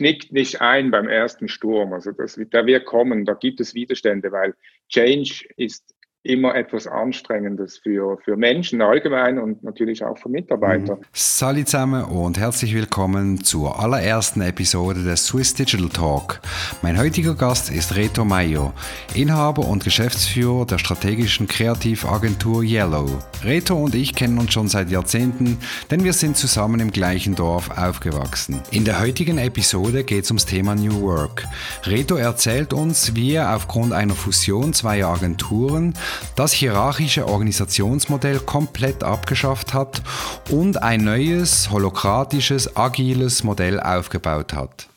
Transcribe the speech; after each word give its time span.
knickt 0.00 0.32
nicht 0.32 0.62
ein 0.62 0.90
beim 0.90 1.08
ersten 1.08 1.46
Sturm. 1.46 1.92
Also 1.92 2.12
das, 2.12 2.36
der 2.36 2.64
wird 2.64 2.86
kommen, 2.86 3.26
da 3.26 3.34
gibt 3.34 3.60
es 3.60 3.74
Widerstände, 3.74 4.32
weil 4.32 4.54
Change 4.88 5.44
ist 5.58 5.94
immer 6.22 6.54
etwas 6.54 6.86
Anstrengendes 6.86 7.78
für, 7.78 8.18
für 8.22 8.36
Menschen 8.36 8.82
allgemein 8.82 9.38
und 9.38 9.64
natürlich 9.64 10.04
auch 10.04 10.18
für 10.18 10.28
Mitarbeiter. 10.28 10.96
Mhm. 10.96 11.04
Salut 11.12 11.68
zusammen 11.68 12.04
und 12.04 12.38
herzlich 12.38 12.74
willkommen 12.74 13.42
zur 13.42 13.80
allerersten 13.80 14.42
Episode 14.42 15.02
des 15.02 15.26
Swiss 15.26 15.54
Digital 15.54 15.88
Talk. 15.88 16.40
Mein 16.82 16.98
heutiger 16.98 17.34
Gast 17.34 17.70
ist 17.70 17.96
Reto 17.96 18.26
Mayo, 18.26 18.74
Inhaber 19.14 19.66
und 19.66 19.82
Geschäftsführer 19.82 20.66
der 20.66 20.76
strategischen 20.76 21.48
Kreativagentur 21.48 22.62
Yellow. 22.62 23.06
Reto 23.42 23.82
und 23.82 23.94
ich 23.94 24.14
kennen 24.14 24.38
uns 24.38 24.52
schon 24.52 24.68
seit 24.68 24.90
Jahrzehnten, 24.90 25.56
denn 25.90 26.04
wir 26.04 26.12
sind 26.12 26.36
zusammen 26.36 26.80
im 26.80 26.90
gleichen 26.90 27.34
Dorf 27.34 27.70
aufgewachsen. 27.78 28.60
In 28.70 28.84
der 28.84 29.00
heutigen 29.00 29.38
Episode 29.38 30.04
geht 30.04 30.24
es 30.24 30.30
ums 30.30 30.44
Thema 30.44 30.74
New 30.74 31.00
Work. 31.00 31.44
Reto 31.86 32.16
erzählt 32.16 32.74
uns, 32.74 33.16
wie 33.16 33.32
er 33.32 33.56
aufgrund 33.56 33.94
einer 33.94 34.14
Fusion 34.14 34.74
zweier 34.74 35.08
Agenturen 35.08 35.94
das 36.36 36.52
hierarchische 36.52 37.26
Organisationsmodell 37.26 38.40
komplett 38.40 39.04
abgeschafft 39.04 39.74
hat 39.74 40.02
und 40.50 40.82
ein 40.82 41.04
neues, 41.04 41.70
holokratisches, 41.70 42.76
agiles 42.76 43.44
Modell 43.44 43.80
aufgebaut 43.80 44.52
hat. 44.52 44.88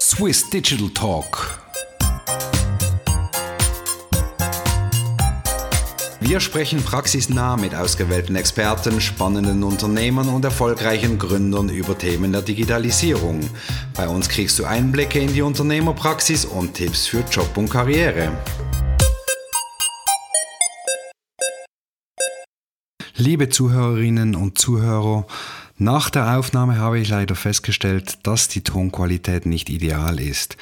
Swiss 0.00 0.50
Digital 0.50 0.90
Talk 0.90 1.62
Wir 6.24 6.38
sprechen 6.38 6.82
praxisnah 6.82 7.56
mit 7.56 7.74
ausgewählten 7.74 8.36
Experten, 8.36 9.00
spannenden 9.00 9.64
Unternehmern 9.64 10.28
und 10.28 10.44
erfolgreichen 10.44 11.18
Gründern 11.18 11.68
über 11.68 11.98
Themen 11.98 12.30
der 12.30 12.42
Digitalisierung. 12.42 13.40
Bei 13.94 14.08
uns 14.08 14.28
kriegst 14.28 14.56
du 14.60 14.64
Einblicke 14.64 15.18
in 15.18 15.34
die 15.34 15.42
Unternehmerpraxis 15.42 16.44
und 16.44 16.74
Tipps 16.74 17.06
für 17.06 17.24
Job 17.28 17.56
und 17.56 17.68
Karriere. 17.68 18.30
Liebe 23.24 23.48
Zuhörerinnen 23.48 24.34
und 24.34 24.58
Zuhörer, 24.58 25.28
nach 25.78 26.10
der 26.10 26.36
Aufnahme 26.36 26.78
habe 26.78 26.98
ich 26.98 27.08
leider 27.08 27.36
festgestellt, 27.36 28.18
dass 28.24 28.48
die 28.48 28.62
Tonqualität 28.62 29.46
nicht 29.46 29.70
ideal 29.70 30.18
ist. 30.18 30.56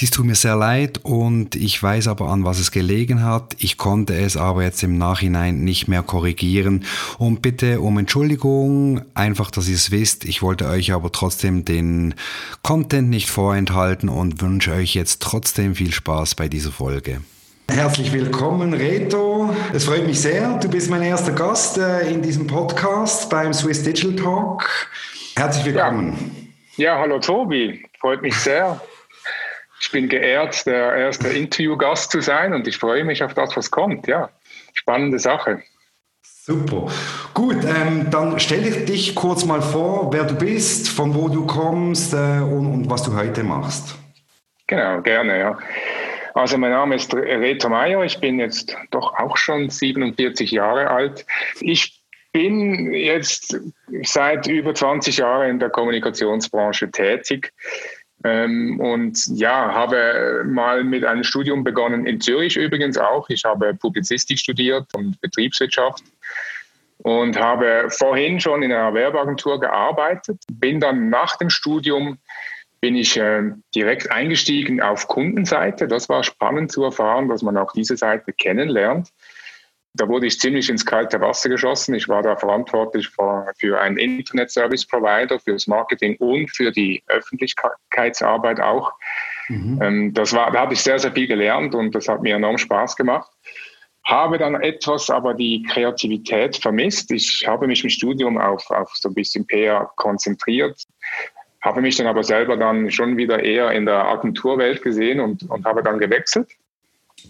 Dies 0.00 0.12
tut 0.12 0.24
mir 0.24 0.34
sehr 0.34 0.56
leid 0.56 1.00
und 1.02 1.56
ich 1.56 1.82
weiß 1.82 2.08
aber 2.08 2.28
an, 2.28 2.42
was 2.42 2.58
es 2.58 2.70
gelegen 2.70 3.22
hat. 3.22 3.54
Ich 3.58 3.76
konnte 3.76 4.14
es 4.14 4.38
aber 4.38 4.62
jetzt 4.62 4.82
im 4.82 4.96
Nachhinein 4.96 5.62
nicht 5.62 5.88
mehr 5.88 6.02
korrigieren. 6.02 6.84
Und 7.18 7.42
bitte 7.42 7.82
um 7.82 7.98
Entschuldigung, 7.98 9.02
einfach, 9.12 9.50
dass 9.50 9.68
ihr 9.68 9.74
es 9.74 9.90
wisst. 9.90 10.24
Ich 10.24 10.40
wollte 10.40 10.68
euch 10.68 10.94
aber 10.94 11.12
trotzdem 11.12 11.66
den 11.66 12.14
Content 12.62 13.10
nicht 13.10 13.28
vorenthalten 13.28 14.08
und 14.08 14.40
wünsche 14.40 14.72
euch 14.72 14.94
jetzt 14.94 15.20
trotzdem 15.20 15.74
viel 15.74 15.92
Spaß 15.92 16.34
bei 16.34 16.48
dieser 16.48 16.72
Folge. 16.72 17.20
Herzlich 17.68 18.12
willkommen, 18.12 18.72
Reto. 18.72 19.54
Es 19.72 19.84
freut 19.84 20.06
mich 20.06 20.20
sehr. 20.20 20.58
Du 20.58 20.68
bist 20.68 20.88
mein 20.88 21.02
erster 21.02 21.32
Gast 21.32 21.78
äh, 21.78 22.08
in 22.08 22.22
diesem 22.22 22.46
Podcast 22.46 23.28
beim 23.28 23.52
Swiss 23.52 23.82
Digital 23.82 24.14
Talk. 24.14 24.88
Herzlich 25.36 25.66
willkommen. 25.66 26.52
Ja, 26.76 26.94
ja 26.94 26.98
hallo 27.00 27.18
Tobi. 27.18 27.84
Freut 28.00 28.22
mich 28.22 28.34
sehr. 28.36 28.80
Ich 29.80 29.90
bin 29.90 30.08
geehrt, 30.08 30.64
der 30.66 30.94
erste 30.94 31.28
Interviewgast 31.28 32.10
zu 32.10 32.20
sein 32.20 32.54
und 32.54 32.66
ich 32.66 32.78
freue 32.78 33.04
mich 33.04 33.22
auf 33.22 33.34
das, 33.34 33.56
was 33.56 33.70
kommt. 33.70 34.06
Ja, 34.06 34.30
spannende 34.72 35.18
Sache. 35.18 35.62
Super. 36.22 36.86
Gut, 37.34 37.64
ähm, 37.64 38.06
dann 38.10 38.38
stell 38.38 38.62
dich 38.86 39.14
kurz 39.14 39.44
mal 39.44 39.60
vor, 39.60 40.12
wer 40.12 40.24
du 40.24 40.34
bist, 40.34 40.88
von 40.88 41.14
wo 41.14 41.28
du 41.28 41.44
kommst 41.44 42.14
äh, 42.14 42.16
und, 42.16 42.72
und 42.72 42.90
was 42.90 43.02
du 43.02 43.14
heute 43.16 43.42
machst. 43.42 43.96
Genau, 44.68 45.00
gerne, 45.02 45.38
ja. 45.38 45.58
Also 46.36 46.58
mein 46.58 46.72
Name 46.72 46.96
ist 46.96 47.14
Reto 47.14 47.70
Meyer, 47.70 48.04
ich 48.04 48.20
bin 48.20 48.38
jetzt 48.38 48.76
doch 48.90 49.14
auch 49.14 49.38
schon 49.38 49.70
47 49.70 50.50
Jahre 50.50 50.90
alt. 50.90 51.24
Ich 51.60 52.02
bin 52.30 52.92
jetzt 52.92 53.58
seit 54.02 54.46
über 54.46 54.74
20 54.74 55.16
Jahren 55.16 55.48
in 55.48 55.58
der 55.58 55.70
Kommunikationsbranche 55.70 56.90
tätig. 56.90 57.54
Ähm, 58.22 58.78
und 58.80 59.18
ja, 59.28 59.72
habe 59.72 60.44
mal 60.46 60.84
mit 60.84 61.06
einem 61.06 61.24
Studium 61.24 61.64
begonnen, 61.64 62.04
in 62.04 62.20
Zürich 62.20 62.58
übrigens 62.58 62.98
auch. 62.98 63.30
Ich 63.30 63.46
habe 63.46 63.72
Publizistik 63.72 64.38
studiert 64.38 64.92
und 64.92 65.18
Betriebswirtschaft 65.22 66.04
und 66.98 67.40
habe 67.40 67.88
vorhin 67.88 68.40
schon 68.40 68.62
in 68.62 68.72
einer 68.72 68.92
Werbeagentur 68.92 69.58
gearbeitet. 69.58 70.42
Bin 70.52 70.80
dann 70.80 71.08
nach 71.08 71.36
dem 71.36 71.48
Studium 71.48 72.18
bin 72.86 72.94
ich 72.94 73.16
äh, 73.16 73.42
direkt 73.74 74.12
eingestiegen 74.12 74.80
auf 74.80 75.08
Kundenseite. 75.08 75.88
Das 75.88 76.08
war 76.08 76.22
spannend 76.22 76.70
zu 76.70 76.84
erfahren, 76.84 77.28
dass 77.28 77.42
man 77.42 77.56
auch 77.56 77.72
diese 77.72 77.96
Seite 77.96 78.32
kennenlernt. 78.32 79.08
Da 79.92 80.06
wurde 80.06 80.28
ich 80.28 80.38
ziemlich 80.38 80.70
ins 80.70 80.86
kalte 80.86 81.20
Wasser 81.20 81.48
geschossen. 81.48 81.96
Ich 81.96 82.08
war 82.08 82.22
da 82.22 82.36
verantwortlich 82.36 83.08
für, 83.08 83.52
für 83.58 83.80
einen 83.80 83.96
Internet 83.96 84.52
Service 84.52 84.86
Provider, 84.86 85.40
für 85.40 85.54
das 85.54 85.66
Marketing 85.66 86.14
und 86.18 86.48
für 86.54 86.70
die 86.70 87.02
Öffentlichkeitsarbeit 87.08 88.60
auch. 88.60 88.92
Mhm. 89.48 89.82
Ähm, 89.82 90.14
das 90.14 90.32
war, 90.32 90.52
da 90.52 90.60
habe 90.60 90.74
ich 90.74 90.80
sehr, 90.80 91.00
sehr 91.00 91.10
viel 91.10 91.26
gelernt 91.26 91.74
und 91.74 91.92
das 91.92 92.06
hat 92.06 92.22
mir 92.22 92.36
enorm 92.36 92.56
Spaß 92.56 92.94
gemacht 92.94 93.32
habe 94.04 94.38
dann 94.38 94.54
etwas 94.54 95.10
aber 95.10 95.34
die 95.34 95.64
Kreativität 95.64 96.56
vermisst. 96.56 97.10
Ich 97.10 97.44
habe 97.44 97.66
mich 97.66 97.82
im 97.82 97.90
Studium 97.90 98.38
auf, 98.38 98.70
auf 98.70 98.92
so 98.94 99.08
ein 99.08 99.14
bisschen 99.14 99.44
PR 99.48 99.90
konzentriert, 99.96 100.80
habe 101.66 101.80
mich 101.80 101.96
dann 101.96 102.06
aber 102.06 102.22
selber 102.22 102.56
dann 102.56 102.92
schon 102.92 103.16
wieder 103.16 103.42
eher 103.42 103.72
in 103.72 103.86
der 103.86 104.06
Agenturwelt 104.06 104.82
gesehen 104.82 105.18
und, 105.18 105.50
und 105.50 105.64
habe 105.64 105.82
dann 105.82 105.98
gewechselt 105.98 106.48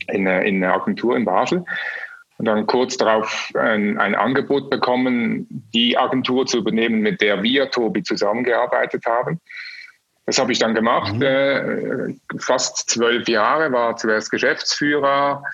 in, 0.08 0.26
in 0.26 0.62
eine 0.62 0.74
Agentur 0.74 1.16
in 1.16 1.24
Basel 1.24 1.64
und 2.36 2.44
dann 2.44 2.66
kurz 2.66 2.98
darauf 2.98 3.50
ein, 3.54 3.96
ein, 3.96 4.14
Angebot 4.14 4.68
bekommen, 4.68 5.46
die 5.72 5.96
Agentur 5.96 6.44
zu 6.44 6.58
übernehmen, 6.58 7.00
mit 7.00 7.22
der 7.22 7.42
wir, 7.42 7.70
Tobi, 7.70 8.02
zusammengearbeitet 8.02 9.06
haben. 9.06 9.40
Das 10.26 10.38
habe 10.38 10.52
ich 10.52 10.58
dann 10.58 10.74
gemacht, 10.74 11.14
mhm. 11.14 11.22
äh, 11.22 12.14
fast 12.38 12.90
zwölf 12.90 13.26
Jahre, 13.28 13.72
war 13.72 13.96
zuerst 13.96 14.30
Geschäftsführer, 14.30 15.44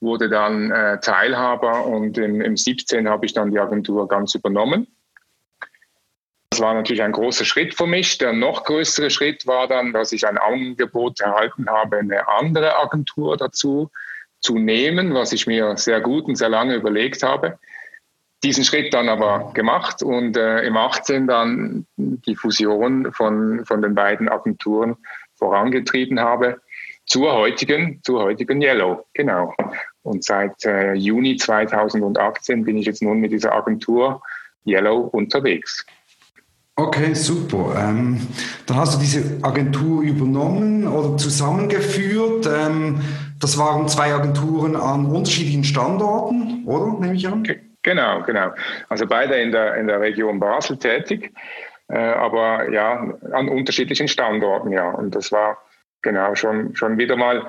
wurde 0.00 0.30
dann 0.30 0.70
äh, 0.70 0.98
Teilhaber 1.00 1.84
und 1.84 2.16
im, 2.16 2.40
im 2.40 2.56
17 2.56 3.06
habe 3.06 3.26
ich 3.26 3.34
dann 3.34 3.50
die 3.50 3.58
Agentur 3.58 4.08
ganz 4.08 4.34
übernommen. 4.34 4.86
Das 6.60 6.66
war 6.66 6.74
natürlich 6.74 7.00
ein 7.00 7.12
großer 7.12 7.46
Schritt 7.46 7.74
für 7.74 7.86
mich. 7.86 8.18
Der 8.18 8.34
noch 8.34 8.64
größere 8.64 9.08
Schritt 9.08 9.46
war 9.46 9.66
dann, 9.66 9.94
dass 9.94 10.12
ich 10.12 10.26
ein 10.26 10.36
Angebot 10.36 11.18
erhalten 11.18 11.70
habe, 11.70 11.96
eine 11.96 12.28
andere 12.28 12.76
Agentur 12.76 13.38
dazu 13.38 13.90
zu 14.40 14.58
nehmen, 14.58 15.14
was 15.14 15.32
ich 15.32 15.46
mir 15.46 15.78
sehr 15.78 16.02
gut 16.02 16.26
und 16.26 16.36
sehr 16.36 16.50
lange 16.50 16.74
überlegt 16.74 17.22
habe. 17.22 17.58
Diesen 18.42 18.64
Schritt 18.64 18.92
dann 18.92 19.08
aber 19.08 19.52
gemacht 19.54 20.02
und 20.02 20.36
äh, 20.36 20.60
im 20.60 20.76
18 20.76 21.26
dann 21.26 21.86
die 21.96 22.36
Fusion 22.36 23.10
von, 23.10 23.64
von 23.64 23.80
den 23.80 23.94
beiden 23.94 24.28
Agenturen 24.28 24.98
vorangetrieben 25.36 26.20
habe 26.20 26.60
zur 27.06 27.32
heutigen, 27.32 28.02
zur 28.04 28.24
heutigen 28.24 28.60
Yellow, 28.60 29.06
genau. 29.14 29.54
Und 30.02 30.24
seit 30.24 30.62
äh, 30.66 30.92
Juni 30.92 31.36
2018 31.36 32.66
bin 32.66 32.76
ich 32.76 32.84
jetzt 32.84 33.00
nun 33.00 33.18
mit 33.18 33.32
dieser 33.32 33.54
Agentur 33.54 34.20
Yellow 34.66 35.08
unterwegs. 35.10 35.86
Okay, 36.80 37.12
super. 37.12 37.74
Ähm, 37.78 38.26
dann 38.64 38.78
hast 38.78 38.94
du 38.94 39.00
diese 39.00 39.44
Agentur 39.44 40.02
übernommen 40.02 40.88
oder 40.88 41.18
zusammengeführt. 41.18 42.46
Ähm, 42.46 43.02
das 43.38 43.58
waren 43.58 43.86
zwei 43.86 44.14
Agenturen 44.14 44.76
an 44.76 45.04
unterschiedlichen 45.04 45.64
Standorten, 45.64 46.64
oder? 46.64 46.98
Nehme 46.98 47.16
ich 47.16 47.28
an. 47.28 47.46
Genau, 47.82 48.22
genau. 48.22 48.52
Also 48.88 49.06
beide 49.06 49.34
in 49.34 49.52
der, 49.52 49.74
in 49.74 49.88
der 49.88 50.00
Region 50.00 50.40
Basel 50.40 50.78
tätig, 50.78 51.34
äh, 51.88 51.98
aber 51.98 52.70
ja, 52.70 53.12
an 53.30 53.50
unterschiedlichen 53.50 54.08
Standorten, 54.08 54.72
ja. 54.72 54.88
Und 54.88 55.14
das 55.14 55.32
war 55.32 55.58
genau 56.00 56.34
schon, 56.34 56.74
schon 56.76 56.96
wieder 56.96 57.16
mal 57.16 57.46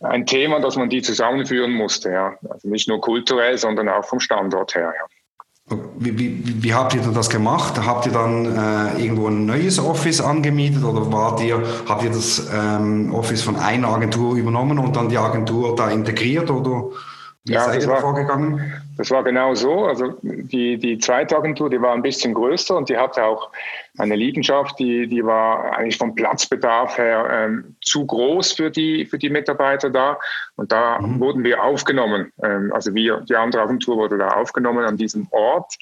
ein 0.00 0.26
Thema, 0.26 0.60
dass 0.60 0.76
man 0.76 0.90
die 0.90 1.00
zusammenführen 1.00 1.72
musste, 1.72 2.12
ja. 2.12 2.36
Also 2.50 2.68
nicht 2.68 2.86
nur 2.86 3.00
kulturell, 3.00 3.56
sondern 3.56 3.88
auch 3.88 4.04
vom 4.04 4.20
Standort 4.20 4.74
her, 4.74 4.92
ja. 4.94 5.06
Wie, 5.96 6.18
wie, 6.18 6.62
wie, 6.62 6.74
habt 6.74 6.94
ihr 6.94 7.00
das 7.00 7.30
gemacht? 7.30 7.80
Habt 7.86 8.04
ihr 8.04 8.12
dann 8.12 8.44
äh, 8.44 9.02
irgendwo 9.02 9.28
ein 9.28 9.46
neues 9.46 9.78
Office 9.78 10.20
angemietet 10.20 10.84
oder 10.84 11.10
wart 11.10 11.42
ihr, 11.42 11.62
habt 11.88 12.02
ihr 12.02 12.10
das 12.10 12.50
ähm, 12.54 13.14
Office 13.14 13.42
von 13.42 13.56
einer 13.56 13.88
Agentur 13.88 14.36
übernommen 14.36 14.78
und 14.78 14.94
dann 14.94 15.08
die 15.08 15.16
Agentur 15.16 15.74
da 15.74 15.88
integriert 15.88 16.50
oder 16.50 16.90
wie 17.46 17.54
ja, 17.54 17.64
seid 17.64 17.80
ihr 17.80 17.88
da 17.88 17.96
vorgegangen? 17.96 18.82
Das 18.98 19.10
war 19.10 19.22
genau 19.22 19.54
so. 19.54 19.86
Also 19.86 20.14
die, 20.22 20.78
die 20.78 20.98
zweite 20.98 21.36
Agentur, 21.36 21.70
die 21.70 21.80
war 21.80 21.94
ein 21.94 22.02
bisschen 22.02 22.34
größer 22.34 22.76
und 22.76 22.90
die 22.90 22.98
hatte 22.98 23.24
auch 23.24 23.50
eine 23.96 24.16
Liegenschaft, 24.16 24.78
die, 24.78 25.06
die 25.06 25.24
war 25.24 25.76
eigentlich 25.76 25.98
vom 25.98 26.14
Platzbedarf 26.14 26.98
her 26.98 27.28
ähm, 27.30 27.76
zu 27.80 28.04
groß 28.04 28.52
für 28.52 28.70
die, 28.70 29.06
für 29.06 29.18
die 29.18 29.30
Mitarbeiter 29.30 29.90
da. 29.90 30.18
Und 30.56 30.72
da 30.72 30.98
mhm. 31.00 31.20
wurden 31.20 31.44
wir 31.44 31.62
aufgenommen. 31.62 32.32
Ähm, 32.42 32.72
also 32.72 32.94
wir, 32.94 33.20
die 33.20 33.36
andere 33.36 33.62
Agentur 33.62 33.96
wurde 33.96 34.18
da 34.18 34.28
aufgenommen 34.28 34.84
an 34.84 34.96
diesem 34.96 35.28
Ort. 35.30 35.76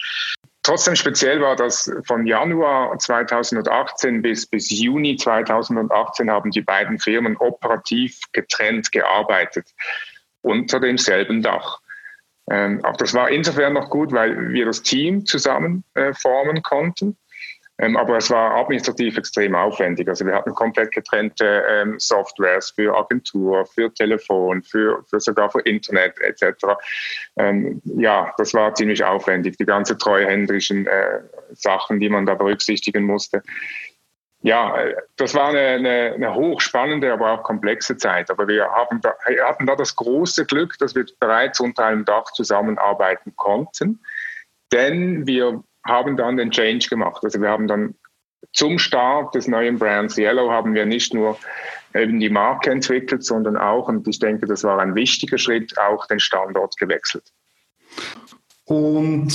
trotzdem 0.62 0.94
speziell 0.94 1.40
war, 1.40 1.56
dass 1.56 1.90
von 2.06 2.26
Januar 2.26 2.98
2018 2.98 4.20
bis, 4.20 4.46
bis 4.46 4.70
Juni 4.70 5.16
2018 5.16 6.30
haben 6.30 6.50
die 6.50 6.62
beiden 6.62 6.98
Firmen 6.98 7.36
operativ 7.38 8.20
getrennt 8.32 8.92
gearbeitet 8.92 9.70
unter 10.42 10.80
demselben 10.80 11.40
Dach. 11.40 11.80
Ähm, 12.50 12.84
auch 12.84 12.96
das 12.96 13.14
war 13.14 13.30
insofern 13.30 13.72
noch 13.72 13.88
gut, 13.88 14.12
weil 14.12 14.52
wir 14.52 14.66
das 14.66 14.82
Team 14.82 15.24
zusammen 15.24 15.84
äh, 15.94 16.12
formen 16.12 16.62
konnten. 16.62 17.16
Ähm, 17.78 17.96
aber 17.96 18.18
es 18.18 18.30
war 18.30 18.54
administrativ 18.54 19.16
extrem 19.16 19.54
aufwendig. 19.54 20.08
Also 20.08 20.26
wir 20.26 20.34
hatten 20.34 20.54
komplett 20.54 20.92
getrennte 20.92 21.64
ähm, 21.68 21.98
Softwares 21.98 22.70
für 22.70 22.94
Agentur, 22.96 23.64
für 23.66 23.92
Telefon, 23.92 24.62
für, 24.62 25.02
für 25.08 25.20
sogar 25.20 25.50
für 25.50 25.60
Internet 25.60 26.20
etc. 26.20 26.64
Ähm, 27.36 27.80
ja, 27.84 28.32
das 28.36 28.52
war 28.52 28.74
ziemlich 28.74 29.02
aufwendig, 29.02 29.56
die 29.56 29.64
ganze 29.64 29.96
treuhänderischen 29.96 30.86
äh, 30.86 31.20
Sachen, 31.52 31.98
die 31.98 32.10
man 32.10 32.26
da 32.26 32.34
berücksichtigen 32.34 33.04
musste. 33.04 33.42
Ja, 34.42 34.76
äh, 34.76 34.94
das 35.16 35.34
war 35.34 35.48
eine, 35.48 35.60
eine, 35.60 36.12
eine 36.14 36.34
hochspannende, 36.34 37.12
aber 37.12 37.32
auch 37.32 37.42
komplexe 37.42 37.96
Zeit. 37.96 38.30
Aber 38.30 38.48
wir 38.48 38.68
haben 38.70 39.00
da, 39.00 39.14
hatten 39.44 39.66
da 39.66 39.76
das 39.76 39.96
große 39.96 40.44
Glück, 40.46 40.76
dass 40.78 40.94
wir 40.94 41.06
bereits 41.20 41.58
unter 41.60 41.86
einem 41.86 42.04
Dach 42.04 42.32
zusammenarbeiten 42.32 43.34
konnten. 43.36 44.00
Denn 44.72 45.26
wir 45.26 45.62
haben 45.84 46.16
dann 46.16 46.36
den 46.36 46.50
Change 46.50 46.88
gemacht. 46.88 47.22
Also 47.24 47.40
wir 47.40 47.48
haben 47.48 47.66
dann 47.66 47.94
zum 48.52 48.78
Start 48.78 49.34
des 49.34 49.48
neuen 49.48 49.78
Brands 49.78 50.18
Yellow 50.18 50.50
haben 50.50 50.74
wir 50.74 50.84
nicht 50.86 51.14
nur 51.14 51.38
eben 51.94 52.20
die 52.20 52.30
Marke 52.30 52.70
entwickelt, 52.70 53.24
sondern 53.24 53.56
auch, 53.56 53.88
und 53.88 54.06
ich 54.08 54.18
denke, 54.18 54.46
das 54.46 54.64
war 54.64 54.78
ein 54.78 54.94
wichtiger 54.94 55.38
Schritt, 55.38 55.78
auch 55.78 56.06
den 56.06 56.20
Standort 56.20 56.76
gewechselt. 56.76 57.24
Und 58.64 59.32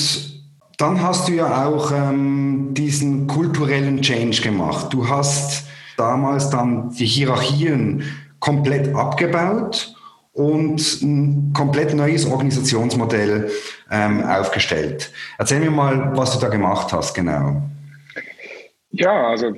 dann 0.77 1.01
hast 1.01 1.27
du 1.27 1.33
ja 1.33 1.67
auch 1.67 1.91
ähm, 1.91 2.73
diesen 2.73 3.27
kulturellen 3.27 4.01
Change 4.01 4.41
gemacht. 4.41 4.93
Du 4.93 5.07
hast 5.07 5.67
damals 5.97 6.49
dann 6.49 6.91
die 6.91 7.05
Hierarchien 7.05 8.03
komplett 8.39 8.93
abgebaut 8.93 9.95
und 10.37 11.01
ein 11.01 11.51
komplett 11.51 11.95
neues 11.95 12.29
Organisationsmodell 12.29 13.49
ähm, 13.89 14.23
aufgestellt. 14.23 15.11
Erzähl 15.39 15.59
mir 15.59 15.71
mal, 15.71 16.15
was 16.15 16.33
du 16.33 16.39
da 16.39 16.49
gemacht 16.49 16.93
hast, 16.93 17.15
genau. 17.15 17.63
Ja, 18.91 19.29
also 19.29 19.55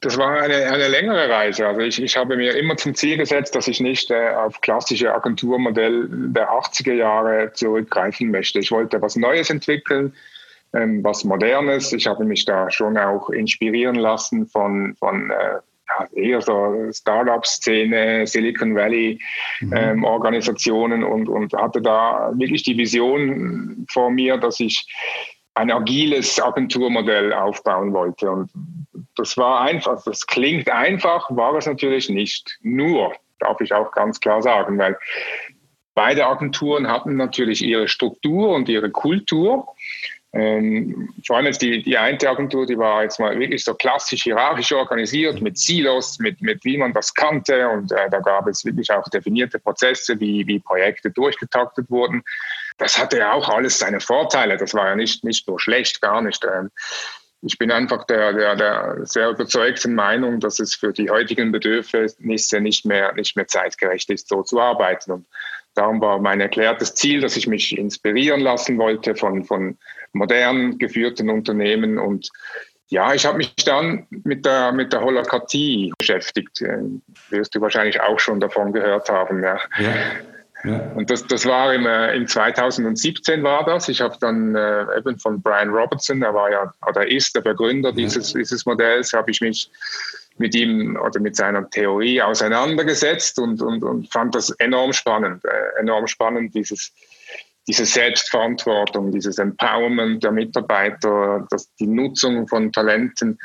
das 0.00 0.16
war 0.16 0.40
eine, 0.40 0.54
eine 0.54 0.86
längere 0.86 1.28
Reise. 1.28 1.66
Also 1.66 1.80
ich, 1.80 2.00
ich 2.00 2.16
habe 2.16 2.36
mir 2.36 2.56
immer 2.56 2.76
zum 2.76 2.94
Ziel 2.94 3.16
gesetzt, 3.16 3.56
dass 3.56 3.66
ich 3.66 3.80
nicht 3.80 4.12
äh, 4.12 4.30
auf 4.36 4.60
klassische 4.60 5.12
Agenturmodell 5.12 6.06
der 6.08 6.48
80er 6.48 6.92
Jahre 6.92 7.50
zurückgreifen 7.52 8.30
möchte. 8.30 8.60
Ich 8.60 8.70
wollte 8.70 9.02
was 9.02 9.16
Neues 9.16 9.50
entwickeln, 9.50 10.14
ähm, 10.74 11.02
was 11.02 11.24
Modernes. 11.24 11.92
Ich 11.92 12.06
habe 12.06 12.24
mich 12.24 12.44
da 12.44 12.70
schon 12.70 12.96
auch 12.96 13.30
inspirieren 13.30 13.96
lassen 13.96 14.46
von, 14.46 14.94
von 14.94 15.30
äh, 15.30 15.58
eher 16.12 16.40
so 16.40 16.90
Startup-Szene, 16.92 18.26
Silicon 18.26 18.74
Valley 18.74 19.20
mhm. 19.60 19.72
ähm, 19.74 20.04
Organisationen 20.04 21.04
und, 21.04 21.28
und 21.28 21.52
hatte 21.54 21.80
da 21.80 22.32
wirklich 22.34 22.62
die 22.62 22.76
Vision 22.76 23.86
vor 23.90 24.10
mir, 24.10 24.36
dass 24.36 24.60
ich 24.60 24.86
ein 25.54 25.70
agiles 25.70 26.40
Agenturmodell 26.42 27.32
aufbauen 27.32 27.92
wollte. 27.92 28.30
Und 28.30 28.50
das 29.16 29.36
war 29.36 29.60
einfach, 29.62 30.02
das 30.04 30.26
klingt 30.26 30.68
einfach, 30.68 31.28
war 31.30 31.54
es 31.54 31.66
natürlich 31.66 32.08
nicht. 32.08 32.58
Nur, 32.62 33.12
darf 33.38 33.60
ich 33.60 33.72
auch 33.72 33.92
ganz 33.92 34.20
klar 34.20 34.42
sagen, 34.42 34.78
weil 34.78 34.98
beide 35.94 36.26
Agenturen 36.26 36.88
hatten 36.88 37.16
natürlich 37.16 37.62
ihre 37.62 37.88
Struktur 37.88 38.54
und 38.54 38.68
ihre 38.68 38.90
Kultur. 38.90 39.68
Ähm, 40.36 41.14
vor 41.24 41.36
allem 41.36 41.46
jetzt 41.46 41.62
die, 41.62 41.80
die 41.80 41.96
eine 41.96 42.18
Agentur, 42.18 42.66
die 42.66 42.76
war 42.76 43.04
jetzt 43.04 43.20
mal 43.20 43.38
wirklich 43.38 43.62
so 43.62 43.72
klassisch 43.74 44.24
hierarchisch 44.24 44.72
organisiert 44.72 45.40
mit 45.40 45.56
Silos, 45.56 46.18
mit, 46.18 46.42
mit 46.42 46.64
wie 46.64 46.76
man 46.76 46.92
das 46.92 47.14
kannte 47.14 47.68
und 47.68 47.92
äh, 47.92 48.10
da 48.10 48.18
gab 48.18 48.48
es 48.48 48.64
wirklich 48.64 48.90
auch 48.90 49.08
definierte 49.10 49.60
Prozesse, 49.60 50.18
wie, 50.18 50.44
wie 50.48 50.58
Projekte 50.58 51.12
durchgetaktet 51.12 51.88
wurden. 51.88 52.24
Das 52.78 52.98
hatte 52.98 53.18
ja 53.18 53.32
auch 53.32 53.48
alles 53.48 53.78
seine 53.78 54.00
Vorteile, 54.00 54.56
das 54.56 54.74
war 54.74 54.88
ja 54.88 54.96
nicht, 54.96 55.22
nicht 55.22 55.46
nur 55.46 55.60
schlecht, 55.60 56.00
gar 56.00 56.20
nicht. 56.20 56.44
Ähm, 56.44 56.70
ich 57.42 57.56
bin 57.56 57.70
einfach 57.70 58.04
der, 58.04 58.32
der, 58.32 58.56
der 58.56 58.96
sehr 59.04 59.30
überzeugten 59.30 59.94
Meinung, 59.94 60.40
dass 60.40 60.58
es 60.58 60.74
für 60.74 60.92
die 60.92 61.10
heutigen 61.10 61.52
Bedürfnisse 61.52 62.60
nicht 62.60 62.86
mehr, 62.86 63.12
nicht 63.12 63.36
mehr 63.36 63.46
zeitgerecht 63.46 64.10
ist, 64.10 64.28
so 64.28 64.42
zu 64.42 64.58
arbeiten. 64.58 65.12
Und 65.12 65.26
darum 65.74 66.00
war 66.00 66.18
mein 66.18 66.40
erklärtes 66.40 66.94
Ziel, 66.94 67.20
dass 67.20 67.36
ich 67.36 67.46
mich 67.46 67.76
inspirieren 67.76 68.40
lassen 68.40 68.78
wollte 68.78 69.14
von, 69.14 69.44
von 69.44 69.76
modern 70.14 70.78
geführten 70.78 71.28
Unternehmen. 71.28 71.98
Und 71.98 72.30
ja, 72.88 73.12
ich 73.14 73.26
habe 73.26 73.38
mich 73.38 73.54
dann 73.56 74.06
mit 74.10 74.46
der, 74.46 74.72
mit 74.72 74.92
der 74.92 75.02
Holokratie 75.02 75.92
beschäftigt. 75.98 76.62
Äh, 76.62 76.78
wirst 77.30 77.54
du 77.54 77.60
wahrscheinlich 77.60 78.00
auch 78.00 78.18
schon 78.18 78.40
davon 78.40 78.72
gehört 78.72 79.08
haben. 79.10 79.42
Ja. 79.42 79.58
ja. 79.78 79.94
Ja. 80.64 80.80
Und 80.94 81.10
das, 81.10 81.26
das 81.26 81.44
war 81.44 81.74
im, 81.74 81.84
äh, 81.86 82.16
im 82.16 82.26
2017 82.26 83.42
war 83.42 83.66
das. 83.66 83.88
Ich 83.90 84.00
habe 84.00 84.16
dann 84.18 84.54
äh, 84.54 84.86
eben 84.96 85.18
von 85.18 85.42
Brian 85.42 85.68
Robertson, 85.68 86.22
er 86.22 86.32
war 86.32 86.50
ja 86.50 86.72
oder 86.88 87.06
ist 87.06 87.36
der 87.36 87.42
Begründer 87.42 87.90
ja. 87.90 87.94
dieses, 87.94 88.32
dieses 88.32 88.64
Modells, 88.64 89.12
habe 89.12 89.30
ich 89.30 89.42
mich 89.42 89.70
mit 90.38 90.54
ihm 90.54 90.96
oder 90.96 91.20
mit 91.20 91.36
seiner 91.36 91.68
Theorie 91.68 92.22
auseinandergesetzt 92.22 93.38
und, 93.38 93.60
und, 93.60 93.84
und 93.84 94.10
fand 94.10 94.34
das 94.34 94.50
enorm 94.52 94.94
spannend, 94.94 95.44
äh, 95.44 95.80
enorm 95.80 96.06
spannend, 96.06 96.54
dieses, 96.54 96.92
diese 97.66 97.86
Selbstverantwortung, 97.86 99.10
dieses 99.10 99.38
Empowerment 99.38 100.22
der 100.22 100.32
Mitarbeiter, 100.32 101.46
das, 101.50 101.74
die 101.76 101.86
Nutzung 101.86 102.46
von 102.46 102.72
Talenten, 102.72 103.38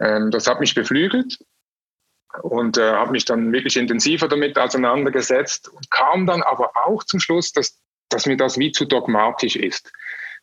ähm, 0.00 0.30
das 0.30 0.46
hat 0.46 0.60
mich 0.60 0.74
beflügelt 0.74 1.38
und 2.42 2.78
äh, 2.78 2.92
habe 2.92 3.12
mich 3.12 3.24
dann 3.24 3.52
wirklich 3.52 3.76
intensiver 3.76 4.28
damit 4.28 4.58
auseinandergesetzt 4.58 5.68
und 5.68 5.90
kam 5.90 6.26
dann 6.26 6.42
aber 6.42 6.72
auch 6.86 7.04
zum 7.04 7.20
Schluss, 7.20 7.52
dass, 7.52 7.80
dass 8.08 8.26
mir 8.26 8.36
das 8.36 8.58
wie 8.58 8.72
zu 8.72 8.84
dogmatisch 8.84 9.56
ist, 9.56 9.92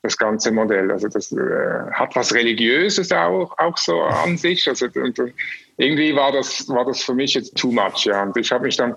das 0.01 0.17
ganze 0.17 0.51
Modell. 0.51 0.91
Also 0.91 1.07
das 1.09 1.31
äh, 1.31 1.91
hat 1.91 2.15
was 2.15 2.33
Religiöses 2.33 3.11
auch, 3.11 3.57
auch 3.57 3.77
so 3.77 4.01
an 4.01 4.37
sich. 4.37 4.67
Also 4.67 4.87
und, 4.95 5.19
irgendwie 5.77 6.15
war 6.15 6.31
das, 6.31 6.67
war 6.69 6.85
das 6.85 7.03
für 7.03 7.13
mich 7.13 7.33
jetzt 7.33 7.57
too 7.57 7.71
much. 7.71 8.05
Ja. 8.05 8.23
Und 8.23 8.35
ich 8.37 8.51
habe 8.51 8.65
mich 8.65 8.77
dann 8.77 8.95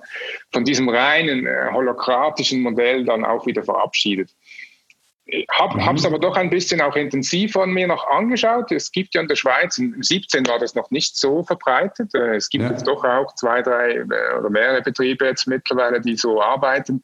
von 0.53 0.65
diesem 0.65 0.89
reinen 0.89 1.47
äh, 1.47 1.69
holokratischen 1.73 2.61
Modell 2.61 3.05
dann 3.05 3.25
auch 3.25 3.47
wieder 3.47 3.63
verabschiedet. 3.63 4.31
Habe 5.51 5.81
mhm. 5.81 5.97
es 5.97 6.05
aber 6.05 6.19
doch 6.19 6.37
ein 6.37 6.51
bisschen 6.51 6.81
auch 6.81 6.97
intensiv 6.97 7.53
von 7.53 7.73
mir 7.73 7.87
noch 7.87 8.07
angeschaut. 8.09 8.73
Es 8.73 8.91
gibt 8.91 9.15
ja 9.15 9.21
in 9.21 9.29
der 9.29 9.37
Schweiz, 9.37 9.79
im 9.79 10.03
17 10.03 10.47
war 10.47 10.59
das 10.59 10.75
noch 10.75 10.91
nicht 10.91 11.17
so 11.17 11.45
verbreitet. 11.45 12.15
Äh, 12.15 12.37
es 12.37 12.49
gibt 12.49 12.65
ja. 12.65 12.71
jetzt 12.71 12.87
doch 12.87 13.05
auch 13.05 13.35
zwei, 13.35 13.63
drei 13.63 13.95
äh, 13.95 14.39
oder 14.39 14.51
mehrere 14.51 14.83
Betriebe 14.83 15.25
jetzt 15.25 15.47
mittlerweile, 15.47 16.01
die 16.01 16.17
so 16.17 16.43
arbeiten. 16.43 17.03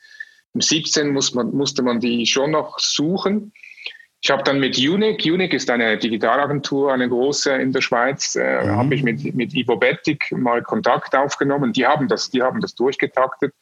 Im 0.54 0.60
17 0.60 1.10
muss 1.12 1.34
man, 1.34 1.52
musste 1.52 1.82
man 1.82 2.00
die 2.00 2.26
schon 2.26 2.50
noch 2.50 2.78
suchen. 2.78 3.52
Ich 4.20 4.30
habe 4.30 4.42
dann 4.42 4.58
mit 4.58 4.76
Unic, 4.76 5.24
Unic 5.24 5.54
ist 5.54 5.70
eine 5.70 5.96
Digitalagentur, 5.96 6.92
eine 6.92 7.08
große 7.08 7.52
in 7.52 7.72
der 7.72 7.82
Schweiz, 7.82 8.34
äh, 8.34 8.64
mhm. 8.64 8.76
habe 8.76 8.94
ich 8.94 9.02
mit, 9.02 9.34
mit 9.34 9.54
Ivo 9.54 9.76
Bettig 9.76 10.32
mal 10.32 10.62
Kontakt 10.62 11.14
aufgenommen. 11.14 11.72
Die 11.72 11.86
haben 11.86 12.08
das, 12.08 12.30
die 12.30 12.42
haben 12.42 12.60
das 12.60 12.74
durchgetaktet. 12.74 13.54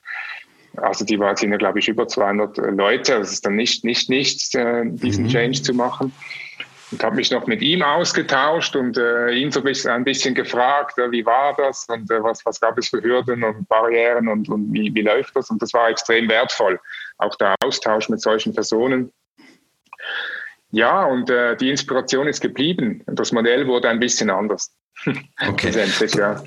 Also 0.77 1.05
die 1.05 1.19
war, 1.19 1.37
sind 1.37 1.53
ja, 1.53 1.59
glaube 1.59 1.79
ich, 1.79 1.89
über 1.89 2.09
200 2.09 2.57
Leute. 2.57 3.19
Das 3.19 3.33
ist 3.33 3.45
dann 3.45 3.57
nicht, 3.57 3.85
nicht 3.85 4.09
nichts, 4.09 4.55
äh, 4.55 4.85
diesen 4.87 5.25
mhm. 5.25 5.29
Change 5.29 5.63
zu 5.63 5.75
machen. 5.75 6.13
Und 6.93 7.03
habe 7.03 7.17
mich 7.17 7.31
noch 7.31 7.47
mit 7.47 7.63
ihm 7.63 7.83
ausgetauscht 7.83 8.77
und 8.77 8.97
äh, 8.97 9.33
ihn 9.33 9.51
so 9.51 9.61
ein 9.61 9.65
bisschen, 9.65 9.91
ein 9.91 10.05
bisschen 10.05 10.35
gefragt, 10.35 10.99
äh, 10.99 11.11
wie 11.11 11.27
war 11.27 11.55
das 11.57 11.87
und 11.89 12.11
äh, 12.11 12.23
was, 12.23 12.47
was 12.47 12.61
gab 12.61 12.79
es 12.79 12.89
für 12.89 13.03
Hürden 13.03 13.43
und 13.43 13.69
Barrieren 13.69 14.29
und, 14.29 14.49
und 14.49 14.73
wie, 14.73 14.95
wie 14.95 15.03
läuft 15.03 15.35
das. 15.35 15.51
Und 15.51 15.61
das 15.61 15.73
war 15.75 15.91
extrem 15.91 16.29
wertvoll, 16.29 16.79
auch 17.19 17.35
der 17.37 17.57
Austausch 17.63 18.09
mit 18.09 18.21
solchen 18.21 18.55
Personen. 18.55 19.13
Ja, 20.76 21.06
und 21.06 21.30
äh, 21.30 21.56
die 21.56 21.71
Inspiration 21.71 22.26
ist 22.28 22.42
geblieben. 22.42 23.02
Das 23.06 23.33
Modell 23.33 23.66
wurde 23.66 23.88
ein 23.88 23.99
bisschen 23.99 24.28
anders. 24.28 24.76
Okay. 25.49 25.71
ja. 26.14 26.42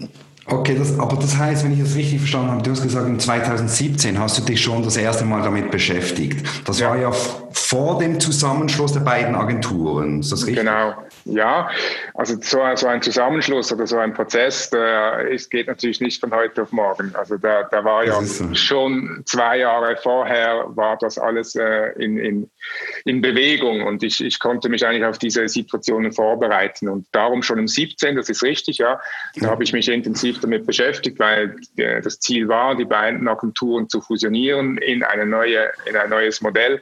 Okay, 0.51 0.75
das, 0.77 0.99
aber 0.99 1.15
das 1.15 1.37
heißt, 1.37 1.63
wenn 1.63 1.73
ich 1.73 1.81
das 1.81 1.95
richtig 1.95 2.19
verstanden 2.19 2.51
habe, 2.51 2.63
du 2.63 2.71
hast 2.71 2.81
gesagt, 2.81 3.07
in 3.07 3.19
2017 3.19 4.19
hast 4.19 4.37
du 4.37 4.41
dich 4.41 4.61
schon 4.61 4.83
das 4.83 4.97
erste 4.97 5.25
Mal 5.25 5.43
damit 5.43 5.69
beschäftigt. 5.69 6.45
Das 6.65 6.79
ja. 6.79 6.89
war 6.89 6.97
ja 6.97 7.11
vor 7.11 7.99
dem 7.99 8.19
Zusammenschluss 8.19 8.93
der 8.93 9.01
beiden 9.01 9.35
Agenturen. 9.35 10.21
Ist 10.21 10.31
das 10.31 10.47
richtig? 10.47 10.65
Genau. 10.65 10.95
Ja, 11.25 11.69
also 12.15 12.35
so, 12.41 12.59
so 12.75 12.87
ein 12.87 13.01
Zusammenschluss 13.01 13.71
oder 13.71 13.85
so 13.85 13.97
ein 13.97 14.13
Prozess, 14.13 14.69
der 14.69 15.27
ist, 15.29 15.51
geht 15.51 15.67
natürlich 15.67 16.01
nicht 16.01 16.19
von 16.19 16.33
heute 16.33 16.63
auf 16.63 16.71
morgen. 16.71 17.13
Also 17.15 17.37
da, 17.37 17.63
da 17.63 17.83
war 17.83 18.05
ja 18.05 18.21
so. 18.23 18.53
schon 18.55 19.21
zwei 19.25 19.59
Jahre 19.59 19.97
vorher 19.97 20.65
war 20.69 20.97
das 20.97 21.19
alles 21.19 21.55
äh, 21.55 21.91
in, 21.97 22.17
in, 22.17 22.49
in 23.05 23.21
Bewegung 23.21 23.83
und 23.83 24.01
ich, 24.01 24.23
ich 24.23 24.39
konnte 24.39 24.69
mich 24.69 24.85
eigentlich 24.85 25.05
auf 25.05 25.17
diese 25.17 25.47
Situationen 25.47 26.11
vorbereiten 26.11 26.89
und 26.89 27.07
darum 27.11 27.43
schon 27.43 27.59
im 27.59 27.67
17, 27.67 28.15
das 28.15 28.29
ist 28.29 28.41
richtig, 28.41 28.79
ja, 28.79 28.99
da 29.35 29.49
habe 29.49 29.63
ich 29.63 29.73
mich 29.73 29.87
intensiv 29.89 30.38
damit 30.39 30.65
beschäftigt, 30.65 31.19
weil 31.19 31.55
äh, 31.77 32.01
das 32.01 32.19
Ziel 32.19 32.47
war, 32.47 32.75
die 32.75 32.85
beiden 32.85 33.27
Agenturen 33.27 33.89
zu 33.89 34.01
fusionieren 34.01 34.77
in 34.77 35.03
eine 35.03 35.25
neue, 35.25 35.71
in 35.85 35.95
ein 35.95 36.09
neues 36.09 36.41
Modell 36.41 36.81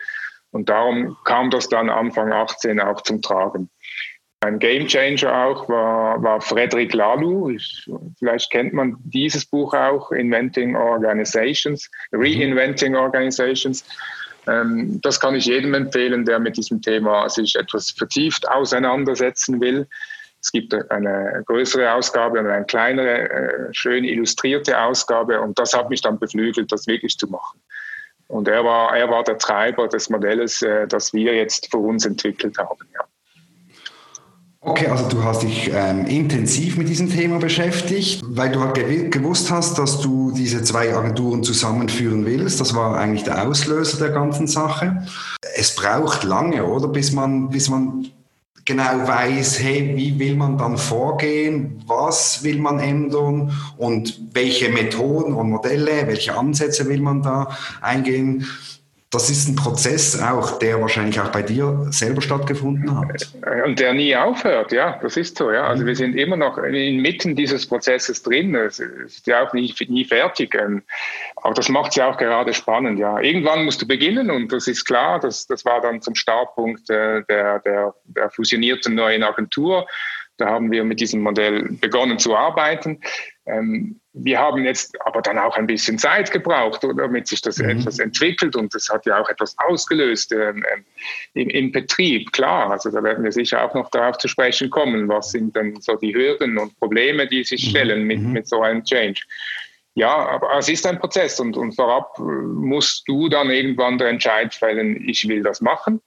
Und 0.51 0.69
darum 0.69 1.17
kam 1.25 1.49
das 1.49 1.69
dann 1.69 1.89
Anfang 1.89 2.31
18 2.31 2.79
auch 2.79 3.01
zum 3.01 3.21
Tragen. 3.21 3.69
Ein 4.39 4.59
Gamechanger 4.59 5.33
auch 5.33 5.67
war, 5.67 6.21
war 6.21 6.41
Frederic 6.41 6.93
Laloux. 6.93 7.49
Ich, 7.49 7.89
vielleicht 8.19 8.51
kennt 8.51 8.71
man 8.71 8.97
dieses 9.03 9.45
Buch 9.45 9.73
auch, 9.73 10.11
Inventing 10.11 10.75
Organizations, 10.75 11.89
Reinventing 12.11 12.95
Organizations. 12.95 13.83
Ähm, 14.47 15.01
das 15.01 15.19
kann 15.19 15.35
ich 15.35 15.45
jedem 15.45 15.73
empfehlen, 15.73 16.23
der 16.23 16.39
mit 16.39 16.55
diesem 16.55 16.81
Thema 16.81 17.27
sich 17.29 17.55
etwas 17.55 17.89
vertieft 17.91 18.47
auseinandersetzen 18.47 19.59
will. 19.59 19.87
Es 20.47 20.53
gibt 20.53 20.73
eine 20.91 21.43
größere 21.45 21.91
Ausgabe 21.91 22.39
und 22.39 22.47
eine 22.47 22.63
kleinere, 22.63 23.29
äh, 23.29 23.73
schön 23.73 24.05
illustrierte 24.05 24.81
Ausgabe 24.81 25.41
und 25.41 25.59
das 25.59 25.73
hat 25.73 25.89
mich 25.89 25.99
dann 25.99 26.17
beflügelt, 26.19 26.71
das 26.71 26.87
wirklich 26.87 27.17
zu 27.17 27.27
machen. 27.27 27.59
Und 28.27 28.47
er 28.47 28.63
war, 28.63 28.95
er 28.95 29.09
war 29.09 29.25
der 29.25 29.37
Treiber 29.37 29.89
des 29.89 30.09
Modells, 30.09 30.61
äh, 30.61 30.87
das 30.87 31.11
wir 31.11 31.35
jetzt 31.35 31.69
für 31.69 31.79
uns 31.79 32.05
entwickelt 32.05 32.57
haben. 32.57 32.79
Ja. 32.93 33.01
Okay, 34.61 34.87
also 34.87 35.09
du 35.09 35.21
hast 35.21 35.43
dich 35.43 35.69
ähm, 35.73 36.05
intensiv 36.05 36.77
mit 36.77 36.87
diesem 36.87 37.09
Thema 37.09 37.39
beschäftigt, 37.39 38.21
weil 38.25 38.49
du 38.49 38.61
halt 38.61 39.11
gewusst 39.11 39.51
hast, 39.51 39.77
dass 39.77 39.99
du 39.99 40.31
diese 40.31 40.63
zwei 40.63 40.95
Agenturen 40.95 41.43
zusammenführen 41.43 42.25
willst. 42.25 42.61
Das 42.61 42.73
war 42.73 42.97
eigentlich 42.97 43.25
der 43.25 43.45
Auslöser 43.45 43.97
der 43.97 44.13
ganzen 44.13 44.47
Sache. 44.47 45.05
Es 45.57 45.75
braucht 45.75 46.23
lange, 46.23 46.63
oder, 46.63 46.87
bis 46.87 47.11
man, 47.11 47.49
bis 47.49 47.69
man 47.69 48.13
genau 48.67 49.07
weiß, 49.07 49.63
hey, 49.63 49.93
wie 49.95 50.19
will 50.19 50.35
man 50.35 50.57
dann 50.57 50.77
vorgehen, 50.77 51.81
was 51.87 52.43
will 52.43 52.59
man 52.59 52.79
ändern 52.79 53.53
und 53.77 54.19
welche 54.33 54.69
Methoden 54.69 55.33
und 55.33 55.49
Modelle, 55.49 56.05
welche 56.05 56.35
Ansätze 56.35 56.87
will 56.89 56.99
man 56.99 57.21
da 57.21 57.57
eingehen. 57.81 58.45
Das 59.17 59.31
ist 59.31 59.47
ein 59.47 59.55
Prozess 59.55 60.21
auch, 60.21 60.59
der 60.59 60.79
wahrscheinlich 60.79 61.19
auch 61.19 61.31
bei 61.31 61.41
dir 61.41 61.87
selber 61.89 62.21
stattgefunden 62.21 62.99
hat. 62.99 63.33
Und 63.65 63.79
der 63.79 63.95
nie 63.95 64.15
aufhört, 64.15 64.71
ja, 64.71 64.99
das 65.01 65.17
ist 65.17 65.39
so. 65.39 65.51
Ja. 65.51 65.63
Also 65.63 65.87
wir 65.87 65.95
sind 65.95 66.15
immer 66.15 66.37
noch 66.37 66.59
inmitten 66.59 67.35
dieses 67.35 67.65
Prozesses 67.65 68.21
drin. 68.21 68.53
Es 68.53 68.77
ist 68.79 69.25
ja 69.25 69.41
auch 69.41 69.53
nie, 69.53 69.73
nie 69.87 70.05
fertig. 70.05 70.53
Ähm, 70.53 70.83
aber 71.37 71.55
das 71.55 71.67
macht 71.67 71.89
es 71.89 71.95
ja 71.95 72.11
auch 72.11 72.17
gerade 72.17 72.53
spannend. 72.53 72.99
Ja. 72.99 73.19
Irgendwann 73.19 73.65
musst 73.65 73.81
du 73.81 73.87
beginnen 73.87 74.29
und 74.29 74.51
das 74.51 74.67
ist 74.67 74.85
klar, 74.85 75.19
das, 75.19 75.47
das 75.47 75.65
war 75.65 75.81
dann 75.81 75.99
zum 76.03 76.13
Startpunkt 76.13 76.87
äh, 76.91 77.23
der, 77.23 77.57
der, 77.61 77.95
der 78.03 78.29
fusionierten 78.29 78.93
neuen 78.93 79.23
Agentur. 79.23 79.87
Da 80.37 80.45
haben 80.45 80.69
wir 80.69 80.83
mit 80.83 80.99
diesem 80.99 81.21
Modell 81.21 81.63
begonnen 81.81 82.19
zu 82.19 82.35
arbeiten. 82.35 83.01
Ähm, 83.47 83.99
wir 84.19 84.39
haben 84.39 84.63
jetzt 84.63 84.95
aber 85.05 85.21
dann 85.21 85.37
auch 85.37 85.55
ein 85.57 85.67
bisschen 85.67 85.97
Zeit 85.97 86.31
gebraucht, 86.31 86.83
damit 86.83 87.27
sich 87.27 87.41
das 87.41 87.57
mhm. 87.57 87.69
etwas 87.69 87.99
entwickelt 87.99 88.55
und 88.55 88.73
das 88.73 88.89
hat 88.89 89.05
ja 89.05 89.21
auch 89.21 89.29
etwas 89.29 89.55
ausgelöst 89.57 90.31
ähm, 90.31 90.63
ähm, 90.73 90.85
im, 91.33 91.49
im, 91.49 91.71
Betrieb, 91.71 92.31
klar. 92.31 92.71
Also 92.71 92.89
da 92.91 93.03
werden 93.03 93.23
wir 93.23 93.31
sicher 93.31 93.63
auch 93.63 93.73
noch 93.73 93.89
darauf 93.89 94.17
zu 94.17 94.27
sprechen 94.27 94.69
kommen, 94.69 95.07
was 95.07 95.31
sind 95.31 95.55
denn 95.55 95.79
so 95.81 95.95
die 95.95 96.13
Hürden 96.13 96.57
und 96.57 96.77
Probleme, 96.79 97.27
die 97.27 97.43
sich 97.43 97.65
mhm. 97.65 97.69
stellen 97.69 98.03
mit, 98.03 98.19
mhm. 98.19 98.31
mit 98.31 98.47
so 98.47 98.61
einem 98.61 98.83
Change. 98.83 99.21
Ja, 99.95 100.15
aber 100.15 100.57
es 100.57 100.69
ist 100.69 100.85
ein 100.85 100.99
Prozess 100.99 101.39
und, 101.39 101.57
und 101.57 101.73
vorab 101.73 102.19
musst 102.19 103.07
du 103.07 103.29
dann 103.29 103.49
irgendwann 103.49 103.97
der 103.97 104.09
Entscheid 104.09 104.53
fällen, 104.53 105.07
ich 105.09 105.27
will 105.27 105.41
das 105.41 105.59
machen. 105.59 106.01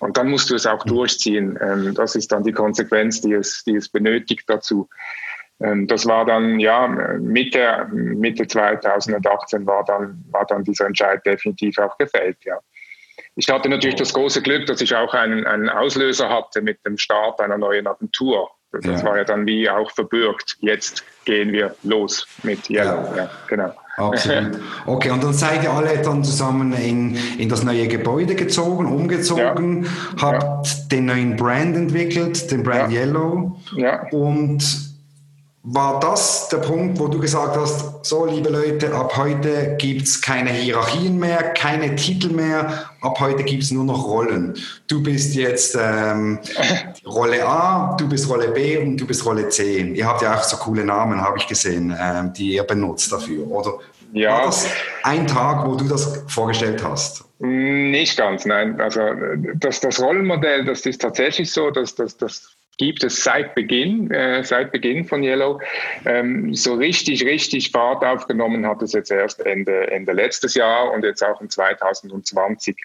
Und 0.00 0.16
dann 0.16 0.28
musst 0.28 0.50
du 0.50 0.54
es 0.54 0.66
auch 0.66 0.84
mhm. 0.84 0.88
durchziehen. 0.90 1.58
Ähm, 1.60 1.94
das 1.94 2.16
ist 2.16 2.32
dann 2.32 2.42
die 2.42 2.52
Konsequenz, 2.52 3.20
die 3.20 3.32
es, 3.32 3.62
die 3.64 3.76
es 3.76 3.88
benötigt 3.88 4.44
dazu. 4.46 4.88
Ähm, 5.60 5.86
das 5.86 6.06
war 6.06 6.24
dann, 6.24 6.60
ja, 6.60 6.86
Mitte, 7.18 7.88
Mitte 7.92 8.46
2018 8.46 9.66
war 9.66 9.84
dann, 9.84 10.24
war 10.30 10.44
dann 10.46 10.64
dieser 10.64 10.86
Entscheid 10.86 11.24
definitiv 11.24 11.78
auch 11.78 11.96
gefällt, 11.98 12.38
ja. 12.44 12.58
Ich 13.38 13.50
hatte 13.50 13.68
natürlich 13.68 13.96
das 13.96 14.14
große 14.14 14.40
Glück, 14.40 14.66
dass 14.66 14.80
ich 14.80 14.94
auch 14.94 15.12
einen, 15.12 15.46
einen 15.46 15.68
Auslöser 15.68 16.30
hatte 16.30 16.62
mit 16.62 16.84
dem 16.86 16.96
Start 16.96 17.38
einer 17.40 17.58
neuen 17.58 17.86
Agentur. 17.86 18.50
Das 18.72 18.84
ja. 18.84 19.04
war 19.04 19.18
ja 19.18 19.24
dann 19.24 19.46
wie 19.46 19.68
auch 19.68 19.90
verbürgt. 19.90 20.56
Jetzt 20.60 21.04
gehen 21.26 21.52
wir 21.52 21.74
los 21.82 22.26
mit 22.42 22.70
Yellow. 22.70 23.04
Ja, 23.14 23.16
ja 23.16 23.30
genau. 23.46 23.74
Absolut. 23.96 24.58
Okay, 24.86 25.10
und 25.10 25.24
dann 25.24 25.32
seid 25.32 25.64
ihr 25.64 25.70
alle 25.70 25.98
dann 26.02 26.22
zusammen 26.22 26.72
in, 26.74 27.16
in 27.38 27.48
das 27.48 27.62
neue 27.62 27.88
Gebäude 27.88 28.34
gezogen, 28.34 28.86
umgezogen, 28.86 29.84
ja. 29.84 30.22
habt 30.22 30.92
den 30.92 31.06
neuen 31.06 31.36
Brand 31.36 31.76
entwickelt, 31.76 32.50
den 32.50 32.62
Brand 32.62 32.92
Yellow. 32.92 33.56
Ja. 33.74 34.06
Und 34.10 34.95
war 35.68 35.98
das 35.98 36.48
der 36.48 36.58
Punkt, 36.58 37.00
wo 37.00 37.08
du 37.08 37.18
gesagt 37.18 37.56
hast, 37.56 38.04
so 38.04 38.24
liebe 38.24 38.50
Leute, 38.50 38.94
ab 38.94 39.16
heute 39.16 39.74
gibt 39.78 40.02
es 40.02 40.22
keine 40.22 40.50
Hierarchien 40.50 41.18
mehr, 41.18 41.42
keine 41.54 41.96
Titel 41.96 42.28
mehr, 42.28 42.88
ab 43.00 43.18
heute 43.18 43.42
gibt 43.42 43.64
es 43.64 43.72
nur 43.72 43.82
noch 43.82 44.06
Rollen. 44.06 44.54
Du 44.86 45.02
bist 45.02 45.34
jetzt 45.34 45.76
ähm, 45.76 46.38
Rolle 47.04 47.44
A, 47.44 47.96
du 47.98 48.08
bist 48.08 48.30
Rolle 48.30 48.52
B 48.52 48.78
und 48.78 48.96
du 48.96 49.08
bist 49.08 49.26
Rolle 49.26 49.48
C. 49.48 49.80
Ihr 49.80 50.06
habt 50.06 50.22
ja 50.22 50.36
auch 50.36 50.44
so 50.44 50.56
coole 50.56 50.84
Namen, 50.84 51.20
habe 51.20 51.38
ich 51.38 51.48
gesehen, 51.48 51.92
ähm, 52.00 52.32
die 52.32 52.54
ihr 52.54 52.62
benutzt 52.62 53.10
dafür, 53.10 53.44
oder? 53.50 53.80
Ja. 54.12 54.38
War 54.38 54.46
das 54.46 54.68
ein 55.02 55.26
Tag, 55.26 55.66
wo 55.66 55.74
du 55.74 55.88
das 55.88 56.22
vorgestellt 56.28 56.84
hast? 56.84 57.24
Nicht 57.40 58.16
ganz, 58.16 58.46
nein. 58.46 58.80
Also 58.80 59.00
das, 59.56 59.80
das 59.80 60.00
Rollenmodell, 60.00 60.64
das 60.64 60.86
ist 60.86 61.02
tatsächlich 61.02 61.50
so, 61.50 61.72
dass 61.72 61.96
das, 61.96 62.16
das 62.16 62.55
gibt 62.78 63.04
es 63.04 63.22
seit 63.22 63.54
Beginn, 63.54 64.10
äh, 64.10 64.44
seit 64.44 64.72
Beginn 64.72 65.04
von 65.04 65.22
Yellow. 65.22 65.60
Ähm, 66.04 66.54
so 66.54 66.74
richtig, 66.74 67.24
richtig 67.24 67.70
Fahrt 67.70 68.04
aufgenommen 68.04 68.66
hat 68.66 68.82
es 68.82 68.92
jetzt 68.92 69.10
erst 69.10 69.44
Ende, 69.44 69.90
Ende 69.90 70.12
letztes 70.12 70.54
Jahr 70.54 70.92
und 70.92 71.04
jetzt 71.04 71.22
auch 71.22 71.40
in 71.40 71.48
2020. 71.48 72.76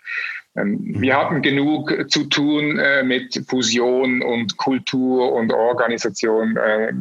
Ähm, 0.55 0.79
mhm. 0.81 1.01
Wir 1.01 1.17
hatten 1.17 1.41
genug 1.41 2.09
zu 2.09 2.25
tun 2.25 2.77
äh, 2.77 3.03
mit 3.03 3.41
Fusion 3.47 4.21
und 4.21 4.57
Kultur 4.57 5.31
und 5.31 5.53
Organisation, 5.53 6.57
äh, 6.57 6.93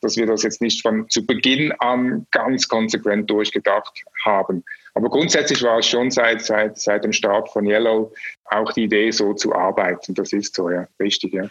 dass 0.00 0.16
wir 0.16 0.26
das 0.26 0.42
jetzt 0.42 0.60
nicht 0.60 0.82
von 0.82 1.08
zu 1.08 1.24
Beginn 1.24 1.72
an 1.78 2.26
ganz 2.30 2.68
konsequent 2.68 3.30
durchgedacht 3.30 4.04
haben. 4.24 4.64
Aber 4.94 5.10
grundsätzlich 5.10 5.62
war 5.62 5.78
es 5.78 5.86
schon 5.86 6.10
seit, 6.10 6.42
seit, 6.42 6.78
seit 6.78 7.04
dem 7.04 7.12
Start 7.12 7.50
von 7.50 7.66
Yellow 7.66 8.12
auch 8.46 8.72
die 8.72 8.84
Idee, 8.84 9.12
so 9.12 9.32
zu 9.32 9.54
arbeiten. 9.54 10.14
Das 10.14 10.32
ist 10.32 10.54
so, 10.54 10.70
ja, 10.70 10.88
richtig, 10.98 11.34
ja. 11.34 11.48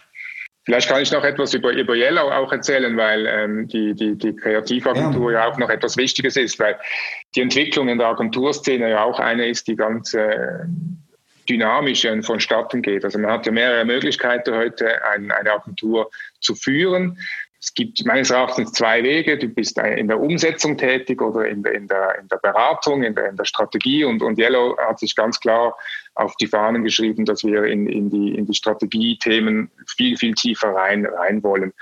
Vielleicht 0.68 0.90
kann 0.90 1.00
ich 1.00 1.10
noch 1.10 1.24
etwas 1.24 1.54
über, 1.54 1.72
über 1.72 1.94
Yellow 1.94 2.30
auch 2.30 2.52
erzählen, 2.52 2.94
weil 2.98 3.26
ähm, 3.26 3.68
die, 3.68 3.94
die, 3.94 4.18
die 4.18 4.36
Kreativagentur 4.36 5.32
ja. 5.32 5.38
ja. 5.38 5.50
auch 5.50 5.56
noch 5.56 5.70
etwas 5.70 5.96
Wichtiges 5.96 6.36
ist, 6.36 6.58
weil 6.58 6.76
die 7.34 7.40
Entwicklung 7.40 7.88
in 7.88 7.96
der 7.96 8.08
Agenturszene 8.08 8.90
ja 8.90 9.02
auch 9.02 9.18
eine 9.18 9.48
ist, 9.48 9.66
die 9.66 9.76
ganz 9.76 10.12
äh, 10.12 10.66
dynamisch 11.48 12.04
äh, 12.04 12.22
vonstatten 12.22 12.82
geht. 12.82 13.02
Also 13.02 13.18
man 13.18 13.30
hat 13.30 13.46
ja 13.46 13.52
mehrere 13.52 13.86
Möglichkeiten 13.86 14.54
heute, 14.54 15.02
ein, 15.06 15.30
eine 15.30 15.52
Agentur 15.52 16.10
zu 16.40 16.54
führen. 16.54 17.16
Es 17.60 17.74
gibt 17.74 18.04
meines 18.06 18.30
Erachtens 18.30 18.72
zwei 18.72 19.02
Wege. 19.02 19.36
Du 19.36 19.48
bist 19.48 19.78
in 19.78 20.06
der 20.06 20.20
Umsetzung 20.20 20.78
tätig 20.78 21.20
oder 21.20 21.48
in 21.48 21.64
der, 21.64 21.74
in 21.74 21.88
der, 21.88 22.18
in 22.20 22.28
der 22.28 22.36
Beratung, 22.36 23.02
in 23.02 23.16
der, 23.16 23.30
in 23.30 23.36
der 23.36 23.44
Strategie. 23.44 24.04
Und, 24.04 24.22
und 24.22 24.38
Yellow 24.38 24.76
hat 24.78 25.00
sich 25.00 25.16
ganz 25.16 25.40
klar 25.40 25.76
auf 26.14 26.36
die 26.36 26.46
Fahnen 26.46 26.84
geschrieben, 26.84 27.24
dass 27.24 27.44
wir 27.44 27.64
in, 27.64 27.88
in 27.88 28.10
die, 28.10 28.34
in 28.36 28.46
die 28.46 28.54
Strategiethemen 28.54 29.70
viel, 29.96 30.16
viel 30.16 30.34
tiefer 30.34 30.68
rein, 30.68 31.04
rein 31.04 31.42
wollen. 31.42 31.72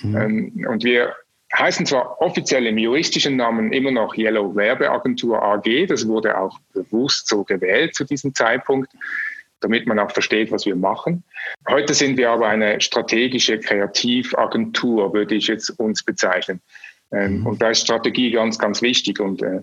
Mhm. 0.00 0.16
Ähm, 0.16 0.66
und 0.66 0.84
wir 0.84 1.14
heißen 1.56 1.86
zwar 1.86 2.20
offiziell 2.20 2.66
im 2.66 2.78
juristischen 2.78 3.36
Namen 3.36 3.72
immer 3.72 3.90
noch 3.90 4.16
Yellow 4.16 4.54
Werbeagentur 4.54 5.42
AG. 5.42 5.86
Das 5.88 6.06
wurde 6.06 6.38
auch 6.38 6.58
bewusst 6.72 7.28
so 7.28 7.44
gewählt 7.44 7.94
zu 7.94 8.04
diesem 8.04 8.34
Zeitpunkt 8.34 8.90
damit 9.60 9.86
man 9.86 9.98
auch 9.98 10.10
versteht, 10.10 10.50
was 10.52 10.66
wir 10.66 10.76
machen. 10.76 11.24
Heute 11.68 11.94
sind 11.94 12.16
wir 12.16 12.30
aber 12.30 12.48
eine 12.48 12.80
strategische 12.80 13.58
Kreativagentur, 13.58 15.12
würde 15.12 15.34
ich 15.34 15.48
jetzt 15.48 15.70
uns 15.78 16.02
bezeichnen. 16.02 16.60
Ähm, 17.12 17.40
mhm. 17.40 17.46
Und 17.46 17.62
da 17.62 17.70
ist 17.70 17.80
Strategie 17.80 18.30
ganz, 18.30 18.58
ganz 18.58 18.82
wichtig. 18.82 19.20
Und 19.20 19.42
äh, 19.42 19.62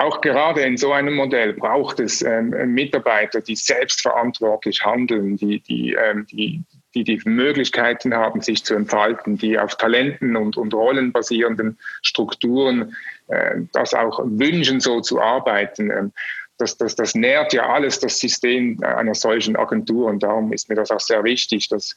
auch 0.00 0.20
gerade 0.20 0.62
in 0.62 0.76
so 0.76 0.92
einem 0.92 1.14
Modell 1.14 1.52
braucht 1.52 2.00
es 2.00 2.22
ähm, 2.22 2.50
Mitarbeiter, 2.72 3.40
die 3.40 3.56
selbstverantwortlich 3.56 4.84
handeln, 4.84 5.36
die, 5.36 5.60
die, 5.60 5.92
ähm, 5.92 6.26
die, 6.30 6.62
die 6.94 7.04
die 7.04 7.20
Möglichkeiten 7.24 8.14
haben, 8.14 8.40
sich 8.40 8.64
zu 8.64 8.74
entfalten, 8.74 9.36
die 9.36 9.58
auf 9.58 9.76
Talenten 9.76 10.36
und, 10.36 10.56
und 10.56 10.72
Rollen 10.72 11.12
basierenden 11.12 11.78
Strukturen 12.02 12.96
äh, 13.28 13.56
das 13.72 13.92
auch 13.92 14.20
wünschen, 14.24 14.80
so 14.80 15.00
zu 15.00 15.20
arbeiten. 15.20 15.90
Ähm, 15.90 16.12
das, 16.60 16.76
das, 16.76 16.94
das 16.94 17.14
nährt 17.14 17.52
ja 17.52 17.68
alles 17.68 17.98
das 17.98 18.18
System 18.18 18.82
einer 18.82 19.14
solchen 19.14 19.56
Agentur 19.56 20.08
und 20.08 20.22
darum 20.22 20.52
ist 20.52 20.68
mir 20.68 20.74
das 20.74 20.90
auch 20.90 21.00
sehr 21.00 21.24
wichtig, 21.24 21.68
dass, 21.68 21.96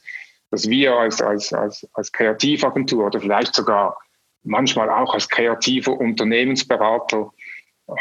dass 0.50 0.68
wir 0.68 0.94
als, 0.94 1.20
als, 1.20 1.52
als, 1.52 1.86
als 1.92 2.10
Kreativagentur 2.12 3.06
oder 3.06 3.20
vielleicht 3.20 3.54
sogar 3.54 3.96
manchmal 4.42 4.90
auch 4.90 5.14
als 5.14 5.28
kreativer 5.28 5.92
Unternehmensberater 5.92 7.30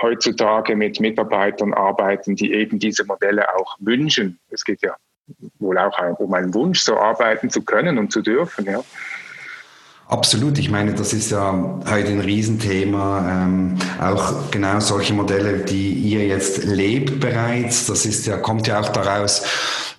heutzutage 0.01 0.75
mit 0.75 0.99
Mitarbeitern 0.99 1.73
arbeiten, 1.73 2.35
die 2.35 2.53
eben 2.53 2.79
diese 2.79 3.03
Modelle 3.05 3.53
auch 3.55 3.75
wünschen. 3.79 4.39
Es 4.49 4.63
geht 4.63 4.81
ja 4.81 4.95
wohl 5.59 5.77
auch 5.77 5.97
um 6.19 6.33
einen 6.33 6.53
Wunsch, 6.53 6.79
so 6.79 6.97
arbeiten 6.97 7.49
zu 7.49 7.63
können 7.63 7.97
und 7.97 8.11
zu 8.11 8.21
dürfen. 8.21 8.65
Ja. 8.65 8.83
Absolut, 10.13 10.59
ich 10.59 10.69
meine, 10.69 10.93
das 10.93 11.11
ist 11.11 11.31
ja 11.31 11.79
heute 11.89 12.09
ein 12.09 12.19
Riesenthema. 12.19 13.45
Ähm, 13.45 13.79
auch 13.99 14.51
genau 14.51 14.79
solche 14.79 15.11
Modelle, 15.11 15.65
die 15.65 15.91
ihr 15.91 16.27
jetzt 16.27 16.65
lebt 16.65 17.19
bereits, 17.19 17.87
das 17.87 18.05
ist 18.05 18.27
ja, 18.27 18.37
kommt 18.37 18.67
ja 18.67 18.79
auch 18.79 18.89
daraus, 18.89 19.43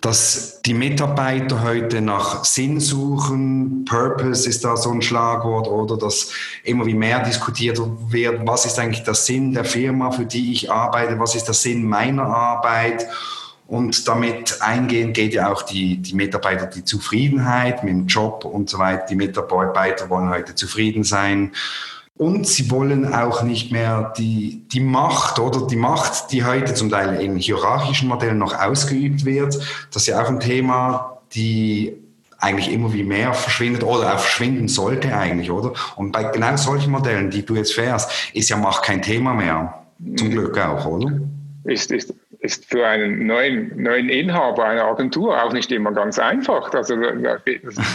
dass 0.00 0.60
die 0.64 0.74
Mitarbeiter 0.74 1.64
heute 1.64 2.00
nach 2.00 2.44
Sinn 2.44 2.78
suchen. 2.78 3.84
Purpose 3.86 4.48
ist 4.48 4.64
da 4.64 4.76
so 4.76 4.92
ein 4.92 5.02
Schlagwort 5.02 5.66
oder 5.66 5.96
dass 5.96 6.30
immer 6.62 6.86
wie 6.86 6.94
mehr 6.94 7.24
diskutiert 7.24 7.80
wird, 8.10 8.46
was 8.46 8.66
ist 8.66 8.78
eigentlich 8.78 9.02
der 9.02 9.14
Sinn 9.14 9.52
der 9.52 9.64
Firma, 9.64 10.12
für 10.12 10.26
die 10.26 10.52
ich 10.52 10.70
arbeite, 10.70 11.18
was 11.18 11.34
ist 11.34 11.46
der 11.46 11.54
Sinn 11.54 11.88
meiner 11.88 12.26
Arbeit. 12.26 13.04
Und 13.66 14.06
damit 14.08 14.60
eingehen 14.60 15.12
geht 15.12 15.32
ja 15.32 15.50
auch 15.50 15.62
die, 15.62 15.96
die 15.96 16.14
Mitarbeiter 16.14 16.66
die 16.66 16.84
Zufriedenheit 16.84 17.82
mit 17.82 17.92
dem 17.92 18.06
Job 18.06 18.44
und 18.44 18.68
so 18.68 18.78
weiter. 18.78 19.06
Die 19.08 19.16
Mitarbeiter 19.16 20.10
wollen 20.10 20.28
heute 20.28 20.54
zufrieden 20.54 21.02
sein. 21.02 21.52
Und 22.16 22.46
sie 22.46 22.70
wollen 22.70 23.12
auch 23.12 23.42
nicht 23.42 23.72
mehr 23.72 24.12
die, 24.16 24.62
die 24.72 24.80
Macht 24.80 25.40
oder 25.40 25.66
die 25.66 25.76
Macht, 25.76 26.30
die 26.30 26.44
heute 26.44 26.74
zum 26.74 26.90
Teil 26.90 27.20
in 27.20 27.36
hierarchischen 27.36 28.08
Modellen 28.08 28.38
noch 28.38 28.56
ausgeübt 28.56 29.24
wird. 29.24 29.54
Das 29.90 30.02
ist 30.02 30.06
ja 30.06 30.22
auch 30.22 30.28
ein 30.28 30.38
Thema, 30.38 31.18
die 31.34 31.94
eigentlich 32.38 32.70
immer 32.70 32.92
wie 32.92 33.02
mehr 33.02 33.32
verschwindet 33.32 33.82
oder 33.82 34.14
auch 34.14 34.18
verschwinden 34.18 34.68
sollte 34.68 35.16
eigentlich, 35.16 35.50
oder? 35.50 35.72
Und 35.96 36.12
bei 36.12 36.24
genau 36.24 36.56
solchen 36.56 36.92
Modellen, 36.92 37.30
die 37.30 37.44
du 37.44 37.56
jetzt 37.56 37.72
fährst, 37.72 38.10
ist 38.34 38.50
ja 38.50 38.56
Macht 38.58 38.84
kein 38.84 39.02
Thema 39.02 39.34
mehr. 39.34 39.82
Zum 40.16 40.30
Glück 40.30 40.56
auch, 40.58 40.84
oder? 40.84 41.20
Ist, 41.64 41.90
ist, 41.90 42.12
ist 42.44 42.66
für 42.66 42.86
einen 42.86 43.26
neuen, 43.26 43.82
neuen 43.82 44.10
Inhaber 44.10 44.66
einer 44.66 44.84
Agentur 44.84 45.42
auch 45.42 45.54
nicht 45.54 45.72
immer 45.72 45.92
ganz 45.92 46.18
einfach. 46.18 46.70
Also 46.74 46.94
das, 46.94 47.40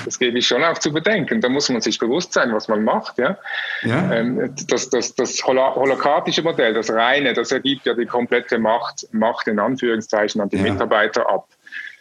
das 0.05 0.17
gebe 0.17 0.39
ich 0.39 0.47
schon 0.47 0.63
auch 0.63 0.79
zu 0.79 0.91
bedenken. 0.91 1.39
Da 1.39 1.49
muss 1.49 1.69
man 1.69 1.81
sich 1.81 1.99
bewusst 1.99 2.33
sein, 2.33 2.51
was 2.51 2.67
man 2.67 2.83
macht. 2.83 3.19
Ja? 3.19 3.37
ja. 3.83 4.11
Ähm, 4.11 4.55
das, 4.67 4.89
das, 4.89 5.13
das 5.13 5.43
holokratische 5.45 6.41
Modell, 6.41 6.73
das 6.73 6.89
reine, 6.89 7.33
das 7.33 7.51
ergibt 7.51 7.85
ja 7.85 7.93
die 7.93 8.07
komplette 8.07 8.57
Macht, 8.57 9.07
Macht 9.11 9.47
in 9.47 9.59
Anführungszeichen 9.59 10.41
an 10.41 10.49
die 10.49 10.57
ja. 10.57 10.63
Mitarbeiter 10.63 11.29
ab. 11.29 11.47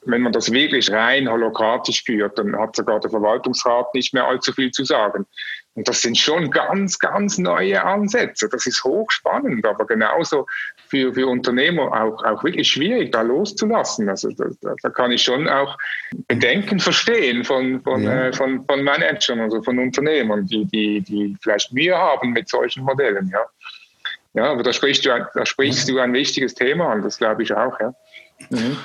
Wenn 0.07 0.23
man 0.23 0.33
das 0.33 0.51
wirklich 0.51 0.91
rein 0.91 1.29
holokratisch 1.29 2.03
führt, 2.03 2.39
dann 2.39 2.59
hat 2.59 2.77
sogar 2.77 2.99
der 2.99 3.11
Verwaltungsrat 3.11 3.93
nicht 3.93 4.15
mehr 4.15 4.27
allzu 4.27 4.55
viel 4.55 4.71
zu 4.71 4.85
sagen. 4.85 5.27
Und 5.79 5.87
das 5.87 6.03
sind 6.03 6.19
schon 6.19 6.51
ganz, 6.51 6.99
ganz 6.99 7.39
neue 7.39 7.81
Ansätze. 7.85 8.49
Das 8.49 8.67
ist 8.67 8.83
hochspannend, 8.83 9.65
aber 9.65 9.87
genauso 9.87 10.45
für, 10.89 11.15
für 11.15 11.29
Unternehmer 11.29 11.93
auch, 11.93 12.25
auch 12.25 12.43
wirklich 12.43 12.67
schwierig, 12.67 13.13
da 13.13 13.23
loszulassen. 13.23 14.09
Also 14.09 14.31
da, 14.31 14.75
da 14.83 14.89
kann 14.91 15.13
ich 15.13 15.23
schon 15.23 15.47
auch 15.47 15.79
Bedenken 16.27 16.81
verstehen 16.81 17.45
von, 17.45 17.81
von, 17.83 18.03
ja. 18.03 18.27
äh, 18.27 18.33
von, 18.33 18.65
von 18.67 18.83
Managern, 18.83 19.39
also 19.39 19.63
von 19.63 19.79
Unternehmern, 19.79 20.47
die, 20.47 20.65
die, 20.65 21.01
die 21.01 21.37
vielleicht 21.41 21.73
Mühe 21.73 21.97
haben 21.97 22.33
mit 22.33 22.49
solchen 22.49 22.83
Modellen. 22.83 23.31
Ja, 23.33 23.47
ja 24.35 24.51
aber 24.51 24.65
da 24.65 24.73
sprichst 24.73 25.07
du, 25.07 25.11
da 25.33 25.47
sprichst 25.47 25.89
du 25.89 26.01
ein 26.01 26.13
wichtiges 26.13 26.57
Thema 26.57 26.91
an, 26.91 27.03
das 27.03 27.19
glaube 27.19 27.45
ich 27.45 27.55
auch. 27.55 27.79
Ja. 27.79 27.95
Mhm. 28.51 28.79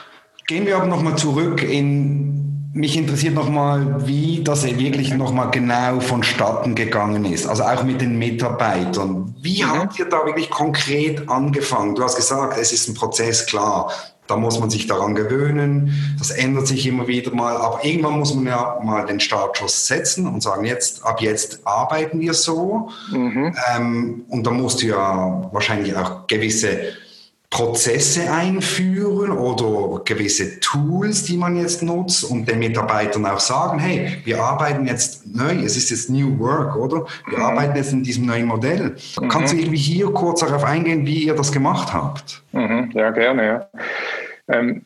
Gehen 0.46 0.68
wir 0.68 0.76
aber 0.76 0.86
nochmal 0.86 1.16
zurück 1.16 1.64
in 1.64 2.33
mich 2.74 2.98
interessiert 2.98 3.36
nochmal, 3.36 4.08
wie 4.08 4.44
das 4.44 4.64
wirklich 4.66 5.14
nochmal 5.14 5.52
genau 5.52 6.00
vonstatten 6.00 6.74
gegangen 6.74 7.24
ist. 7.26 7.46
Also 7.46 7.64
auch 7.64 7.84
mit 7.84 8.02
den 8.02 8.18
Mitarbeitern. 8.18 9.36
Wie 9.42 9.64
mhm. 9.64 9.70
habt 9.70 10.00
ihr 10.00 10.06
da 10.06 10.26
wirklich 10.26 10.50
konkret 10.50 11.30
angefangen? 11.30 11.94
Du 11.94 12.04
hast 12.04 12.16
gesagt, 12.16 12.58
es 12.60 12.74
ist 12.74 12.90
ein 12.90 12.96
Prozess, 12.96 13.46
klar. 13.46 13.92
Da 14.26 14.38
muss 14.38 14.60
man 14.60 14.70
sich 14.70 14.88
daran 14.88 15.14
gewöhnen. 15.14 16.16
Das 16.18 16.32
ändert 16.32 16.66
sich 16.66 16.88
immer 16.88 17.08
wieder 17.08 17.32
mal. 17.36 17.58
Aber 17.58 17.84
irgendwann 17.86 18.18
muss 18.18 18.34
man 18.34 18.48
ja 18.48 18.80
mal 18.82 19.06
den 19.06 19.20
Startschuss 19.20 19.86
setzen 19.86 20.26
und 20.26 20.42
sagen, 20.42 20.66
jetzt, 20.66 21.06
ab 21.06 21.22
jetzt 21.22 21.60
arbeiten 21.66 22.22
wir 22.22 22.34
so. 22.34 22.90
Mhm. 23.12 23.56
Ähm, 23.76 24.26
und 24.30 24.48
da 24.48 24.52
musst 24.52 24.82
du 24.82 24.88
ja 24.88 25.50
wahrscheinlich 25.52 25.96
auch 25.96 26.26
gewisse 26.26 26.94
Prozesse 27.54 28.32
einführen 28.32 29.30
oder 29.30 30.04
gewisse 30.04 30.60
Tools, 30.60 31.24
die 31.26 31.38
man 31.38 31.56
jetzt 31.56 31.84
nutzt 31.84 32.24
und 32.24 32.50
den 32.50 32.58
Mitarbeitern 32.58 33.28
auch 33.28 33.40
sagen, 33.40 33.78
hey, 33.78 34.18
wir 34.24 34.44
arbeiten 34.44 34.88
jetzt 34.88 35.28
neu, 35.28 35.64
es 35.64 35.78
ist 35.78 35.92
jetzt 35.92 36.10
New 36.10 36.40
Work, 36.40 36.76
oder? 36.76 37.06
Wir 37.30 37.38
mhm. 37.38 37.44
arbeiten 37.44 37.76
jetzt 37.76 37.94
in 37.94 38.02
diesem 38.02 38.26
neuen 38.26 38.48
Modell. 38.48 38.96
Mhm. 39.22 39.28
Kannst 39.30 39.54
du 39.54 39.58
irgendwie 39.58 39.78
hier 39.78 40.08
kurz 40.08 40.40
darauf 40.40 40.64
eingehen, 40.64 41.06
wie 41.06 41.26
ihr 41.26 41.36
das 41.36 41.52
gemacht 41.52 41.94
habt? 41.94 42.42
Mhm. 42.54 42.90
Ja, 42.96 43.12
gerne, 43.12 43.46
ja. 43.46 43.70
Ähm, 44.48 44.82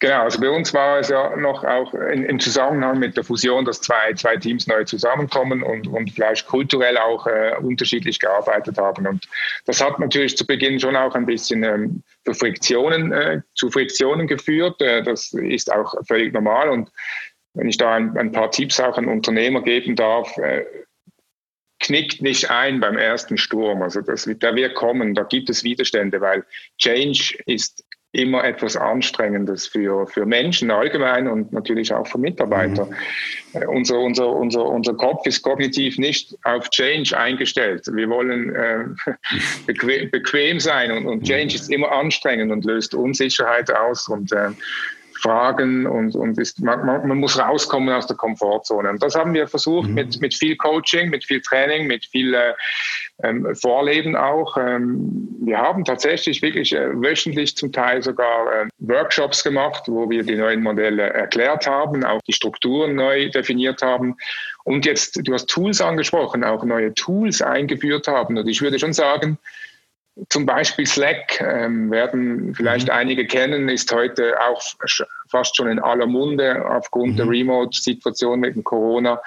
Genau, 0.00 0.22
also 0.22 0.40
bei 0.40 0.48
uns 0.48 0.72
war 0.72 1.00
es 1.00 1.08
ja 1.08 1.34
noch 1.34 1.64
auch 1.64 1.92
im 1.92 2.38
Zusammenhang 2.38 3.00
mit 3.00 3.16
der 3.16 3.24
Fusion, 3.24 3.64
dass 3.64 3.80
zwei, 3.80 4.12
zwei 4.14 4.36
Teams 4.36 4.68
neu 4.68 4.84
zusammenkommen 4.84 5.64
und, 5.64 5.88
und 5.88 6.12
vielleicht 6.12 6.46
kulturell 6.46 6.96
auch 6.96 7.26
äh, 7.26 7.56
unterschiedlich 7.60 8.20
gearbeitet 8.20 8.78
haben. 8.78 9.08
Und 9.08 9.28
das 9.66 9.84
hat 9.84 9.98
natürlich 9.98 10.36
zu 10.36 10.46
Beginn 10.46 10.78
schon 10.78 10.94
auch 10.94 11.16
ein 11.16 11.26
bisschen 11.26 11.64
ähm, 11.64 12.04
für 12.24 12.34
Friktionen, 12.34 13.10
äh, 13.10 13.40
zu 13.56 13.70
Friktionen 13.70 14.28
geführt. 14.28 14.80
Äh, 14.80 15.02
das 15.02 15.32
ist 15.32 15.72
auch 15.72 15.92
völlig 16.06 16.32
normal. 16.32 16.68
Und 16.68 16.92
wenn 17.54 17.68
ich 17.68 17.76
da 17.76 17.94
ein, 17.94 18.16
ein 18.16 18.30
paar 18.30 18.52
Tipps 18.52 18.78
auch 18.78 18.96
an 18.98 19.06
Unternehmer 19.06 19.62
geben 19.62 19.96
darf, 19.96 20.36
äh, 20.38 20.64
knickt 21.80 22.22
nicht 22.22 22.50
ein 22.50 22.78
beim 22.78 22.96
ersten 22.96 23.36
Sturm. 23.36 23.82
Also 23.82 24.00
das, 24.00 24.24
der 24.24 24.54
wird 24.54 24.74
kommen, 24.74 25.14
da 25.14 25.24
gibt 25.24 25.50
es 25.50 25.64
Widerstände, 25.64 26.20
weil 26.20 26.44
Change 26.76 27.36
ist 27.46 27.84
immer 28.12 28.42
etwas 28.42 28.76
Anstrengendes 28.76 29.66
für, 29.66 30.06
für 30.06 30.24
Menschen 30.24 30.70
allgemein 30.70 31.28
und 31.28 31.52
natürlich 31.52 31.92
auch 31.92 32.06
für 32.06 32.18
Mitarbeiter. 32.18 32.86
Mhm. 32.86 33.60
Äh, 33.60 33.66
unser, 33.66 33.98
unser, 33.98 34.28
unser, 34.28 34.64
unser 34.64 34.94
Kopf 34.94 35.26
ist 35.26 35.42
kognitiv 35.42 35.98
nicht 35.98 36.34
auf 36.44 36.70
Change 36.70 37.16
eingestellt. 37.16 37.86
Wir 37.92 38.08
wollen 38.08 38.54
äh, 38.54 38.84
bequem, 39.66 40.10
bequem, 40.10 40.58
sein 40.58 40.90
und, 40.90 41.06
und 41.06 41.24
Change 41.24 41.54
ist 41.54 41.70
immer 41.70 41.92
anstrengend 41.92 42.50
und 42.50 42.64
löst 42.64 42.94
Unsicherheit 42.94 43.70
aus 43.70 44.08
und 44.08 44.32
äh, 44.32 44.50
Fragen 45.20 45.86
und, 45.86 46.14
und 46.14 46.38
ist, 46.38 46.60
man, 46.60 46.86
man, 46.86 47.18
muss 47.18 47.38
rauskommen 47.38 47.92
aus 47.92 48.06
der 48.06 48.16
Komfortzone. 48.16 48.88
Und 48.88 49.02
das 49.02 49.16
haben 49.16 49.34
wir 49.34 49.48
versucht 49.48 49.88
mhm. 49.88 49.94
mit, 49.94 50.20
mit 50.20 50.34
viel 50.34 50.56
Coaching, 50.56 51.10
mit 51.10 51.24
viel 51.24 51.40
Training, 51.40 51.86
mit 51.86 52.04
viel 52.06 52.34
äh, 52.34 52.54
ähm, 53.22 53.54
Vorleben 53.54 54.16
auch. 54.16 54.56
Ähm, 54.56 55.28
wir 55.40 55.58
haben 55.58 55.84
tatsächlich 55.84 56.42
wirklich 56.42 56.74
äh, 56.74 56.90
wöchentlich 57.00 57.56
zum 57.56 57.72
Teil 57.72 58.02
sogar 58.02 58.52
äh, 58.52 58.68
Workshops 58.78 59.42
gemacht, 59.42 59.84
wo 59.86 60.08
wir 60.08 60.22
die 60.22 60.36
neuen 60.36 60.62
Modelle 60.62 61.02
erklärt 61.02 61.66
haben, 61.66 62.04
auch 62.04 62.22
die 62.22 62.32
Strukturen 62.32 62.94
neu 62.94 63.30
definiert 63.30 63.82
haben. 63.82 64.16
Und 64.64 64.86
jetzt, 64.86 65.20
du 65.26 65.32
hast 65.32 65.46
Tools 65.46 65.80
angesprochen, 65.80 66.44
auch 66.44 66.64
neue 66.64 66.94
Tools 66.94 67.42
eingeführt 67.42 68.06
haben. 68.06 68.38
Und 68.38 68.46
ich 68.48 68.62
würde 68.62 68.78
schon 68.78 68.92
sagen, 68.92 69.38
zum 70.28 70.46
Beispiel 70.46 70.86
Slack 70.86 71.40
ähm, 71.40 71.90
werden 71.90 72.54
vielleicht 72.54 72.88
mhm. 72.88 72.94
einige 72.94 73.26
kennen, 73.26 73.68
ist 73.68 73.92
heute 73.92 74.34
auch 74.40 74.60
fast 75.28 75.56
schon 75.56 75.68
in 75.68 75.78
aller 75.78 76.06
Munde 76.06 76.64
aufgrund 76.68 77.12
mhm. 77.12 77.16
der 77.16 77.28
Remote-Situation 77.28 78.40
mit 78.40 78.56
dem 78.56 78.64
Corona, 78.64 79.20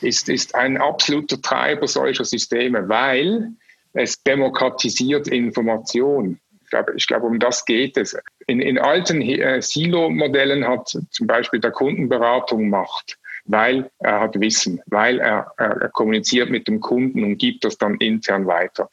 ist, 0.00 0.28
ist 0.28 0.54
ein 0.54 0.76
absoluter 0.76 1.40
Treiber 1.40 1.86
solcher 1.88 2.24
Systeme, 2.24 2.88
weil 2.88 3.52
es 3.92 4.22
demokratisiert 4.22 5.28
Information. 5.28 6.38
Ich 6.64 6.70
glaube, 6.70 6.92
ich 6.96 7.06
glaube, 7.06 7.26
um 7.26 7.38
das 7.38 7.64
geht 7.64 7.96
es. 7.96 8.16
In, 8.46 8.60
in 8.60 8.78
alten 8.78 9.22
äh, 9.22 9.62
Silo-Modellen 9.62 10.66
hat 10.66 10.96
zum 11.10 11.26
Beispiel 11.26 11.60
der 11.60 11.70
Kundenberatung 11.70 12.68
Macht, 12.68 13.18
weil 13.44 13.90
er 14.00 14.20
hat 14.20 14.38
Wissen, 14.40 14.82
weil 14.86 15.20
er, 15.20 15.52
er 15.56 15.88
kommuniziert 15.90 16.50
mit 16.50 16.66
dem 16.68 16.80
Kunden 16.80 17.24
und 17.24 17.38
gibt 17.38 17.64
das 17.64 17.78
dann 17.78 17.96
intern 17.96 18.46
weiter. 18.46 18.90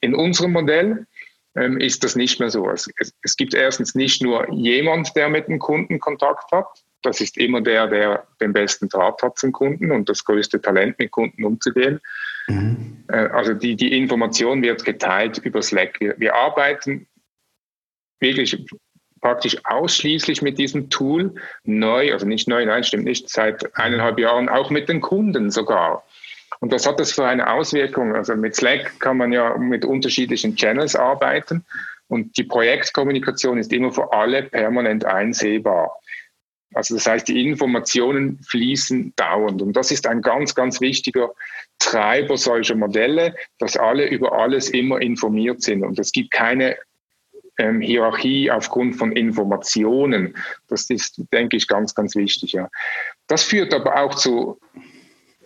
In 0.00 0.14
unserem 0.14 0.52
Modell 0.52 1.06
ähm, 1.54 1.78
ist 1.78 2.04
das 2.04 2.16
nicht 2.16 2.40
mehr 2.40 2.50
so. 2.50 2.68
Es, 2.68 2.90
es, 3.22 3.36
gibt 3.36 3.54
erstens 3.54 3.94
nicht 3.94 4.22
nur 4.22 4.50
jemand, 4.52 5.14
der 5.14 5.28
mit 5.28 5.48
dem 5.48 5.58
Kunden 5.58 6.00
Kontakt 6.00 6.50
hat. 6.52 6.84
Das 7.04 7.20
ist 7.20 7.36
immer 7.36 7.60
der, 7.60 7.86
der 7.86 8.26
den 8.40 8.52
besten 8.52 8.88
Draht 8.88 9.22
hat 9.22 9.38
zum 9.38 9.52
Kunden 9.52 9.92
und 9.92 10.08
das 10.08 10.24
größte 10.24 10.60
Talent, 10.60 10.98
mit 10.98 11.10
Kunden 11.10 11.44
umzugehen. 11.44 12.00
Mhm. 12.48 13.04
Äh, 13.08 13.28
also 13.28 13.54
die, 13.54 13.76
die 13.76 13.96
Information 13.96 14.62
wird 14.62 14.84
geteilt 14.84 15.38
über 15.38 15.62
Slack. 15.62 16.00
Wir, 16.00 16.14
wir 16.18 16.34
arbeiten 16.34 17.06
wirklich 18.20 18.64
praktisch 19.20 19.56
ausschließlich 19.64 20.42
mit 20.42 20.58
diesem 20.58 20.90
Tool 20.90 21.34
neu, 21.64 22.12
also 22.12 22.26
nicht 22.26 22.46
neu, 22.46 22.64
nein, 22.66 22.84
stimmt 22.84 23.04
nicht, 23.04 23.30
seit 23.30 23.74
eineinhalb 23.76 24.18
Jahren 24.18 24.48
auch 24.48 24.70
mit 24.70 24.88
den 24.88 25.00
Kunden 25.00 25.50
sogar. 25.50 26.04
Und 26.60 26.72
was 26.72 26.86
hat 26.86 27.00
das 27.00 27.12
für 27.12 27.26
eine 27.26 27.50
Auswirkung? 27.50 28.14
Also 28.14 28.36
mit 28.36 28.54
Slack 28.54 29.00
kann 29.00 29.16
man 29.16 29.32
ja 29.32 29.56
mit 29.56 29.84
unterschiedlichen 29.84 30.56
Channels 30.56 30.94
arbeiten 30.94 31.64
und 32.08 32.36
die 32.36 32.44
Projektkommunikation 32.44 33.58
ist 33.58 33.72
immer 33.72 33.92
für 33.92 34.12
alle 34.12 34.42
permanent 34.44 35.04
einsehbar. 35.04 35.98
Also 36.74 36.94
das 36.94 37.06
heißt, 37.06 37.28
die 37.28 37.46
Informationen 37.46 38.38
fließen 38.42 39.12
dauernd. 39.16 39.62
Und 39.62 39.74
das 39.74 39.90
ist 39.90 40.06
ein 40.06 40.22
ganz, 40.22 40.54
ganz 40.54 40.80
wichtiger 40.80 41.30
Treiber 41.78 42.36
solcher 42.36 42.74
Modelle, 42.74 43.34
dass 43.58 43.76
alle 43.76 44.08
über 44.08 44.32
alles 44.32 44.70
immer 44.70 45.00
informiert 45.00 45.62
sind. 45.62 45.84
Und 45.84 45.98
es 45.98 46.12
gibt 46.12 46.30
keine 46.30 46.76
ähm, 47.58 47.80
Hierarchie 47.80 48.50
aufgrund 48.50 48.96
von 48.96 49.12
Informationen. 49.12 50.36
Das 50.68 50.90
ist, 50.90 51.20
denke 51.32 51.56
ich, 51.56 51.68
ganz, 51.68 51.94
ganz 51.94 52.16
wichtig. 52.16 52.52
Ja. 52.52 52.68
Das 53.26 53.42
führt 53.44 53.72
aber 53.72 54.00
auch 54.00 54.14
zu 54.14 54.58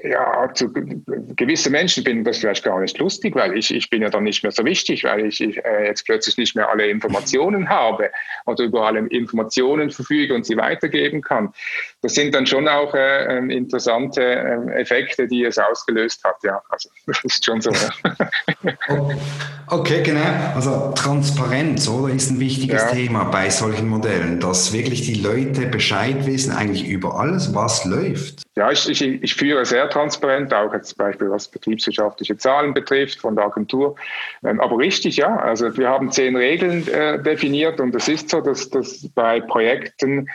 ja, 0.02 0.52
zu 0.54 0.72
gewissen 0.72 1.72
Menschen 1.72 2.04
finden 2.04 2.24
das 2.24 2.38
vielleicht 2.38 2.64
gar 2.64 2.80
nicht 2.80 2.98
lustig, 2.98 3.34
weil 3.34 3.56
ich, 3.56 3.74
ich 3.74 3.90
bin 3.90 4.02
ja 4.02 4.10
dann 4.10 4.24
nicht 4.24 4.42
mehr 4.42 4.52
so 4.52 4.64
wichtig, 4.64 5.04
weil 5.04 5.26
ich, 5.26 5.40
ich 5.40 5.64
äh, 5.64 5.86
jetzt 5.86 6.04
plötzlich 6.04 6.36
nicht 6.36 6.54
mehr 6.54 6.68
alle 6.68 6.86
Informationen 6.86 7.68
habe 7.68 8.10
oder 8.46 8.64
über 8.64 8.86
alle 8.86 9.00
Informationen 9.00 9.90
verfüge 9.90 10.34
und 10.34 10.46
sie 10.46 10.56
weitergeben 10.56 11.20
kann. 11.20 11.52
Das 12.00 12.14
sind 12.14 12.32
dann 12.32 12.46
schon 12.46 12.68
auch 12.68 12.94
äh, 12.94 13.38
ähm, 13.38 13.50
interessante 13.50 14.22
äh, 14.22 14.80
Effekte, 14.80 15.26
die 15.26 15.44
es 15.44 15.58
ausgelöst 15.58 16.22
hat. 16.22 16.36
Ja, 16.44 16.62
also 16.68 16.88
das 17.06 17.24
ist 17.24 17.44
schon 17.44 17.60
so. 17.60 17.70
Okay, 19.70 20.02
genau. 20.02 20.20
Also 20.54 20.92
Transparenz, 20.94 21.88
oder, 21.88 22.14
ist 22.14 22.30
ein 22.30 22.40
wichtiges 22.40 22.82
ja. 22.82 22.90
Thema 22.90 23.24
bei 23.24 23.50
solchen 23.50 23.88
Modellen, 23.88 24.40
dass 24.40 24.72
wirklich 24.72 25.02
die 25.02 25.20
Leute 25.20 25.66
Bescheid 25.66 26.24
wissen 26.24 26.52
eigentlich 26.52 26.88
über 26.88 27.18
alles, 27.18 27.54
was 27.54 27.84
läuft. 27.84 28.42
Ja, 28.56 28.70
ich, 28.70 28.88
ich, 28.88 29.02
ich 29.02 29.34
führe 29.34 29.64
sehr 29.66 29.90
transparent, 29.90 30.54
auch 30.54 30.72
jetzt 30.72 30.90
zum 30.90 30.98
Beispiel 30.98 31.30
was 31.30 31.48
betriebswirtschaftliche 31.48 32.36
Zahlen 32.36 32.74
betrifft 32.74 33.20
von 33.20 33.36
der 33.36 33.44
Agentur. 33.44 33.96
Ähm, 34.44 34.60
aber 34.60 34.78
richtig, 34.78 35.16
ja, 35.16 35.36
also 35.36 35.76
wir 35.76 35.88
haben 35.88 36.10
zehn 36.12 36.34
Regeln 36.36 36.86
äh, 36.88 37.22
definiert 37.22 37.80
und 37.80 37.94
es 37.94 38.08
ist 38.08 38.30
so, 38.30 38.40
dass, 38.40 38.70
dass 38.70 39.08
bei 39.14 39.40
Projekten 39.40 40.28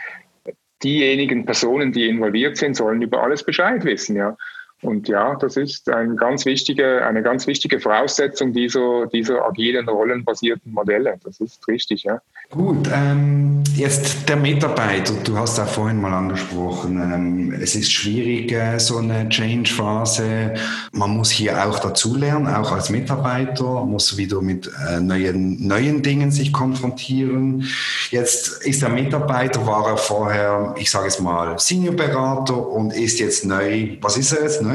diejenigen 0.84 1.44
Personen, 1.44 1.92
die 1.92 2.08
involviert 2.08 2.56
sind, 2.56 2.76
sollen 2.76 3.02
über 3.02 3.22
alles 3.22 3.44
Bescheid 3.44 3.84
wissen, 3.84 4.16
ja. 4.16 4.36
Und 4.84 5.08
ja, 5.08 5.34
das 5.36 5.56
ist 5.56 5.88
ein 5.88 6.16
ganz 6.16 6.44
wichtige, 6.44 7.06
eine 7.06 7.22
ganz 7.22 7.46
wichtige 7.46 7.80
Voraussetzung 7.80 8.52
dieser, 8.52 9.06
dieser 9.06 9.42
agilen, 9.46 9.88
rollenbasierten 9.88 10.72
Modelle. 10.72 11.18
Das 11.24 11.40
ist 11.40 11.66
richtig, 11.66 12.04
ja. 12.04 12.20
Gut, 12.50 12.88
ähm, 12.92 13.64
jetzt 13.74 14.28
der 14.28 14.36
Mitarbeiter, 14.36 15.14
du 15.24 15.38
hast 15.38 15.58
auch 15.58 15.66
vorhin 15.66 16.00
mal 16.00 16.12
angesprochen, 16.12 17.00
ähm, 17.00 17.54
es 17.60 17.74
ist 17.74 17.90
schwierig, 17.90 18.52
äh, 18.52 18.78
so 18.78 18.98
eine 18.98 19.26
Change-Phase. 19.30 20.52
Man 20.92 21.10
muss 21.16 21.30
hier 21.30 21.66
auch 21.66 21.78
dazulernen, 21.78 22.46
auch 22.46 22.70
als 22.70 22.90
Mitarbeiter, 22.90 23.86
muss 23.86 24.18
wieder 24.18 24.42
mit 24.42 24.70
äh, 24.86 25.00
neuen, 25.00 25.66
neuen 25.66 26.02
Dingen 26.02 26.30
sich 26.30 26.52
konfrontieren. 26.52 27.66
Jetzt 28.10 28.62
ist 28.66 28.82
der 28.82 28.90
Mitarbeiter, 28.90 29.66
war 29.66 29.88
er 29.88 29.96
vorher, 29.96 30.74
ich 30.76 30.90
sage 30.90 31.08
es 31.08 31.18
mal, 31.18 31.58
Senior-Berater 31.58 32.68
und 32.68 32.92
ist 32.92 33.18
jetzt 33.18 33.46
neu. 33.46 33.96
Was 34.02 34.18
ist 34.18 34.32
er 34.32 34.42
jetzt 34.42 34.60
neu? 34.60 34.73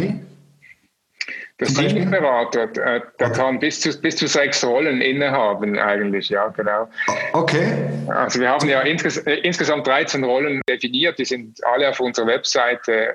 Der 1.59 1.67
Senior-Berater, 1.67 2.67
der 2.67 3.03
okay. 3.19 3.31
kann 3.33 3.59
bis 3.59 3.81
zu, 3.81 3.99
bis 3.99 4.15
zu 4.15 4.27
sechs 4.27 4.63
Rollen 4.63 5.01
innehaben, 5.01 5.77
eigentlich, 5.77 6.29
ja, 6.29 6.47
genau. 6.47 6.87
Okay. 7.33 7.73
Also 8.07 8.39
wir 8.39 8.49
haben 8.49 8.69
ja 8.69 8.79
insges 8.81 9.17
äh, 9.17 9.35
insgesamt 9.39 9.85
13 9.85 10.23
Rollen 10.23 10.61
definiert, 10.69 11.19
die 11.19 11.25
sind 11.25 11.61
alle 11.65 11.89
auf 11.89 11.99
unserer 11.99 12.27
Webseite 12.27 13.09
äh, 13.09 13.13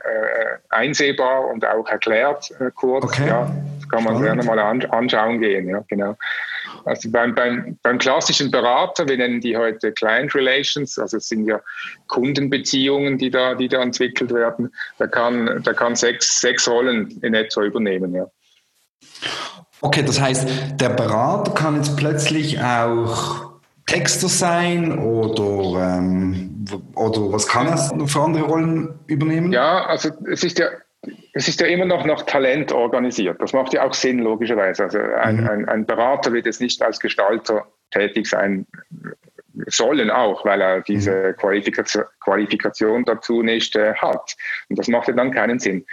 einsehbar 0.69 1.47
und 1.47 1.65
auch 1.65 1.89
erklärt 1.89 2.51
äh, 2.61 2.71
kurz. 2.75 3.05
Okay. 3.05 3.29
Ja. 3.29 3.51
Das 3.79 3.89
kann 3.89 4.05
man 4.05 4.17
Spannend. 4.17 4.43
gerne 4.43 4.45
mal 4.45 4.59
an 4.59 4.85
anschauen 4.91 5.41
gehen, 5.41 5.69
ja, 5.71 5.83
genau. 5.89 6.15
Also 6.85 7.11
beim, 7.11 7.35
beim, 7.35 7.79
beim 7.83 7.99
klassischen 7.99 8.51
Berater, 8.51 9.09
wir 9.09 9.17
nennen 9.17 9.41
die 9.41 9.57
heute 9.57 9.93
Client 9.93 10.35
Relations, 10.35 10.99
also 10.99 11.17
es 11.17 11.29
sind 11.29 11.47
ja 11.47 11.61
Kundenbeziehungen, 12.09 13.19
die 13.19 13.31
da, 13.31 13.55
die 13.55 13.69
da 13.69 13.83
entwickelt 13.83 14.33
werden, 14.33 14.71
da 14.99 15.07
kann, 15.07 15.63
da 15.65 15.73
kann 15.73 15.97
sechs, 15.97 16.41
sechs 16.41 16.69
Rollen 16.69 17.19
in 17.23 17.35
etwa 17.35 17.63
übernehmen, 17.63 18.15
ja. 18.15 18.27
Okay, 19.81 20.03
das 20.03 20.21
heißt, 20.21 20.49
der 20.81 20.91
Berater 20.91 21.53
kann 21.53 21.77
jetzt 21.77 21.97
plötzlich 21.97 22.61
auch 22.61 23.55
Texter 23.87 24.29
sein 24.29 24.99
oder, 24.99 25.99
ähm, 25.99 26.65
oder 26.95 27.33
was 27.33 27.47
kann 27.47 27.67
er 27.67 28.07
für 28.09 28.23
andere 28.23 28.45
Rollen 28.45 28.99
übernehmen? 29.07 29.53
Ja, 29.53 29.85
also 29.85 30.11
es 30.31 30.43
ist 30.43 30.59
ja 30.59 30.69
es 31.33 31.49
ist 31.49 31.61
ja 31.61 31.67
immer 31.67 31.85
noch 31.85 32.05
nach 32.05 32.23
Talent 32.23 32.73
organisiert. 32.73 33.41
Das 33.41 33.53
macht 33.53 33.73
ja 33.75 33.85
auch 33.85 33.95
Sinn, 33.95 34.19
logischerweise. 34.21 34.85
Also 34.85 34.99
ein, 34.99 35.37
mhm. 35.37 35.49
ein, 35.49 35.69
ein 35.69 35.87
Berater 35.87 36.33
wird 36.33 36.47
jetzt 36.47 36.61
nicht 36.61 36.83
als 36.83 37.01
Gestalter 37.01 37.67
tätig 37.91 38.27
sein 38.27 38.67
sollen 39.67 40.11
auch, 40.11 40.45
weil 40.45 40.61
er 40.61 40.81
diese 40.81 41.29
mhm. 41.29 41.37
Qualifikation, 41.37 42.05
Qualifikation 42.21 43.05
dazu 43.05 43.43
nicht 43.43 43.77
äh, 43.77 43.95
hat. 43.95 44.35
Und 44.69 44.79
das 44.79 44.89
macht 44.89 45.09
ja 45.09 45.15
dann 45.15 45.31
keinen 45.31 45.59
Sinn. 45.59 45.87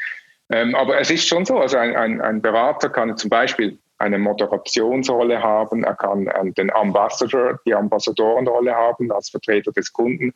Ähm, 0.50 0.76
aber 0.76 1.00
es 1.00 1.10
ist 1.12 1.28
schon 1.28 1.46
so, 1.46 1.60
also 1.60 1.78
ein, 1.78 1.96
ein, 1.96 2.22
ein, 2.22 2.42
Berater 2.42 2.90
kann 2.90 3.16
zum 3.18 3.30
Beispiel 3.30 3.78
eine 4.00 4.18
Moderationsrolle 4.18 5.42
haben, 5.42 5.84
er 5.84 5.96
kann 5.96 6.28
äh, 6.28 6.52
den 6.54 6.72
Ambassador, 6.72 7.60
die 7.66 7.74
Ambassadorenrolle 7.74 8.74
haben 8.74 9.12
als 9.12 9.30
Vertreter 9.30 9.72
des 9.72 9.94
Kunden, 9.94 10.34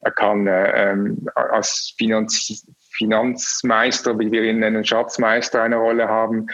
er 0.00 0.10
kann 0.10 0.46
äh, 0.46 0.90
ähm, 0.90 1.28
als 1.34 1.94
Finanz 1.96 2.66
Finanzmeister, 2.96 4.18
wie 4.18 4.30
wir 4.30 4.42
ihn 4.42 4.60
nennen, 4.60 4.84
Schatzmeister 4.84 5.62
eine 5.62 5.76
Rolle 5.76 6.08
haben. 6.08 6.46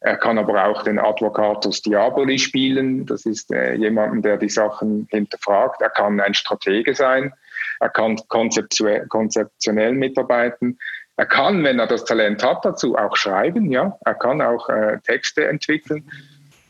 Er 0.00 0.16
kann 0.16 0.38
aber 0.38 0.66
auch 0.66 0.82
den 0.82 0.98
Advocatus 0.98 1.82
Diaboli 1.82 2.38
spielen. 2.38 3.06
Das 3.06 3.26
ist 3.26 3.52
äh, 3.52 3.74
jemand, 3.74 4.24
der 4.24 4.36
die 4.36 4.48
Sachen 4.48 5.08
hinterfragt. 5.10 5.80
Er 5.80 5.90
kann 5.90 6.20
ein 6.20 6.34
Stratege 6.34 6.94
sein. 6.94 7.32
Er 7.80 7.88
kann 7.88 8.16
konzeptionell 8.28 9.92
mitarbeiten. 9.92 10.78
Er 11.16 11.26
kann, 11.26 11.64
wenn 11.64 11.78
er 11.78 11.86
das 11.86 12.04
Talent 12.04 12.44
hat 12.44 12.64
dazu, 12.64 12.96
auch 12.96 13.16
schreiben. 13.16 13.70
Ja, 13.72 13.98
er 14.04 14.14
kann 14.14 14.42
auch 14.42 14.68
äh, 14.68 14.98
Texte 15.02 15.48
entwickeln 15.48 16.10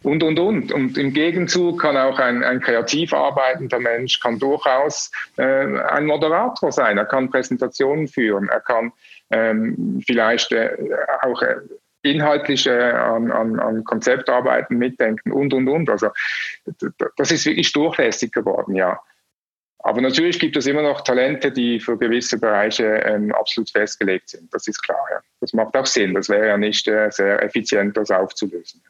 und, 0.06 0.22
und, 0.22 0.38
und. 0.38 0.72
Und 0.72 0.96
im 0.98 1.12
Gegenzug 1.12 1.80
kann 1.80 1.96
auch 1.96 2.20
ein, 2.20 2.44
ein 2.44 2.60
kreativ 2.60 3.12
arbeitender 3.12 3.80
Mensch 3.80 4.20
kann 4.20 4.38
durchaus 4.38 5.10
äh, 5.36 5.42
ein 5.42 6.06
Moderator 6.06 6.70
sein. 6.70 6.96
Er 6.96 7.06
kann 7.06 7.28
Präsentationen 7.28 8.06
führen. 8.06 8.48
Er 8.48 8.60
kann 8.60 8.92
ähm, 9.30 10.00
vielleicht 10.06 10.52
äh, 10.52 10.76
auch 11.22 11.42
äh, 11.42 11.56
inhaltlich 12.02 12.70
an, 12.70 13.32
an, 13.32 13.58
an 13.58 13.82
Konzeptarbeiten 13.82 14.78
mitdenken 14.78 15.32
und, 15.32 15.52
und, 15.52 15.68
und. 15.68 15.90
Also 15.90 16.10
das 17.16 17.32
ist 17.32 17.44
wirklich 17.44 17.72
durchlässig 17.72 18.30
geworden, 18.30 18.76
ja. 18.76 19.00
Aber 19.80 20.00
natürlich 20.00 20.38
gibt 20.38 20.56
es 20.56 20.68
immer 20.68 20.82
noch 20.82 21.00
Talente, 21.00 21.50
die 21.50 21.80
für 21.80 21.98
gewisse 21.98 22.38
Bereiche 22.38 22.84
ähm, 22.84 23.32
absolut 23.32 23.70
festgelegt 23.70 24.28
sind. 24.28 24.54
Das 24.54 24.68
ist 24.68 24.80
klar. 24.82 25.04
Ja. 25.10 25.20
Das 25.40 25.52
macht 25.52 25.76
auch 25.76 25.86
Sinn. 25.86 26.14
Das 26.14 26.28
wäre 26.28 26.46
ja 26.46 26.56
nicht 26.56 26.86
äh, 26.86 27.10
sehr 27.10 27.42
effizient, 27.42 27.96
das 27.96 28.12
aufzulösen. 28.12 28.82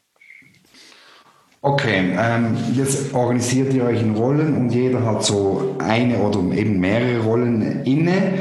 Okay, 1.66 2.14
ähm, 2.16 2.56
jetzt 2.74 3.12
organisiert 3.12 3.74
ihr 3.74 3.86
euch 3.86 4.00
in 4.00 4.14
Rollen 4.14 4.56
und 4.56 4.70
jeder 4.70 5.04
hat 5.04 5.24
so 5.24 5.74
eine 5.80 6.16
oder 6.18 6.38
eben 6.56 6.78
mehrere 6.78 7.24
Rollen 7.24 7.82
inne. 7.82 8.34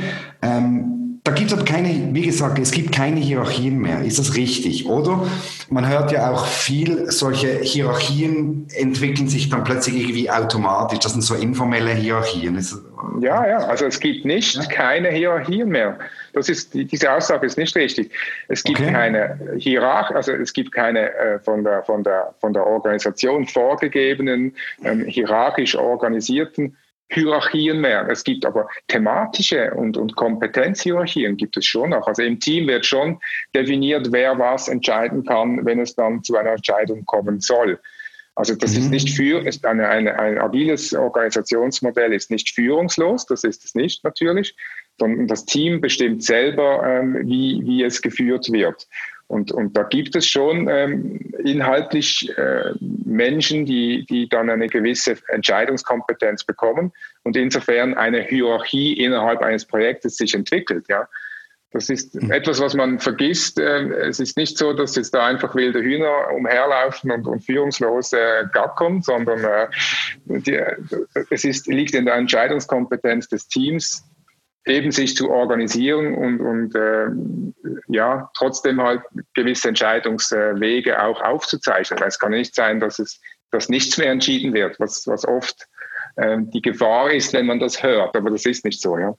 Ähm, 0.43 0.94
da 1.25 1.31
gibt 1.31 1.51
es 1.51 1.65
keine, 1.65 2.13
wie 2.13 2.21
gesagt, 2.21 2.59
es 2.59 2.69
gibt 2.69 2.91
keine 2.91 3.19
Hierarchien 3.19 3.79
mehr. 3.79 3.99
Ist 4.03 4.19
das 4.19 4.35
richtig, 4.35 4.85
oder? 4.85 5.25
Man 5.71 5.89
hört 5.89 6.11
ja 6.11 6.29
auch 6.29 6.45
viel, 6.45 7.09
solche 7.09 7.47
Hierarchien 7.61 8.67
entwickeln 8.75 9.27
sich 9.27 9.49
dann 9.49 9.63
plötzlich 9.63 9.95
irgendwie 9.95 10.29
automatisch. 10.29 10.99
Das 10.99 11.13
sind 11.13 11.23
so 11.23 11.33
informelle 11.33 11.95
Hierarchien. 11.95 12.63
Ja, 13.21 13.47
ja, 13.47 13.57
also 13.57 13.87
es 13.87 13.99
gibt 13.99 14.23
nicht 14.23 14.55
ja? 14.55 14.65
keine 14.65 15.09
Hierarchien 15.09 15.67
mehr. 15.67 15.97
Das 16.33 16.47
ist, 16.47 16.75
diese 16.75 17.11
Aussage 17.11 17.47
ist 17.47 17.57
nicht 17.57 17.75
richtig. 17.75 18.11
Es 18.47 18.63
gibt 18.63 18.79
okay. 18.79 18.91
keine 18.91 19.39
Hierarchie, 19.57 20.13
also 20.13 20.31
es 20.31 20.53
gibt 20.53 20.73
keine 20.73 21.11
äh, 21.11 21.39
von, 21.39 21.63
der, 21.63 21.81
von, 21.81 22.03
der, 22.03 22.35
von 22.39 22.53
der 22.53 22.67
Organisation 22.67 23.47
vorgegebenen, 23.47 24.53
ähm, 24.83 25.05
hierarchisch 25.05 25.75
organisierten 25.75 26.75
Hierarchien 27.09 27.81
mehr. 27.81 28.07
Es 28.09 28.23
gibt 28.23 28.45
aber 28.45 28.67
thematische 28.87 29.71
und, 29.73 29.95
und 29.95 30.15
Kompetenzhierarchien 30.15 31.37
gibt 31.37 31.55
es 31.57 31.65
schon 31.65 31.93
auch. 31.93 32.07
Also 32.07 32.23
im 32.23 32.39
Team 32.39 32.67
wird 32.67 32.85
schon 32.85 33.19
definiert, 33.53 34.11
wer 34.11 34.37
was 34.39 34.67
entscheiden 34.67 35.23
kann, 35.23 35.65
wenn 35.65 35.79
es 35.79 35.95
dann 35.95 36.23
zu 36.23 36.35
einer 36.35 36.51
Entscheidung 36.51 37.05
kommen 37.05 37.39
soll. 37.39 37.79
Also 38.35 38.53
das 38.55 38.73
mhm. 38.73 38.79
ist 38.79 38.89
nicht 38.89 39.09
für, 39.11 39.45
ist 39.45 39.65
eine, 39.65 39.87
eine, 39.87 40.19
ein 40.19 40.37
agiles 40.37 40.93
Organisationsmodell 40.93 42.11
ist 42.11 42.31
nicht 42.31 42.49
führungslos, 42.53 43.25
das 43.25 43.45
ist 43.45 43.63
es 43.63 43.75
nicht 43.75 44.03
natürlich, 44.03 44.55
sondern 44.99 45.27
das 45.27 45.45
Team 45.45 45.79
bestimmt 45.79 46.23
selber, 46.23 46.83
ähm, 46.85 47.21
wie, 47.23 47.61
wie 47.63 47.83
es 47.83 48.01
geführt 48.01 48.51
wird. 48.51 48.87
Und, 49.27 49.51
und 49.51 49.75
da 49.75 49.83
gibt 49.83 50.15
es 50.15 50.27
schon 50.27 50.67
ähm, 50.69 51.19
inhaltlich 51.43 52.31
äh, 52.37 52.73
Menschen, 52.79 53.65
die, 53.65 54.05
die 54.05 54.29
dann 54.29 54.49
eine 54.49 54.67
gewisse 54.67 55.17
Entscheidungskompetenz 55.29 56.43
bekommen 56.43 56.91
und 57.23 57.35
insofern 57.35 57.95
eine 57.95 58.21
Hierarchie 58.21 58.93
innerhalb 58.93 59.41
eines 59.41 59.65
Projektes 59.65 60.17
sich 60.17 60.35
entwickelt. 60.35 60.85
Ja. 60.89 61.07
Das 61.71 61.89
ist 61.89 62.15
mhm. 62.15 62.31
etwas, 62.31 62.61
was 62.61 62.73
man 62.73 62.99
vergisst. 62.99 63.59
Ähm, 63.59 63.91
es 63.91 64.19
ist 64.19 64.37
nicht 64.37 64.57
so, 64.57 64.73
dass 64.73 64.95
jetzt 64.95 65.13
da 65.13 65.25
einfach 65.25 65.55
wilde 65.55 65.81
Hühner 65.81 66.31
umherlaufen 66.33 67.11
und, 67.11 67.27
und 67.27 67.43
führungslos 67.43 68.13
äh, 68.13 68.45
gackern, 68.53 69.01
sondern 69.01 69.43
äh, 69.43 69.67
die, 70.25 70.57
es 71.31 71.43
ist, 71.43 71.67
liegt 71.67 71.95
in 71.95 72.05
der 72.05 72.15
Entscheidungskompetenz 72.15 73.27
des 73.27 73.47
Teams, 73.47 74.05
eben 74.65 74.91
sich 74.91 75.15
zu 75.15 75.29
organisieren 75.29 76.15
und, 76.15 76.39
und 76.39 76.75
äh, 76.75 77.07
ja, 77.87 78.29
trotzdem 78.33 78.81
halt 78.81 79.01
gewisse 79.33 79.69
Entscheidungswege 79.69 81.01
auch 81.01 81.21
aufzuzeichnen. 81.21 82.01
Es 82.05 82.19
kann 82.19 82.31
nicht 82.31 82.55
sein, 82.55 82.79
dass 82.79 82.99
es 82.99 83.19
dass 83.55 83.69
nichts 83.69 83.97
mehr 83.97 84.11
entschieden 84.11 84.53
wird, 84.53 84.79
was, 84.79 85.07
was 85.07 85.25
oft 85.27 85.67
äh, 86.17 86.37
die 86.39 86.61
Gefahr 86.61 87.11
ist, 87.11 87.33
wenn 87.33 87.45
man 87.45 87.59
das 87.59 87.81
hört, 87.81 88.15
aber 88.15 88.29
das 88.29 88.45
ist 88.45 88.65
nicht 88.65 88.81
so, 88.81 88.97
ja. 88.97 89.15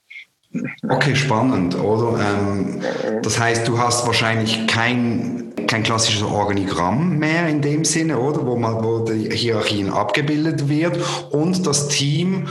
Okay, 0.87 1.13
spannend, 1.15 1.77
oder? 1.77 2.19
Ähm, 2.21 2.81
das 3.21 3.37
heißt, 3.37 3.67
du 3.67 3.79
hast 3.79 4.07
wahrscheinlich 4.07 4.65
kein, 4.67 5.53
kein 5.67 5.83
klassisches 5.83 6.23
Organigramm 6.23 7.17
mehr 7.17 7.49
in 7.49 7.61
dem 7.61 7.83
Sinne, 7.83 8.17
oder? 8.17 8.45
Wo, 8.45 8.55
man, 8.55 8.81
wo 8.81 8.99
die 8.99 9.29
Hierarchien 9.29 9.89
abgebildet 9.89 10.69
wird 10.69 10.97
und 11.31 11.67
das 11.67 11.89
Team 11.89 12.47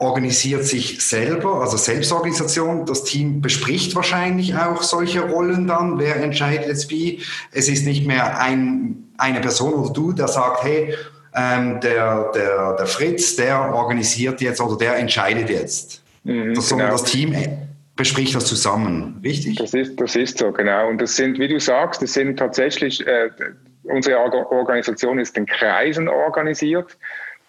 organisiert 0.00 0.64
sich 0.64 1.06
selber, 1.06 1.60
also 1.60 1.76
Selbstorganisation. 1.76 2.86
Das 2.86 3.04
Team 3.04 3.42
bespricht 3.42 3.94
wahrscheinlich 3.94 4.56
auch 4.56 4.82
solche 4.82 5.20
Rollen 5.20 5.66
dann. 5.66 5.98
Wer 5.98 6.16
entscheidet 6.16 6.66
jetzt 6.66 6.90
wie? 6.90 7.22
Es 7.52 7.68
ist 7.68 7.84
nicht 7.84 8.06
mehr 8.06 8.40
ein, 8.40 9.12
eine 9.18 9.40
Person 9.40 9.74
oder 9.74 9.92
du, 9.92 10.12
der 10.12 10.28
sagt, 10.28 10.64
hey, 10.64 10.94
ähm, 11.36 11.80
der, 11.80 12.32
der, 12.34 12.76
der 12.78 12.86
Fritz, 12.86 13.36
der 13.36 13.74
organisiert 13.74 14.40
jetzt 14.40 14.60
oder 14.62 14.78
der 14.78 14.96
entscheidet 14.96 15.50
jetzt. 15.50 16.02
Mhm, 16.24 16.54
das, 16.54 16.70
genau. 16.70 16.88
das 16.88 17.04
Team 17.04 17.36
bespricht 17.94 18.34
das 18.34 18.46
zusammen, 18.46 19.20
richtig? 19.22 19.58
Das 19.58 19.74
ist, 19.74 20.00
das 20.00 20.16
ist 20.16 20.38
so, 20.38 20.50
genau. 20.50 20.88
Und 20.88 20.98
das 21.02 21.14
sind, 21.14 21.38
wie 21.38 21.48
du 21.48 21.60
sagst, 21.60 22.00
das 22.00 22.14
sind 22.14 22.38
tatsächlich, 22.38 23.06
äh, 23.06 23.28
unsere 23.82 24.16
Organisation 24.18 25.18
ist 25.18 25.36
in 25.36 25.44
Kreisen 25.44 26.08
organisiert. 26.08 26.96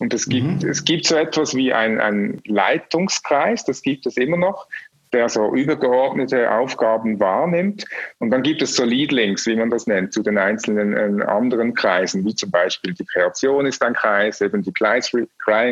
Und 0.01 0.15
es 0.15 0.27
gibt, 0.27 0.63
mhm. 0.63 0.67
es 0.67 0.83
gibt 0.83 1.05
so 1.05 1.15
etwas 1.15 1.53
wie 1.53 1.71
ein, 1.71 2.41
Leitungskreis, 2.45 3.65
das 3.65 3.83
gibt 3.83 4.07
es 4.07 4.17
immer 4.17 4.35
noch, 4.35 4.67
der 5.13 5.29
so 5.29 5.53
übergeordnete 5.53 6.49
Aufgaben 6.49 7.19
wahrnimmt. 7.19 7.85
Und 8.17 8.31
dann 8.31 8.41
gibt 8.41 8.63
es 8.63 8.75
so 8.75 8.83
Leadlinks, 8.83 9.45
wie 9.45 9.55
man 9.55 9.69
das 9.69 9.85
nennt, 9.85 10.11
zu 10.11 10.23
den 10.23 10.39
einzelnen 10.39 11.19
äh, 11.19 11.23
anderen 11.25 11.75
Kreisen, 11.75 12.25
wie 12.25 12.33
zum 12.33 12.49
Beispiel 12.49 12.95
die 12.95 13.05
Kreation 13.05 13.67
ist 13.67 13.83
ein 13.83 13.93
Kreis, 13.93 14.41
eben 14.41 14.63
die 14.63 14.73
Client, 14.73 15.11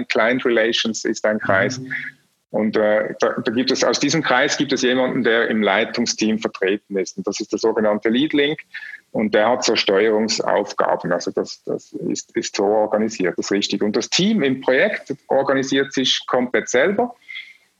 Client 0.09 0.45
Relations 0.45 1.05
ist 1.05 1.25
ein 1.25 1.39
Kreis. 1.39 1.79
Mhm. 1.79 1.91
Und 2.51 2.77
äh, 2.77 3.15
da, 3.19 3.33
da, 3.43 3.51
gibt 3.51 3.71
es 3.71 3.83
aus 3.83 3.99
diesem 3.99 4.21
Kreis 4.21 4.57
gibt 4.57 4.73
es 4.73 4.83
jemanden, 4.83 5.23
der 5.23 5.47
im 5.47 5.63
Leitungsteam 5.63 6.37
vertreten 6.37 6.99
ist. 6.99 7.17
Und 7.17 7.25
das 7.25 7.39
ist 7.39 7.51
der 7.51 7.57
sogenannte 7.57 8.09
Leadlink. 8.09 8.59
Und 9.11 9.33
der 9.33 9.49
hat 9.49 9.63
so 9.63 9.75
Steuerungsaufgaben. 9.75 11.11
Also 11.11 11.31
das, 11.31 11.63
das 11.63 11.93
ist, 11.93 12.35
ist 12.35 12.55
so 12.55 12.65
organisiert, 12.65 13.37
das 13.37 13.47
ist 13.47 13.51
richtig. 13.51 13.81
Und 13.81 13.95
das 13.95 14.09
Team 14.09 14.43
im 14.43 14.61
Projekt 14.61 15.13
organisiert 15.27 15.93
sich 15.93 16.25
komplett 16.27 16.69
selber. 16.69 17.15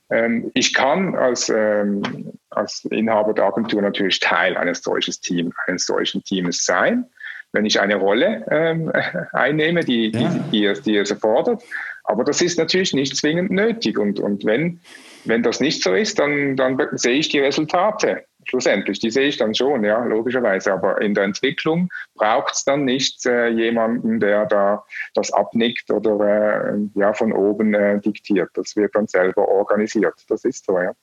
Ähm, 0.10 0.50
ich 0.56 0.74
kann 0.74 1.16
als, 1.16 1.50
ähm, 1.50 2.34
als 2.50 2.86
Inhaber 2.86 3.34
der 3.34 3.46
Agentur 3.46 3.82
natürlich 3.82 4.20
Teil 4.20 4.58
eines 4.58 4.82
solchen, 4.82 5.14
Team, 5.22 5.54
eines 5.68 5.86
solchen 5.86 6.24
Teams 6.24 6.66
sein, 6.66 7.06
wenn 7.52 7.66
ich 7.66 7.80
eine 7.80 7.96
Rolle 7.96 8.46
ähm, 8.50 8.92
einnehme, 9.34 9.82
die, 9.82 10.12
ja. 10.12 10.30
die, 10.30 10.40
die, 10.52 10.66
es, 10.66 10.82
die 10.82 10.98
es 10.98 11.12
erfordert. 11.12 11.62
Aber 12.04 12.24
das 12.24 12.42
ist 12.42 12.58
natürlich 12.58 12.94
nicht 12.94 13.16
zwingend 13.16 13.52
nötig. 13.52 14.00
Und, 14.00 14.20
und 14.20 14.46
wenn, 14.46 14.80
wenn 15.26 15.44
das 15.44 15.60
nicht 15.60 15.84
so 15.84 15.94
ist, 15.94 16.18
dann, 16.18 16.56
dann 16.56 16.80
sehe 16.94 17.20
ich 17.20 17.30
die 17.30 17.40
Resultate 17.40 18.24
schlussendlich, 18.46 19.00
die 19.00 19.12
sehe 19.12 19.28
ich 19.28 19.38
dann 19.38 19.54
schon, 19.54 19.84
ja, 19.84 20.04
logischerweise. 20.04 20.74
Aber 20.74 21.02
in 21.02 21.14
der 21.14 21.26
Entwicklung 21.26 21.90
braucht 22.16 22.54
es 22.54 22.64
dann 22.64 22.86
nicht 22.86 23.26
äh, 23.26 23.50
jemanden, 23.50 24.20
der 24.20 24.46
da 24.46 24.84
das 25.14 25.32
abnickt 25.32 25.92
oder 25.92 26.74
äh, 26.74 26.78
ja, 26.96 27.14
von 27.14 27.32
oben 27.32 27.74
äh, 27.74 28.00
diktiert. 28.00 28.50
Das 28.54 28.76
wird 28.76 28.96
dann 28.96 29.08
selber 29.08 29.48
organisiert. 29.48 30.16
Das 30.28 30.46
ist 30.46 30.66
so, 30.66 30.80
ja. 30.80 30.94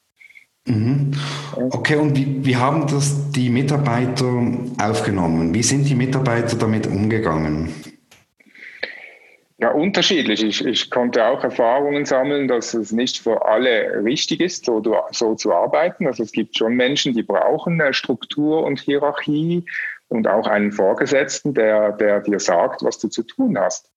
Mhm. 0.67 1.13
Okay, 1.55 1.97
und 1.97 2.17
wie, 2.17 2.45
wie 2.45 2.57
haben 2.57 2.87
das 2.89 3.31
die 3.31 3.51
Mitarbeiter 3.51 4.27
aufgenommen? 4.83 5.55
Wie 5.55 5.63
sind 5.63 5.89
die 5.89 5.95
Mitarbeiter 5.95 6.57
damit 6.57 6.89
umgegangen? 6.89 7.73
Ja, 9.59 9.71
unterschiedlich. 9.71 10.45
Ich, 10.45 10.65
ich 10.67 10.91
konnte 10.91 11.25
auch 11.25 11.43
Erfahrungen 11.43 12.05
sammeln, 12.05 12.47
dass 12.47 12.75
es 12.75 12.93
nicht 12.93 13.19
für 13.19 13.47
alle 13.47 14.05
richtig 14.05 14.41
ist, 14.41 14.67
so, 14.67 14.83
so 15.13 15.35
zu 15.35 15.55
arbeiten. 15.55 16.07
Also 16.07 16.25
es 16.25 16.33
gibt 16.33 16.59
schon 16.59 16.75
Menschen, 16.75 17.15
die 17.15 17.23
brauchen 17.23 17.81
Struktur 17.95 18.65
und 18.65 18.81
Hierarchie 18.81 19.65
und 20.09 20.29
auch 20.29 20.47
einen 20.47 20.73
Vorgesetzten, 20.73 21.55
der, 21.55 21.93
der 21.93 22.21
dir 22.21 22.39
sagt, 22.39 22.83
was 22.83 22.99
du 22.99 23.09
zu 23.09 23.23
tun 23.23 23.59
hast. 23.59 23.91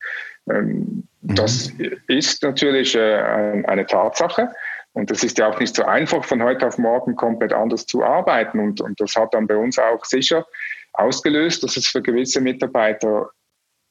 Ähm, 0.50 1.08
mhm. 1.22 1.36
Das 1.36 1.74
ist 2.08 2.42
natürlich 2.42 2.96
äh, 2.96 3.64
eine 3.68 3.86
Tatsache. 3.86 4.52
Und 4.94 5.12
das 5.12 5.24
ist 5.24 5.38
ja 5.38 5.50
auch 5.50 5.60
nicht 5.60 5.76
so 5.76 5.84
einfach, 5.84 6.24
von 6.24 6.42
heute 6.42 6.68
auf 6.68 6.78
morgen 6.78 7.16
komplett 7.16 7.52
anders 7.52 7.86
zu 7.86 8.04
arbeiten. 8.04 8.60
Und, 8.60 8.80
und 8.80 9.00
das 9.00 9.16
hat 9.16 9.34
dann 9.34 9.46
bei 9.46 9.58
uns 9.58 9.78
auch 9.78 10.06
sicher 10.06 10.48
ausgelöst, 10.94 11.64
dass 11.64 11.78
es 11.78 11.88
für 11.88 12.02
gewisse 12.02 12.42
Mitarbeiter 12.42 13.30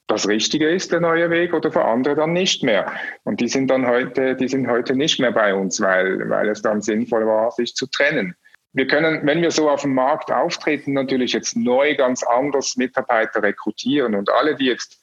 das 0.09 0.27
Richtige 0.27 0.68
ist, 0.68 0.90
der 0.90 1.01
neue 1.01 1.31
Weg, 1.31 1.55
oder 1.55 1.71
für 1.71 1.85
andere 1.85 2.16
dann 2.16 2.33
nicht 2.33 2.62
mehr. 2.62 2.92
Und 3.25 3.40
die 3.40 3.49
sind 3.49 3.68
dann 3.68 3.87
heute, 3.87 4.35
die 4.35 4.49
sind 4.49 4.66
heute 4.66 4.97
nicht 4.97 5.21
mehr 5.21 5.33
bei 5.33 5.55
uns, 5.55 5.81
weil, 5.81 6.29
weil 6.29 6.49
es 6.49 6.62
dann 6.62 6.81
sinnvoll 6.81 7.27
war, 7.27 7.51
sich 7.53 7.75
zu 7.75 7.87
trennen. 7.87 8.35
Wir 8.73 8.87
können, 8.87 9.27
wenn 9.27 9.42
wir 9.42 9.51
so 9.51 9.68
auf 9.68 9.83
dem 9.83 9.94
Markt 9.94 10.33
auftreten, 10.33 10.94
natürlich 10.94 11.33
jetzt 11.33 11.57
neu 11.57 11.94
ganz 11.94 12.23
anders 12.23 12.77
Mitarbeiter 12.77 13.42
rekrutieren. 13.42 14.14
Und 14.14 14.31
alle, 14.31 14.57
die 14.57 14.66
jetzt 14.66 15.01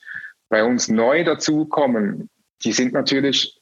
bei 0.49 0.63
uns 0.63 0.87
neu 0.87 1.23
dazukommen, 1.23 2.29
die 2.63 2.71
sind 2.71 2.93
natürlich, 2.93 3.61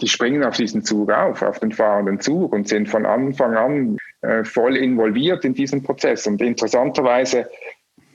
die 0.00 0.08
springen 0.08 0.44
auf 0.44 0.56
diesen 0.56 0.84
Zug 0.84 1.10
auf, 1.10 1.42
auf 1.42 1.58
den 1.58 1.72
fahrenden 1.72 2.20
Zug 2.20 2.52
und 2.52 2.68
sind 2.68 2.88
von 2.88 3.06
Anfang 3.06 3.56
an 3.56 3.96
äh, 4.22 4.44
voll 4.44 4.76
involviert 4.76 5.44
in 5.44 5.54
diesen 5.54 5.82
Prozess. 5.82 6.26
Und 6.26 6.42
interessanterweise 6.42 7.48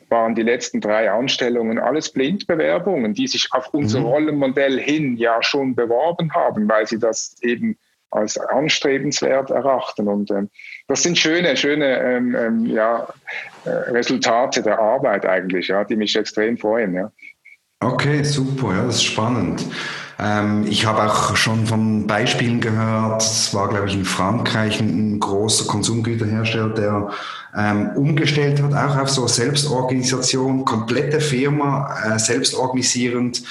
waren 0.10 0.36
die 0.36 0.44
letzten 0.44 0.82
drei 0.82 1.12
Anstellungen 1.12 1.80
alles 1.80 2.12
Blindbewerbungen, 2.12 3.14
die 3.14 3.28
sich 3.28 3.50
auf 3.52 3.74
unser 3.74 4.00
mhm. 4.00 4.06
Rollenmodell 4.06 4.80
hin 4.80 5.18
ja 5.18 5.42
schon 5.44 5.76
beworben 5.76 6.34
haben, 6.34 6.68
weil 6.70 6.88
sie 6.88 7.00
das 7.00 7.36
eben 7.42 7.78
als 8.10 8.38
anstrebenswert 8.38 9.50
erachten. 9.50 10.08
Und 10.08 10.32
ähm, 10.32 10.50
das 10.88 11.04
sind 11.04 11.18
schöne, 11.18 11.58
schöne 11.58 12.00
ähm, 12.00 12.36
ähm, 12.36 12.66
ja, 12.66 13.08
äh, 13.66 13.70
Resultate 13.70 14.62
der 14.62 14.80
Arbeit 14.80 15.26
eigentlich, 15.26 15.68
ja, 15.68 15.84
die 15.84 15.96
mich 15.96 16.16
extrem 16.16 16.58
freuen. 16.58 16.94
Ja. 16.94 17.12
Okay, 17.80 18.24
super, 18.24 18.74
ja, 18.76 18.86
das 18.86 18.96
ist 18.96 19.04
spannend. 19.04 19.66
Ähm, 20.20 20.66
ich 20.68 20.86
habe 20.86 21.04
auch 21.04 21.36
schon 21.36 21.68
von 21.68 22.08
Beispielen 22.08 22.60
gehört, 22.60 23.22
es 23.22 23.54
war, 23.54 23.70
glaube 23.70 23.88
ich, 23.88 23.94
in 23.94 24.06
Frankreich 24.06 24.80
ein, 24.80 25.20
großer 25.20 25.66
Konsumgüterhersteller, 25.66 26.70
der 26.70 27.10
ähm, 27.56 27.92
umgestellt 27.96 28.62
hat, 28.62 28.74
auch 28.74 28.98
auf 28.98 29.10
so 29.10 29.28
Selbstorganisation, 29.28 30.66
komplette 30.66 31.20
Firma 31.20 31.96
äh, 32.04 32.20
selbstorganisierend 32.20 33.44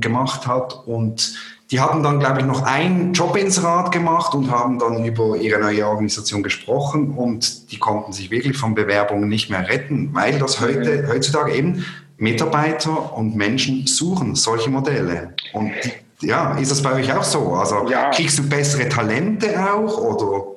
gemacht 0.00 0.46
hat. 0.46 0.82
Und 0.86 1.34
die 1.70 1.80
hatten 1.80 2.02
dann, 2.02 2.20
glaube 2.20 2.40
ich, 2.40 2.46
noch 2.46 2.62
ein 2.62 3.12
Jobinserat 3.14 3.92
gemacht 3.92 4.34
und 4.34 4.50
haben 4.50 4.78
dann 4.78 5.04
über 5.04 5.36
ihre 5.36 5.58
neue 5.60 5.86
Organisation 5.86 6.42
gesprochen. 6.42 7.10
Und 7.10 7.72
die 7.72 7.78
konnten 7.78 8.12
sich 8.12 8.30
wirklich 8.30 8.56
von 8.56 8.74
Bewerbungen 8.74 9.28
nicht 9.28 9.48
mehr 9.50 9.68
retten, 9.68 10.10
weil 10.12 10.38
das 10.38 10.60
heute, 10.60 11.08
heutzutage 11.08 11.54
eben 11.54 11.84
Mitarbeiter 12.18 13.16
und 13.16 13.34
Menschen 13.34 13.86
suchen 13.86 14.34
solche 14.34 14.70
Modelle. 14.70 15.34
Und 15.54 15.72
die, 15.84 15.92
ja, 16.22 16.56
ist 16.58 16.70
das 16.70 16.82
bei 16.82 16.94
euch 16.94 17.12
auch 17.12 17.24
so? 17.24 17.54
Also 17.54 17.88
ja. 17.88 18.10
kriegst 18.10 18.38
du 18.38 18.48
bessere 18.48 18.88
Talente 18.88 19.48
auch 19.58 19.98
oder? 19.98 20.52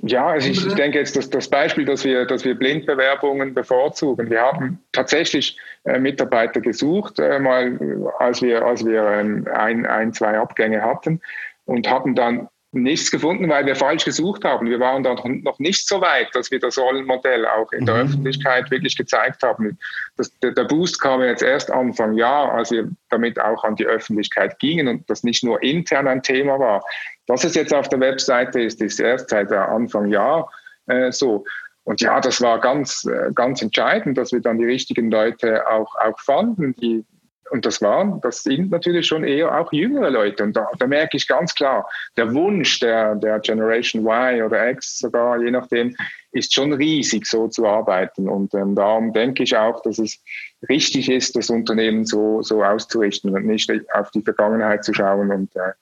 Ja, 0.00 0.26
also 0.26 0.50
ich, 0.50 0.64
ich 0.64 0.74
denke 0.74 0.98
jetzt, 0.98 1.16
dass 1.16 1.30
das 1.30 1.48
Beispiel, 1.48 1.86
dass 1.86 2.04
wir, 2.04 2.26
dass 2.26 2.44
wir 2.44 2.54
Blindbewerbungen 2.54 3.54
bevorzugen. 3.54 4.30
Wir 4.30 4.42
haben 4.42 4.78
tatsächlich 4.92 5.58
äh, 5.84 5.98
Mitarbeiter 5.98 6.60
gesucht, 6.60 7.18
äh, 7.18 7.38
mal 7.38 7.78
als 8.18 8.42
wir, 8.42 8.64
als 8.64 8.84
wir 8.84 9.02
ähm, 9.02 9.48
ein, 9.52 9.86
ein, 9.86 10.12
zwei 10.12 10.38
Abgänge 10.38 10.82
hatten 10.82 11.20
und 11.64 11.88
hatten 11.88 12.14
dann 12.14 12.48
nichts 12.72 13.10
gefunden, 13.10 13.48
weil 13.48 13.64
wir 13.66 13.76
falsch 13.76 14.04
gesucht 14.04 14.44
haben. 14.44 14.68
Wir 14.68 14.80
waren 14.80 15.02
da 15.02 15.14
noch 15.14 15.58
nicht 15.58 15.88
so 15.88 16.00
weit, 16.00 16.28
dass 16.34 16.50
wir 16.50 16.60
das 16.60 16.78
Rollenmodell 16.78 17.46
auch 17.46 17.72
in 17.72 17.86
der 17.86 17.96
mhm. 17.96 18.00
Öffentlichkeit 18.02 18.70
wirklich 18.70 18.96
gezeigt 18.96 19.42
haben. 19.42 19.78
Das, 20.16 20.36
der, 20.40 20.52
der, 20.52 20.64
Boost 20.64 21.00
kam 21.00 21.22
jetzt 21.22 21.42
erst 21.42 21.70
Anfang 21.70 22.14
Jahr, 22.14 22.52
als 22.52 22.70
wir 22.70 22.90
damit 23.08 23.40
auch 23.40 23.64
an 23.64 23.76
die 23.76 23.86
Öffentlichkeit 23.86 24.58
gingen 24.58 24.88
und 24.88 25.08
das 25.08 25.22
nicht 25.22 25.44
nur 25.44 25.62
intern 25.62 26.08
ein 26.08 26.22
Thema 26.22 26.58
war. 26.58 26.84
Dass 27.26 27.44
es 27.44 27.54
jetzt 27.54 27.72
auf 27.72 27.88
der 27.88 28.00
Webseite 28.00 28.60
ist, 28.60 28.80
ist 28.80 29.00
erst 29.00 29.30
seit 29.30 29.50
Anfang 29.52 30.08
Jahr 30.10 30.50
äh, 30.86 31.10
so. 31.12 31.44
Und 31.84 32.00
ja, 32.00 32.20
das 32.20 32.40
war 32.42 32.60
ganz, 32.60 33.04
äh, 33.04 33.30
ganz 33.32 33.62
entscheidend, 33.62 34.18
dass 34.18 34.32
wir 34.32 34.40
dann 34.40 34.58
die 34.58 34.64
richtigen 34.64 35.10
Leute 35.10 35.68
auch, 35.68 35.94
auch 35.96 36.18
fanden, 36.18 36.74
die 36.74 37.04
und 37.50 37.64
das 37.64 37.80
waren, 37.80 38.20
das 38.20 38.42
sind 38.42 38.70
natürlich 38.70 39.06
schon 39.06 39.24
eher 39.24 39.58
auch 39.58 39.72
jüngere 39.72 40.10
Leute. 40.10 40.42
Und 40.42 40.56
da, 40.56 40.68
da, 40.78 40.86
merke 40.86 41.16
ich 41.16 41.28
ganz 41.28 41.54
klar, 41.54 41.88
der 42.16 42.32
Wunsch 42.34 42.80
der, 42.80 43.14
der 43.14 43.38
Generation 43.40 44.04
Y 44.04 44.42
oder 44.42 44.70
X 44.70 44.98
sogar, 44.98 45.40
je 45.40 45.50
nachdem, 45.50 45.94
ist 46.32 46.54
schon 46.54 46.72
riesig, 46.72 47.26
so 47.26 47.48
zu 47.48 47.66
arbeiten. 47.66 48.28
Und 48.28 48.52
ähm, 48.54 48.74
darum 48.74 49.12
denke 49.12 49.42
ich 49.42 49.56
auch, 49.56 49.82
dass 49.82 49.98
es 49.98 50.22
richtig 50.68 51.08
ist, 51.10 51.36
das 51.36 51.50
Unternehmen 51.50 52.04
so, 52.04 52.42
so 52.42 52.62
auszurichten 52.62 53.34
und 53.34 53.46
nicht 53.46 53.70
auf 53.94 54.10
die 54.10 54.22
Vergangenheit 54.22 54.84
zu 54.84 54.92
schauen 54.92 55.30
und 55.30 55.54
äh, 55.56 55.72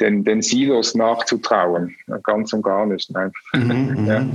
den, 0.00 0.24
den 0.24 0.42
Silos 0.42 0.94
nachzutrauen. 0.94 1.94
Ganz 2.24 2.52
und 2.52 2.62
gar 2.62 2.86
nicht. 2.86 3.10
Nein. 3.10 3.32
Mhm, 3.52 4.06
ja. 4.06 4.26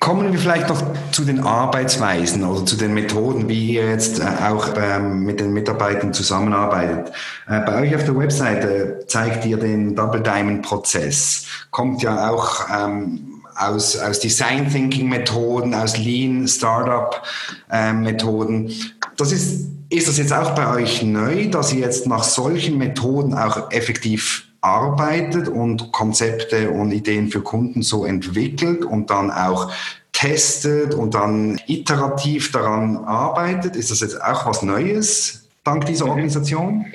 Kommen 0.00 0.32
wir 0.32 0.38
vielleicht 0.38 0.70
noch 0.70 0.82
zu 1.12 1.26
den 1.26 1.40
Arbeitsweisen 1.40 2.42
oder 2.42 2.64
zu 2.64 2.76
den 2.76 2.94
Methoden, 2.94 3.50
wie 3.50 3.74
ihr 3.74 3.90
jetzt 3.90 4.18
äh, 4.18 4.24
auch 4.48 4.70
ähm, 4.74 5.24
mit 5.24 5.40
den 5.40 5.52
Mitarbeitern 5.52 6.14
zusammenarbeitet. 6.14 7.12
Äh, 7.46 7.60
bei 7.60 7.82
euch 7.82 7.94
auf 7.94 8.04
der 8.04 8.16
Webseite 8.16 9.04
zeigt 9.08 9.44
ihr 9.44 9.58
den 9.58 9.94
Double 9.94 10.22
Diamond 10.22 10.62
Prozess. 10.62 11.44
Kommt 11.70 12.02
ja 12.02 12.30
auch 12.30 12.66
ähm, 12.74 13.42
aus, 13.54 13.98
aus 13.98 14.20
Design 14.20 14.70
Thinking 14.70 15.06
Methoden, 15.06 15.74
aus 15.74 15.98
Lean 15.98 16.48
Startup 16.48 17.22
äh, 17.70 17.92
Methoden. 17.92 18.72
Das 19.18 19.32
ist, 19.32 19.68
ist 19.90 20.08
das 20.08 20.16
jetzt 20.16 20.32
auch 20.32 20.54
bei 20.54 20.66
euch 20.76 21.02
neu, 21.02 21.50
dass 21.50 21.74
ihr 21.74 21.80
jetzt 21.80 22.06
nach 22.06 22.24
solchen 22.24 22.78
Methoden 22.78 23.34
auch 23.34 23.70
effektiv 23.70 24.49
arbeitet 24.60 25.48
und 25.48 25.92
Konzepte 25.92 26.70
und 26.70 26.92
Ideen 26.92 27.28
für 27.28 27.40
Kunden 27.40 27.82
so 27.82 28.04
entwickelt 28.04 28.84
und 28.84 29.10
dann 29.10 29.30
auch 29.30 29.70
testet 30.12 30.94
und 30.94 31.14
dann 31.14 31.60
iterativ 31.66 32.52
daran 32.52 32.96
arbeitet? 32.98 33.76
Ist 33.76 33.90
das 33.90 34.00
jetzt 34.00 34.20
auch 34.22 34.46
was 34.46 34.62
Neues 34.62 35.44
dank 35.64 35.86
dieser 35.86 36.06
mhm. 36.06 36.10
Organisation? 36.10 36.86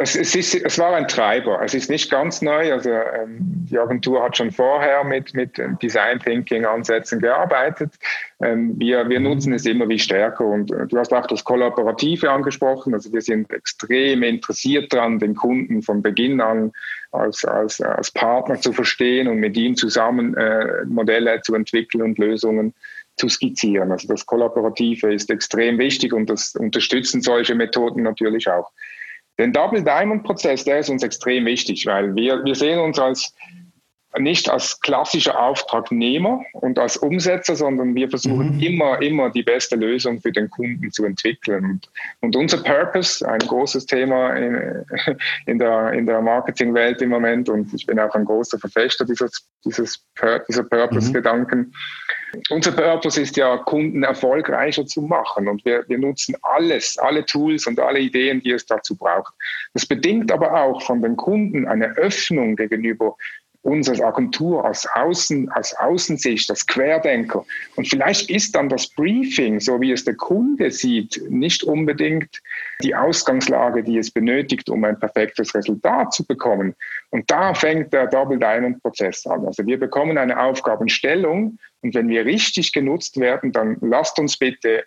Es, 0.00 0.14
es, 0.14 0.34
ist, 0.34 0.54
es 0.54 0.78
war 0.78 0.94
ein 0.94 1.08
Treiber. 1.08 1.60
Es 1.62 1.74
ist 1.74 1.90
nicht 1.90 2.10
ganz 2.10 2.40
neu. 2.40 2.72
Also 2.72 2.90
ähm, 2.90 3.38
die 3.40 3.78
Agentur 3.78 4.22
hat 4.22 4.36
schon 4.36 4.50
vorher 4.50 5.02
mit, 5.04 5.34
mit 5.34 5.60
Design 5.82 6.20
Thinking 6.20 6.64
Ansätzen 6.64 7.20
gearbeitet. 7.20 7.92
Ähm, 8.40 8.74
wir, 8.78 9.08
wir 9.08 9.18
nutzen 9.18 9.52
es 9.52 9.66
immer 9.66 9.88
wie 9.88 9.98
stärker. 9.98 10.44
Und 10.44 10.70
äh, 10.70 10.86
du 10.86 10.98
hast 10.98 11.12
auch 11.12 11.26
das 11.26 11.42
Kollaborative 11.42 12.30
angesprochen. 12.30 12.94
Also 12.94 13.12
wir 13.12 13.20
sind 13.20 13.52
extrem 13.52 14.22
interessiert 14.22 14.92
daran, 14.92 15.18
den 15.18 15.34
Kunden 15.34 15.82
von 15.82 16.00
Beginn 16.00 16.40
an 16.40 16.72
als, 17.10 17.44
als, 17.44 17.80
als 17.80 18.10
Partner 18.10 18.60
zu 18.60 18.72
verstehen 18.72 19.28
und 19.28 19.38
mit 19.38 19.56
ihm 19.56 19.76
zusammen 19.76 20.36
äh, 20.36 20.84
Modelle 20.86 21.40
zu 21.42 21.54
entwickeln 21.54 22.02
und 22.02 22.18
Lösungen 22.18 22.74
zu 23.16 23.28
skizzieren. 23.28 23.90
Also 23.90 24.08
das 24.08 24.24
Kollaborative 24.24 25.12
ist 25.12 25.30
extrem 25.30 25.78
wichtig 25.78 26.12
und 26.12 26.30
das 26.30 26.54
unterstützen 26.54 27.20
solche 27.20 27.54
Methoden 27.54 28.02
natürlich 28.02 28.48
auch. 28.48 28.70
Den 29.38 29.52
Double 29.52 29.82
Diamond 29.82 30.24
Prozess, 30.24 30.64
der 30.64 30.80
ist 30.80 30.90
uns 30.90 31.02
extrem 31.02 31.46
wichtig, 31.46 31.86
weil 31.86 32.14
wir, 32.14 32.44
wir 32.44 32.54
sehen 32.54 32.80
uns 32.80 32.98
als 32.98 33.32
nicht 34.16 34.48
als 34.48 34.80
klassischer 34.80 35.38
Auftragnehmer 35.38 36.42
und 36.52 36.78
als 36.78 36.96
Umsetzer, 36.96 37.54
sondern 37.54 37.94
wir 37.94 38.08
versuchen 38.08 38.56
mhm. 38.56 38.60
immer, 38.60 39.02
immer 39.02 39.30
die 39.30 39.42
beste 39.42 39.76
Lösung 39.76 40.20
für 40.20 40.32
den 40.32 40.48
Kunden 40.48 40.90
zu 40.90 41.04
entwickeln. 41.04 41.80
Und, 42.20 42.34
unser 42.34 42.62
Purpose, 42.62 43.28
ein 43.28 43.40
großes 43.40 43.86
Thema 43.86 44.34
in, 44.34 44.84
in 45.46 45.58
der, 45.58 45.92
in 45.92 46.06
der 46.06 46.22
Marketingwelt 46.22 47.02
im 47.02 47.10
Moment, 47.10 47.48
und 47.48 47.72
ich 47.74 47.86
bin 47.86 48.00
auch 48.00 48.14
ein 48.14 48.24
großer 48.24 48.58
Verfechter 48.58 49.04
dieses, 49.04 49.46
dieses, 49.64 50.04
dieser 50.48 50.64
Purpose-Gedanken. 50.64 51.58
Mhm. 51.58 51.72
Unser 52.50 52.72
Purpose 52.72 53.20
ist 53.20 53.36
ja, 53.36 53.56
Kunden 53.58 54.02
erfolgreicher 54.02 54.86
zu 54.86 55.02
machen. 55.02 55.48
Und 55.48 55.64
wir, 55.64 55.84
wir 55.88 55.98
nutzen 55.98 56.36
alles, 56.42 56.98
alle 56.98 57.24
Tools 57.24 57.66
und 57.66 57.80
alle 57.80 58.00
Ideen, 58.00 58.40
die 58.42 58.52
es 58.52 58.66
dazu 58.66 58.96
braucht. 58.96 59.32
Das 59.74 59.86
bedingt 59.86 60.30
aber 60.32 60.52
auch 60.52 60.82
von 60.82 61.02
den 61.02 61.16
Kunden 61.16 61.66
eine 61.66 61.96
Öffnung 61.96 62.56
gegenüber 62.56 63.16
uns 63.62 63.88
als 63.88 64.00
Agentur, 64.00 64.64
als, 64.64 64.86
Außen, 64.86 65.48
als 65.50 65.76
Außensicht, 65.76 66.48
als 66.48 66.66
Querdenker. 66.66 67.44
Und 67.76 67.88
vielleicht 67.88 68.30
ist 68.30 68.54
dann 68.54 68.68
das 68.68 68.86
Briefing, 68.88 69.60
so 69.60 69.80
wie 69.80 69.92
es 69.92 70.04
der 70.04 70.14
Kunde 70.14 70.70
sieht, 70.70 71.20
nicht 71.28 71.64
unbedingt 71.64 72.40
die 72.82 72.94
Ausgangslage, 72.94 73.82
die 73.82 73.98
es 73.98 74.10
benötigt, 74.10 74.70
um 74.70 74.84
ein 74.84 74.98
perfektes 74.98 75.54
Resultat 75.54 76.12
zu 76.12 76.24
bekommen. 76.24 76.74
Und 77.10 77.30
da 77.30 77.52
fängt 77.52 77.92
der 77.92 78.06
Double 78.06 78.38
Diamond 78.38 78.80
Prozess 78.82 79.26
an. 79.26 79.46
Also 79.46 79.66
wir 79.66 79.78
bekommen 79.78 80.18
eine 80.18 80.40
Aufgabenstellung 80.40 81.58
und 81.82 81.94
wenn 81.94 82.08
wir 82.08 82.24
richtig 82.24 82.72
genutzt 82.72 83.18
werden, 83.18 83.52
dann 83.52 83.76
lasst 83.80 84.18
uns 84.18 84.36
bitte 84.36 84.84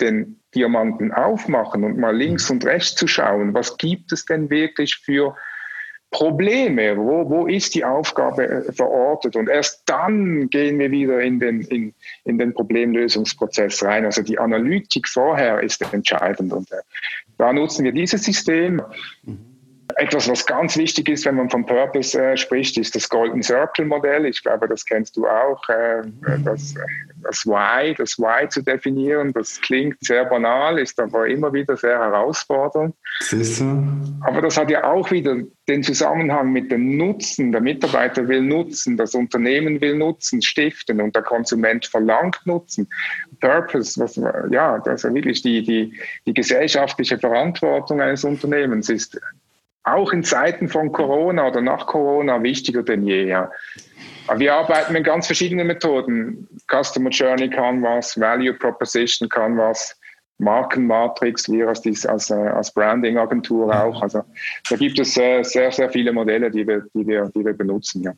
den 0.00 0.40
Diamanten 0.54 1.12
aufmachen 1.12 1.84
und 1.84 1.98
mal 1.98 2.16
links 2.16 2.50
und 2.50 2.64
rechts 2.64 2.94
zu 2.96 3.06
schauen, 3.06 3.54
was 3.54 3.76
gibt 3.76 4.12
es 4.12 4.24
denn 4.24 4.50
wirklich 4.50 4.96
für 4.96 5.36
Probleme, 6.10 6.96
wo, 6.96 7.28
wo 7.28 7.46
ist 7.46 7.74
die 7.74 7.84
Aufgabe 7.84 8.46
äh, 8.46 8.72
verortet 8.72 9.34
und 9.34 9.48
erst 9.48 9.82
dann 9.86 10.48
gehen 10.48 10.78
wir 10.78 10.90
wieder 10.92 11.20
in 11.20 11.40
den, 11.40 11.62
in, 11.62 11.92
in 12.24 12.38
den 12.38 12.54
Problemlösungsprozess 12.54 13.82
rein. 13.82 14.04
Also 14.04 14.22
die 14.22 14.38
Analytik 14.38 15.08
vorher 15.08 15.60
ist 15.60 15.82
entscheidend 15.92 16.52
und 16.52 16.70
äh, 16.70 16.76
da 17.36 17.52
nutzen 17.52 17.84
wir 17.84 17.90
dieses 17.90 18.22
System. 18.22 18.80
Mhm. 19.24 19.53
Etwas, 19.96 20.28
was 20.28 20.46
ganz 20.46 20.76
wichtig 20.76 21.08
ist, 21.08 21.26
wenn 21.26 21.36
man 21.36 21.50
von 21.50 21.66
Purpose 21.66 22.20
äh, 22.20 22.36
spricht, 22.36 22.78
ist 22.78 22.94
das 22.94 23.08
Golden 23.08 23.42
Circle 23.42 23.84
Modell. 23.84 24.24
Ich 24.26 24.42
glaube, 24.42 24.66
das 24.66 24.84
kennst 24.84 25.16
du 25.16 25.26
auch. 25.26 25.60
Äh, 25.68 26.02
das, 26.44 26.74
das 27.22 27.46
Why, 27.46 27.94
das 27.94 28.18
Why 28.18 28.48
zu 28.48 28.62
definieren, 28.62 29.32
das 29.32 29.60
klingt 29.60 29.96
sehr 30.00 30.24
banal, 30.24 30.78
ist 30.78 30.98
aber 30.98 31.28
immer 31.28 31.52
wieder 31.52 31.76
sehr 31.76 31.98
herausfordernd. 31.98 32.94
Aber 34.22 34.42
das 34.42 34.56
hat 34.56 34.70
ja 34.70 34.84
auch 34.84 35.10
wieder 35.10 35.36
den 35.68 35.82
Zusammenhang 35.82 36.52
mit 36.52 36.70
dem 36.70 36.96
Nutzen. 36.96 37.52
Der 37.52 37.60
Mitarbeiter 37.60 38.26
will 38.26 38.42
nutzen, 38.42 38.96
das 38.96 39.14
Unternehmen 39.14 39.80
will 39.80 39.96
nutzen, 39.96 40.42
stiften 40.42 41.00
und 41.00 41.14
der 41.14 41.22
Konsument 41.22 41.86
verlangt 41.86 42.40
Nutzen. 42.44 42.88
Purpose, 43.40 44.00
was, 44.00 44.16
ja, 44.50 44.78
das 44.78 45.04
ist 45.04 45.14
wirklich 45.14 45.42
die, 45.42 45.62
die, 45.62 45.98
die 46.26 46.34
gesellschaftliche 46.34 47.18
Verantwortung 47.18 48.00
eines 48.00 48.24
Unternehmens 48.24 48.88
ist 48.88 49.20
auch 49.84 50.12
in 50.12 50.24
Zeiten 50.24 50.68
von 50.68 50.90
Corona 50.92 51.48
oder 51.48 51.60
nach 51.60 51.86
Corona 51.86 52.42
wichtiger 52.42 52.82
denn 52.82 53.06
je. 53.06 53.28
Ja. 53.28 53.50
Wir 54.36 54.54
arbeiten 54.54 54.94
mit 54.94 55.04
ganz 55.04 55.26
verschiedenen 55.26 55.66
Methoden. 55.66 56.48
Customer 56.70 57.10
Journey 57.10 57.50
kann 57.50 57.82
was, 57.82 58.18
Value 58.18 58.54
Proposition 58.54 59.28
kann 59.28 59.58
was, 59.58 59.94
Markenmatrix, 60.38 61.50
wir 61.50 61.68
als, 61.68 62.06
als, 62.06 62.30
äh, 62.30 62.34
als 62.34 62.72
Branding-Agentur 62.72 63.72
auch. 63.72 64.02
Also 64.02 64.22
da 64.68 64.76
gibt 64.76 64.98
es 64.98 65.16
äh, 65.16 65.42
sehr, 65.42 65.70
sehr 65.70 65.90
viele 65.90 66.12
Modelle, 66.12 66.50
die 66.50 66.66
wir, 66.66 66.84
die 66.94 67.06
wir, 67.06 67.30
die 67.34 67.44
wir 67.44 67.52
benutzen. 67.52 68.02
Ja. 68.02 68.12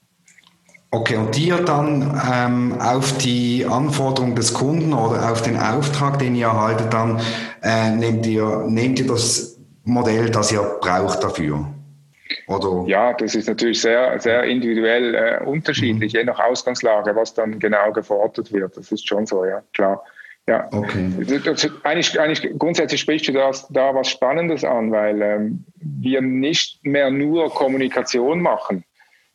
Okay, 0.92 1.16
und 1.16 1.37
ihr 1.37 1.57
dann 1.57 2.20
ähm, 2.33 2.81
auf 2.81 3.18
die 3.18 3.66
Anforderung 3.68 4.37
des 4.37 4.55
Kunden 4.55 4.92
oder 4.94 5.31
auf 5.31 5.42
den 5.42 5.59
Auftrag, 5.59 6.20
den 6.20 6.37
ihr 6.37 6.46
erhaltet, 6.46 6.94
dann 6.94 7.20
äh, 7.62 7.90
nehmt, 7.90 8.24
ihr, 8.24 8.64
nehmt 8.68 9.00
ihr 9.00 9.07
das 9.09 9.56
Modell, 9.87 10.31
das 10.31 10.53
ihr 10.53 10.62
braucht 10.81 11.22
dafür? 11.22 11.64
Oder? 12.49 12.88
Ja, 12.88 13.12
das 13.12 13.35
ist 13.35 13.49
natürlich 13.49 13.81
sehr, 13.81 14.18
sehr 14.18 14.42
individuell 14.42 15.14
äh, 15.14 15.44
unterschiedlich, 15.44 16.12
mhm. 16.12 16.18
je 16.18 16.25
nach 16.25 16.40
Ausgangslage, 16.40 17.14
was 17.14 17.35
dann 17.35 17.59
genau 17.59 17.92
gefordert 17.92 18.53
wird. 18.53 18.77
Das 18.77 18.90
ist 18.90 19.07
schon 19.07 19.27
so, 19.27 19.44
ja, 19.44 19.62
klar. 19.72 20.03
Ja, 20.49 20.68
okay. 20.72 21.11
Das, 21.44 21.68
eigentlich, 21.83 22.20
eigentlich 22.20 22.57
grundsätzlich 22.59 23.01
sprichst 23.01 23.29
du 23.29 23.33
das, 23.33 23.66
da 23.68 23.94
was 23.94 24.09
Spannendes 24.09 24.64
an, 24.64 24.92
weil 24.92 25.20
ähm, 25.22 25.64
wir 25.77 26.20
nicht 26.20 26.85
mehr 26.85 27.11
nur 27.11 27.53
Kommunikation 27.53 28.40
machen. 28.40 28.85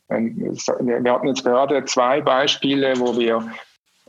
Ähm, 0.08 0.36
wir 0.80 1.12
hatten 1.12 1.28
jetzt 1.28 1.44
gerade 1.44 1.84
zwei 1.84 2.20
Beispiele, 2.20 2.94
wo 2.98 3.18
wir, 3.18 3.46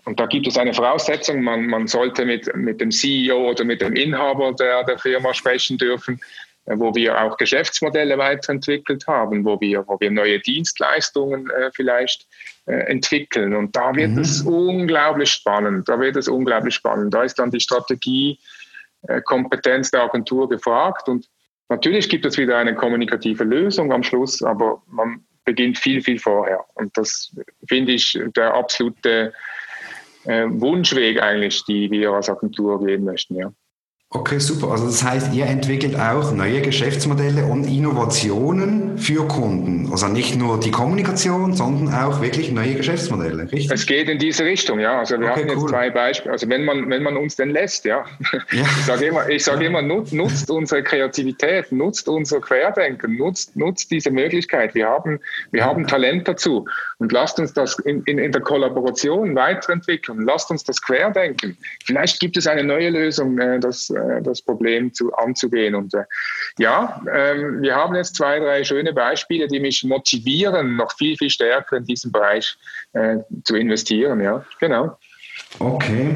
und 0.05 0.19
da 0.19 0.25
gibt 0.25 0.47
es 0.47 0.57
eine 0.57 0.73
Voraussetzung, 0.73 1.41
man, 1.41 1.67
man 1.67 1.87
sollte 1.87 2.25
mit, 2.25 2.53
mit 2.55 2.81
dem 2.81 2.91
CEO 2.91 3.51
oder 3.51 3.63
mit 3.63 3.81
dem 3.81 3.93
Inhaber 3.93 4.53
der, 4.53 4.83
der 4.83 4.97
Firma 4.97 5.33
sprechen 5.33 5.77
dürfen. 5.77 6.19
Äh, 6.65 6.79
wo 6.79 6.95
wir 6.95 7.21
auch 7.21 7.35
Geschäftsmodelle 7.37 8.17
weiterentwickelt 8.17 9.05
haben, 9.07 9.43
wo 9.43 9.59
wir, 9.59 9.85
wo 9.87 9.99
wir 9.99 10.09
neue 10.11 10.39
Dienstleistungen 10.39 11.49
äh, 11.49 11.71
vielleicht 11.73 12.25
äh, 12.67 12.89
entwickeln. 12.89 13.53
Und 13.53 13.75
da 13.75 13.93
wird 13.95 14.11
mhm. 14.11 14.19
es 14.19 14.41
unglaublich 14.41 15.31
spannend. 15.31 15.89
Da 15.89 15.99
wird 15.99 16.15
es 16.15 16.29
unglaublich 16.29 16.75
spannend. 16.75 17.13
Da 17.13 17.23
ist 17.23 17.37
dann 17.37 17.51
die 17.51 17.59
Strategiekompetenz 17.59 19.89
äh, 19.89 19.91
der 19.91 20.03
Agentur 20.03 20.47
gefragt. 20.47 21.09
Und 21.09 21.27
natürlich 21.67 22.07
gibt 22.07 22.25
es 22.25 22.37
wieder 22.37 22.57
eine 22.57 22.75
kommunikative 22.75 23.43
Lösung 23.43 23.91
am 23.91 24.03
Schluss, 24.03 24.41
aber 24.41 24.81
man 24.87 25.25
beginnt 25.43 25.77
viel, 25.77 26.01
viel 26.01 26.19
vorher. 26.19 26.63
Und 26.75 26.97
das 26.97 27.35
finde 27.67 27.91
ich 27.91 28.17
der 28.37 28.53
absolute 28.53 29.33
äh, 30.25 30.47
Wunschweg 30.49 31.21
eigentlich, 31.21 31.63
die 31.65 31.89
wir 31.91 32.11
als 32.11 32.29
Agentur 32.29 32.85
gehen 32.85 33.03
möchten. 33.03 33.35
Ja. 33.35 33.53
Okay, 34.15 34.37
super. 34.37 34.69
Also 34.69 34.85
das 34.85 35.03
heißt, 35.03 35.33
ihr 35.33 35.47
entwickelt 35.47 35.95
auch 35.95 36.31
neue 36.33 36.61
Geschäftsmodelle 36.61 37.45
und 37.45 37.63
Innovationen 37.63 38.95
für 38.99 39.27
Kunden. 39.27 39.89
Also 39.91 40.07
nicht 40.07 40.37
nur 40.37 40.59
die 40.59 40.69
Kommunikation, 40.69 41.55
sondern 41.55 41.91
auch 41.91 42.21
wirklich 42.21 42.51
neue 42.51 42.75
Geschäftsmodelle, 42.75 43.51
richtig? 43.51 43.71
Es 43.71 43.87
geht 43.87 44.09
in 44.09 44.19
diese 44.19 44.45
Richtung, 44.45 44.79
ja. 44.79 44.99
Also 44.99 45.19
wir 45.19 45.31
okay, 45.31 45.41
haben 45.41 45.49
jetzt 45.49 45.57
cool. 45.63 45.69
zwei 45.69 45.89
Beispiele. 45.89 46.31
Also 46.31 46.47
wenn 46.47 46.63
man, 46.63 46.87
wenn 46.91 47.01
man 47.01 47.17
uns 47.17 47.37
denn 47.37 47.49
lässt, 47.49 47.85
ja. 47.85 48.05
ja. 48.51 48.65
Ich 48.83 48.85
sage 48.85 49.05
immer, 49.05 49.27
ich 49.29 49.43
sage 49.43 49.65
immer 49.65 49.81
nutzt, 49.81 50.13
nutzt 50.13 50.51
unsere 50.51 50.83
Kreativität, 50.83 51.71
nutzt 51.71 52.07
unser 52.07 52.39
Querdenken, 52.39 53.17
nutzt, 53.17 53.55
nutzt 53.55 53.89
diese 53.89 54.11
Möglichkeit. 54.11 54.75
Wir 54.75 54.89
haben, 54.89 55.19
wir 55.51 55.65
haben 55.65 55.87
Talent 55.87 56.27
dazu. 56.27 56.65
Und 56.99 57.11
lasst 57.11 57.39
uns 57.39 57.53
das 57.53 57.79
in, 57.79 58.03
in, 58.03 58.19
in 58.19 58.31
der 58.31 58.41
Kollaboration 58.41 59.35
weiterentwickeln. 59.35 60.21
Lasst 60.21 60.51
uns 60.51 60.63
das 60.63 60.81
Querdenken. 60.81 61.57
Vielleicht 61.83 62.19
gibt 62.19 62.37
es 62.37 62.45
eine 62.45 62.63
neue 62.63 62.91
Lösung, 62.91 63.39
äh, 63.39 63.59
das 63.59 63.89
äh, 64.03 64.21
das 64.21 64.41
Problem 64.41 64.93
zu, 64.93 65.13
anzugehen. 65.13 65.75
Und 65.75 65.93
äh, 65.93 66.03
ja, 66.57 67.01
ähm, 67.13 67.61
wir 67.61 67.75
haben 67.75 67.95
jetzt 67.95 68.15
zwei, 68.15 68.39
drei 68.39 68.63
schöne 68.63 68.93
Beispiele, 68.93 69.47
die 69.47 69.59
mich 69.59 69.83
motivieren, 69.83 70.75
noch 70.75 70.93
viel, 70.97 71.17
viel 71.17 71.29
stärker 71.29 71.77
in 71.77 71.85
diesem 71.85 72.11
Bereich 72.11 72.57
äh, 72.93 73.17
zu 73.43 73.55
investieren. 73.55 74.21
Ja, 74.21 74.45
genau. 74.59 74.97
Okay. 75.59 76.15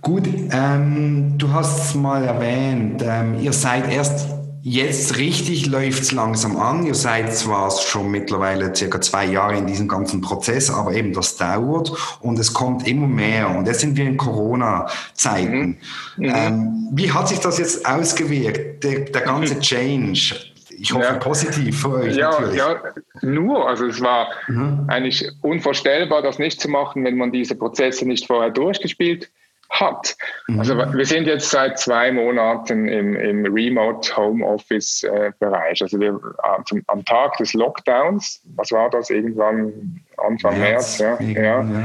Gut, 0.00 0.26
ähm, 0.52 1.36
du 1.36 1.52
hast 1.52 1.84
es 1.84 1.94
mal 1.94 2.24
erwähnt, 2.24 3.02
ähm, 3.04 3.38
ihr 3.38 3.52
seid 3.52 3.92
erst 3.92 4.39
jetzt 4.62 5.16
richtig 5.16 5.66
läuft 5.66 6.02
es 6.02 6.12
langsam 6.12 6.56
an. 6.56 6.86
Ihr 6.86 6.94
seid 6.94 7.34
zwar 7.34 7.70
schon 7.70 8.10
mittlerweile 8.10 8.74
circa 8.74 9.00
zwei 9.00 9.26
Jahre 9.26 9.56
in 9.56 9.66
diesem 9.66 9.88
ganzen 9.88 10.20
Prozess, 10.20 10.70
aber 10.70 10.94
eben 10.94 11.12
das 11.12 11.36
dauert 11.36 11.92
und 12.20 12.38
es 12.38 12.52
kommt 12.52 12.86
immer 12.86 13.06
mehr. 13.06 13.50
Und 13.50 13.66
jetzt 13.66 13.80
sind 13.80 13.96
wir 13.96 14.04
in 14.04 14.16
Corona-Zeiten. 14.16 15.78
Mhm. 16.16 16.26
Mhm. 16.26 16.32
Ähm, 16.34 16.88
wie 16.92 17.10
hat 17.10 17.28
sich 17.28 17.40
das 17.40 17.58
jetzt 17.58 17.86
ausgewirkt, 17.86 18.84
der, 18.84 19.00
der 19.00 19.22
ganze 19.22 19.54
mhm. 19.56 19.60
Change? 19.60 20.34
Ich 20.70 20.92
hoffe 20.94 21.04
ja. 21.04 21.14
positiv 21.14 21.82
für 21.82 21.92
euch 21.94 22.16
ja, 22.16 22.30
natürlich. 22.30 22.56
Ja, 22.56 22.82
nur. 23.20 23.68
Also 23.68 23.86
es 23.86 24.00
war 24.00 24.28
mhm. 24.48 24.84
eigentlich 24.88 25.28
unvorstellbar, 25.42 26.22
das 26.22 26.38
nicht 26.38 26.60
zu 26.60 26.68
machen, 26.68 27.04
wenn 27.04 27.16
man 27.18 27.32
diese 27.32 27.54
Prozesse 27.54 28.06
nicht 28.06 28.26
vorher 28.26 28.50
durchgespielt 28.50 29.30
hat. 29.70 30.16
Also 30.58 30.74
mhm. 30.74 30.92
wir 30.94 31.06
sind 31.06 31.26
jetzt 31.26 31.50
seit 31.50 31.78
zwei 31.78 32.10
Monaten 32.10 32.88
im, 32.88 33.14
im 33.14 33.46
Remote 33.46 34.16
Homeoffice 34.16 35.04
äh, 35.04 35.32
Bereich. 35.38 35.80
Also 35.80 35.98
wir 36.00 36.20
am, 36.42 36.64
am, 36.88 37.04
Tag 37.04 37.36
des 37.38 37.54
Lockdowns, 37.54 38.42
was 38.56 38.72
war 38.72 38.90
das 38.90 39.10
irgendwann 39.10 40.02
Anfang 40.16 40.58
März, 40.58 40.98
März 40.98 41.20
ja, 41.20 41.40
ja, 41.40 41.62
ja, 41.62 41.84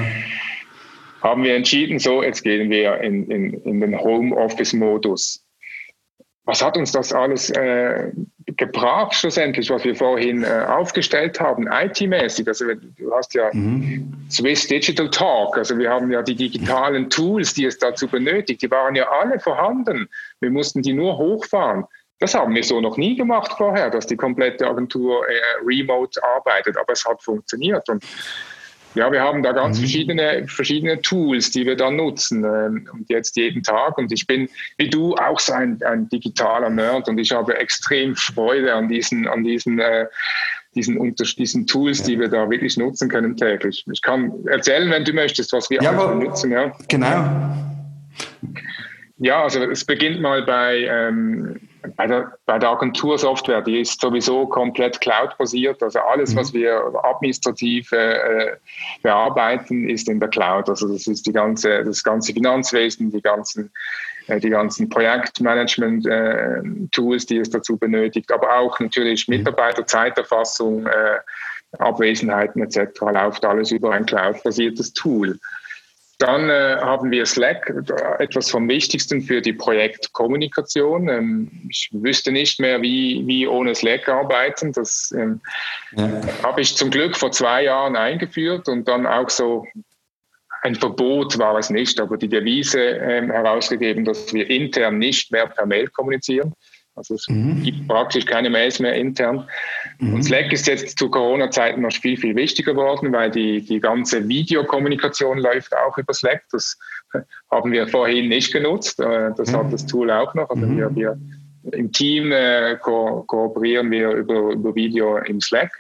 haben 1.22 1.44
wir 1.44 1.56
entschieden, 1.56 2.00
so 2.00 2.22
jetzt 2.22 2.44
gehen 2.44 2.70
wir 2.70 3.00
in, 3.02 3.30
in, 3.30 3.54
in 3.62 3.82
den 3.82 4.00
Homeoffice 4.00 4.74
Modus. 4.74 5.45
Was 6.46 6.64
hat 6.64 6.78
uns 6.78 6.92
das 6.92 7.12
alles 7.12 7.50
äh, 7.50 8.12
gebracht 8.58 9.16
schlussendlich, 9.16 9.70
was 9.70 9.84
wir 9.84 9.96
vorhin 9.96 10.44
äh, 10.44 10.66
aufgestellt 10.68 11.40
haben, 11.40 11.68
IT-mäßig. 11.68 12.48
Also 12.48 12.66
du 12.66 13.14
hast 13.14 13.34
ja 13.34 13.50
mhm. 13.52 14.14
Swiss 14.30 14.68
Digital 14.68 15.10
Talk, 15.10 15.58
also 15.58 15.78
wir 15.78 15.90
haben 15.90 16.12
ja 16.12 16.22
die 16.22 16.36
digitalen 16.36 17.10
Tools, 17.10 17.54
die 17.54 17.66
es 17.66 17.78
dazu 17.78 18.08
benötigt, 18.08 18.62
die 18.62 18.72
waren 18.72 18.96
ja 18.96 19.10
alle 19.10 19.40
vorhanden. 19.40 20.08
Wir 20.40 20.52
mussten 20.52 20.82
die 20.82 20.94
nur 20.94 21.18
hochfahren. 21.18 21.86
Das 22.20 22.34
haben 22.34 22.56
wir 22.56 22.64
so 22.64 22.80
noch 22.80 22.98
nie 22.98 23.18
gemacht 23.18 23.52
vorher, 23.58 23.90
dass 23.90 24.08
die 24.08 24.16
komplette 24.16 24.68
Agentur 24.68 25.28
äh, 25.28 25.34
remote 25.66 26.24
arbeitet, 26.24 26.78
aber 26.78 26.94
es 26.94 27.04
hat 27.04 27.22
funktioniert. 27.22 27.90
Und 27.90 28.06
ja, 28.96 29.12
wir 29.12 29.22
haben 29.22 29.44
da 29.44 29.52
ganz 29.52 29.78
mhm. 29.78 29.82
verschiedene, 29.82 30.46
verschiedene 30.48 31.02
Tools, 31.02 31.52
die 31.52 31.66
wir 31.66 31.76
da 31.76 31.92
nutzen 31.92 32.44
ähm, 32.44 32.90
und 32.92 33.10
jetzt 33.10 33.36
jeden 33.36 33.62
Tag. 33.62 33.98
Und 33.98 34.12
ich 34.12 34.26
bin, 34.26 34.50
wie 34.78 34.90
du, 34.90 35.16
auch 35.16 35.40
so 35.40 35.54
ein, 35.54 35.82
ein 35.84 36.10
digitaler 36.10 36.70
Nerd 36.70 37.08
und 37.08 37.18
ich 37.18 37.32
habe 37.32 37.58
extrem 37.58 38.16
Freude 38.16 38.74
an 38.74 38.88
diesen, 38.90 39.28
an 39.28 39.44
diesen, 39.44 39.80
äh, 39.80 40.06
diesen, 40.76 40.98
unter, 40.98 41.24
diesen 41.24 41.68
Tools, 41.68 42.00
ja. 42.00 42.06
die 42.06 42.20
wir 42.20 42.30
da 42.30 42.50
wirklich 42.50 42.78
nutzen 42.78 43.10
können 43.10 43.38
täglich. 43.38 43.86
Ich 43.92 44.02
kann 44.02 44.34
erzählen, 44.48 44.90
wenn 44.90 45.06
du 45.06 45.14
möchtest, 45.14 45.54
was 45.54 45.70
wir 45.70 45.82
ja, 45.82 45.92
aber, 45.92 46.16
nutzen. 46.16 46.52
Ja. 46.52 46.74
Genau. 46.88 47.56
Ja, 49.18 49.44
also 49.44 49.64
es 49.64 49.86
beginnt 49.86 50.22
mal 50.22 50.44
bei 50.44 50.88
ähm, 50.90 51.60
bei 51.96 52.08
der, 52.08 52.34
bei 52.46 52.60
der 52.60 52.70
Agentursoftware, 52.70 53.62
die 53.62 53.80
ist 53.82 54.02
sowieso 54.02 54.48
komplett 54.48 55.02
cloud-basiert. 55.02 55.84
Also 55.84 56.00
alles, 56.00 56.34
mhm. 56.34 56.40
was 56.40 56.54
wir 56.54 56.82
administrativ 57.04 57.92
äh, 57.92 58.56
bearbeiten, 59.02 59.90
ist 59.90 60.08
in 60.10 60.20
der 60.20 60.30
Cloud. 60.30 60.70
Also 60.70 60.88
das 60.88 61.08
ist 61.08 61.26
die 61.26 61.34
ganze, 61.34 61.84
das 61.84 62.04
ganze 62.04 62.34
Finanzwesen, 62.34 63.10
die 63.12 63.22
ganzen, 63.22 63.72
äh, 64.28 64.40
die 64.40 64.50
ganzen 64.50 64.90
Projektmanagement-Tools, 64.90 67.24
äh, 67.24 67.28
die 67.28 67.38
es 67.38 67.50
dazu 67.50 67.78
benötigt, 67.78 68.32
aber 68.32 68.58
auch 68.58 68.80
natürlich 68.80 69.28
mhm. 69.28 69.38
Mitarbeiterzeiterfassung, 69.38 70.86
äh, 70.88 71.20
Abwesenheiten 71.78 72.62
etc. 72.62 73.02
läuft 73.02 73.44
alles 73.44 73.72
über 73.72 73.92
ein 73.92 74.06
cloud-basiertes 74.06 74.94
Tool. 74.94 75.38
Dann 76.20 76.50
äh, 76.50 76.78
haben 76.80 77.12
wir 77.12 77.26
Slack, 77.26 77.74
etwas 78.20 78.50
vom 78.50 78.70
Wichtigsten 78.70 79.22
für 79.22 79.42
die 79.42 79.52
Projektkommunikation. 79.52 81.10
Ähm, 81.10 81.68
ich 81.70 81.90
wüsste 81.92 82.32
nicht 82.32 82.60
mehr, 82.60 82.82
wie, 82.82 83.24
wie 83.26 83.48
ohne 83.48 83.76
Slack 83.76 84.08
arbeiten. 84.08 84.72
Das 84.72 85.14
ähm, 85.18 85.42
ja. 85.92 86.10
habe 86.44 86.62
ich 86.62 86.78
zum 86.78 86.90
Glück 86.90 87.18
vor 87.18 87.32
zwei 87.32 87.64
Jahren 87.64 87.98
eingeführt 87.98 88.70
und 88.70 88.88
dann 88.88 89.06
auch 89.06 89.30
so 89.30 89.66
ein 90.62 90.76
Verbot 90.76 91.38
war 91.38 91.58
es 91.60 91.70
nicht, 91.70 92.00
aber 92.00 92.18
die 92.18 92.30
Devise 92.30 92.80
ähm, 92.82 93.30
herausgegeben, 93.30 94.04
dass 94.04 94.34
wir 94.34 94.50
intern 94.50 94.98
nicht 94.98 95.32
mehr 95.32 95.48
per 95.48 95.66
Mail 95.66 95.88
kommunizieren. 95.90 96.54
Also 96.96 97.16
es 97.16 97.28
mhm. 97.28 97.62
gibt 97.62 97.88
praktisch 97.88 98.26
keine 98.26 98.50
Mails 98.50 98.80
mehr 98.80 98.96
intern. 98.96 99.48
Mhm. 100.00 100.16
Und 100.16 100.24
Slack 100.24 100.52
ist 100.54 100.68
jetzt 100.68 100.98
zu 100.98 101.10
Corona-Zeiten 101.10 101.82
noch 101.82 101.92
viel, 101.92 102.18
viel 102.18 102.36
wichtiger 102.36 102.74
geworden, 102.74 103.12
weil 103.12 103.30
die, 103.32 103.62
die 103.62 103.80
ganze 103.80 104.28
Videokommunikation 104.28 105.40
läuft 105.40 105.76
auch 105.76 105.98
über 105.98 106.14
Slack. 106.14 106.44
Das 106.52 106.78
haben 107.52 107.72
wir 107.72 107.88
vorhin 107.88 108.30
nicht 108.30 108.54
genutzt. 108.54 109.00
Äh, 109.00 109.32
das 109.36 109.52
mhm. 109.52 109.58
hat 109.58 109.74
das 109.74 109.86
Tool 109.86 110.10
auch 110.10 110.34
noch. 110.36 110.50
Also 110.50 110.62
wir, 110.62 110.90
mhm. 110.90 110.96
wir 110.96 111.20
im 111.74 111.92
Team 111.92 112.32
äh, 112.32 112.78
ko 112.82 113.24
kooperieren 113.28 113.92
wir 113.92 114.12
über, 114.12 114.52
über 114.52 114.76
Video 114.76 115.18
im 115.18 115.42
Slack. 115.42 115.72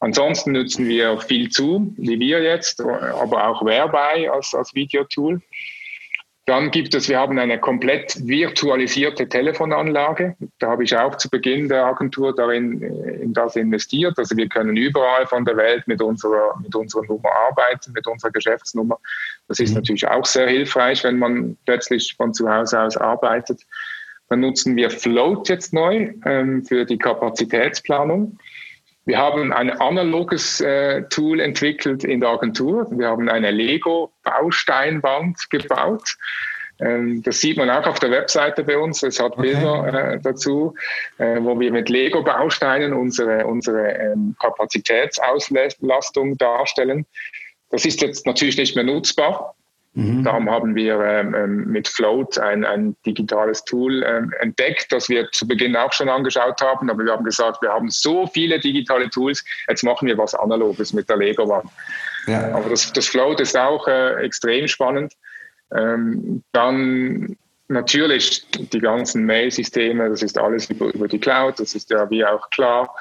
Ansonsten 0.00 0.52
nutzen 0.52 0.86
wir 0.86 1.18
viel 1.18 1.50
Zoom, 1.50 1.94
wie 1.98 2.20
wir 2.20 2.40
jetzt, 2.40 2.80
aber 2.80 3.48
auch 3.48 3.64
Whereby 3.64 4.28
als, 4.28 4.54
als 4.54 4.72
Videotool. 4.72 5.42
Dann 6.48 6.70
gibt 6.70 6.94
es, 6.94 7.10
wir 7.10 7.18
haben 7.18 7.38
eine 7.38 7.58
komplett 7.58 8.26
virtualisierte 8.26 9.28
Telefonanlage. 9.28 10.34
Da 10.58 10.70
habe 10.70 10.82
ich 10.82 10.96
auch 10.96 11.14
zu 11.16 11.28
Beginn 11.28 11.68
der 11.68 11.84
Agentur 11.84 12.34
darin 12.34 12.80
äh, 12.80 13.22
in 13.22 13.34
das 13.34 13.54
investiert. 13.54 14.18
Also 14.18 14.34
wir 14.34 14.48
können 14.48 14.74
überall 14.74 15.26
von 15.26 15.44
der 15.44 15.58
Welt 15.58 15.86
mit 15.86 16.00
unserer, 16.00 16.58
mit 16.62 16.74
unserer 16.74 17.04
Nummer 17.04 17.28
arbeiten, 17.50 17.92
mit 17.92 18.06
unserer 18.06 18.30
Geschäftsnummer. 18.30 18.98
Das 19.46 19.60
ist 19.60 19.70
mhm. 19.70 19.76
natürlich 19.76 20.08
auch 20.08 20.24
sehr 20.24 20.48
hilfreich, 20.48 21.04
wenn 21.04 21.18
man 21.18 21.58
plötzlich 21.66 22.14
von 22.16 22.32
zu 22.32 22.48
Hause 22.48 22.80
aus 22.80 22.96
arbeitet. 22.96 23.60
Dann 24.30 24.40
nutzen 24.40 24.74
wir 24.74 24.88
Float 24.88 25.50
jetzt 25.50 25.74
neu 25.74 26.14
ähm, 26.24 26.64
für 26.64 26.86
die 26.86 26.96
Kapazitätsplanung. 26.96 28.38
Wir 29.08 29.16
haben 29.16 29.54
ein 29.54 29.70
analoges 29.70 30.60
äh, 30.60 31.02
Tool 31.04 31.40
entwickelt 31.40 32.04
in 32.04 32.20
der 32.20 32.28
Agentur. 32.28 32.86
Wir 32.90 33.08
haben 33.08 33.30
eine 33.30 33.50
Lego-Bausteinwand 33.50 35.48
gebaut. 35.48 36.14
Ähm, 36.78 37.22
das 37.22 37.40
sieht 37.40 37.56
man 37.56 37.70
auch 37.70 37.86
auf 37.86 38.00
der 38.00 38.10
Webseite 38.10 38.64
bei 38.64 38.76
uns. 38.76 39.02
Es 39.02 39.18
hat 39.18 39.32
okay. 39.32 39.54
Bilder 39.54 40.12
äh, 40.12 40.20
dazu, 40.20 40.74
äh, 41.16 41.38
wo 41.40 41.58
wir 41.58 41.72
mit 41.72 41.88
Lego-Bausteinen 41.88 42.92
unsere, 42.92 43.46
unsere 43.46 43.92
ähm, 43.92 44.36
Kapazitätsauslastung 44.38 46.36
darstellen. 46.36 47.06
Das 47.70 47.86
ist 47.86 48.02
jetzt 48.02 48.26
natürlich 48.26 48.58
nicht 48.58 48.76
mehr 48.76 48.84
nutzbar. 48.84 49.54
Mhm. 49.98 50.22
Darum 50.22 50.48
haben 50.48 50.76
wir 50.76 51.00
ähm, 51.00 51.34
ähm, 51.34 51.64
mit 51.66 51.88
Float 51.88 52.38
ein, 52.38 52.64
ein 52.64 52.94
digitales 53.04 53.64
Tool 53.64 54.04
ähm, 54.04 54.32
entdeckt, 54.38 54.92
das 54.92 55.08
wir 55.08 55.28
zu 55.32 55.48
Beginn 55.48 55.74
auch 55.74 55.92
schon 55.92 56.08
angeschaut 56.08 56.60
haben. 56.60 56.88
Aber 56.88 57.04
wir 57.04 57.10
haben 57.10 57.24
gesagt, 57.24 57.60
wir 57.62 57.70
haben 57.70 57.90
so 57.90 58.28
viele 58.28 58.60
digitale 58.60 59.10
Tools, 59.10 59.44
jetzt 59.68 59.82
machen 59.82 60.06
wir 60.06 60.16
was 60.16 60.36
Analoges 60.36 60.92
mit 60.92 61.08
der 61.08 61.16
Lego-Wand. 61.16 61.68
Ja. 62.28 62.54
Aber 62.54 62.70
das, 62.70 62.92
das 62.92 63.08
Float 63.08 63.40
ist 63.40 63.58
auch 63.58 63.88
äh, 63.88 64.24
extrem 64.24 64.68
spannend. 64.68 65.14
Ähm, 65.74 66.44
dann 66.52 67.36
natürlich 67.66 68.48
die 68.52 68.78
ganzen 68.78 69.24
Mail-Systeme, 69.24 70.10
das 70.10 70.22
ist 70.22 70.38
alles 70.38 70.70
über, 70.70 70.94
über 70.94 71.08
die 71.08 71.18
Cloud, 71.18 71.58
das 71.58 71.74
ist 71.74 71.90
ja 71.90 72.08
wie 72.08 72.24
auch 72.24 72.48
klar. 72.50 72.94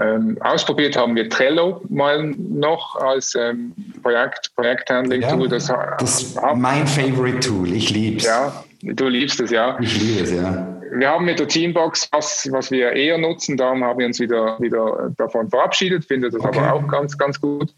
Ähm, 0.00 0.38
ausprobiert 0.40 0.96
haben 0.96 1.16
wir 1.16 1.28
Trello 1.28 1.82
mal 1.88 2.22
noch 2.22 2.94
als 2.96 3.34
ähm, 3.34 3.72
Projekt, 4.02 4.54
Projekthandling-Tool. 4.54 5.42
Ja, 5.42 5.48
das, 5.48 5.72
das 5.98 6.22
ist 6.22 6.40
mein 6.54 6.86
Favorite 6.86 7.40
Tool. 7.40 7.72
Ich 7.72 7.90
liebe 7.90 8.18
es. 8.18 8.24
Ja, 8.24 8.64
du 8.82 9.08
liebst 9.08 9.40
es, 9.40 9.50
ja. 9.50 9.76
Ich 9.80 10.00
liebe 10.00 10.22
es, 10.22 10.32
ja. 10.32 10.80
Wir 10.92 11.08
haben 11.08 11.24
mit 11.24 11.40
der 11.40 11.48
Teambox 11.48 12.08
was, 12.12 12.48
was 12.52 12.70
wir 12.70 12.92
eher 12.92 13.18
nutzen. 13.18 13.56
Darum 13.56 13.82
haben 13.82 13.98
wir 13.98 14.06
uns 14.06 14.20
wieder, 14.20 14.56
wieder 14.60 15.12
davon 15.16 15.50
verabschiedet. 15.50 16.04
Finde 16.04 16.30
das 16.30 16.40
okay. 16.40 16.58
aber 16.58 16.74
auch 16.74 16.88
ganz, 16.88 17.18
ganz 17.18 17.40
gut. 17.40 17.74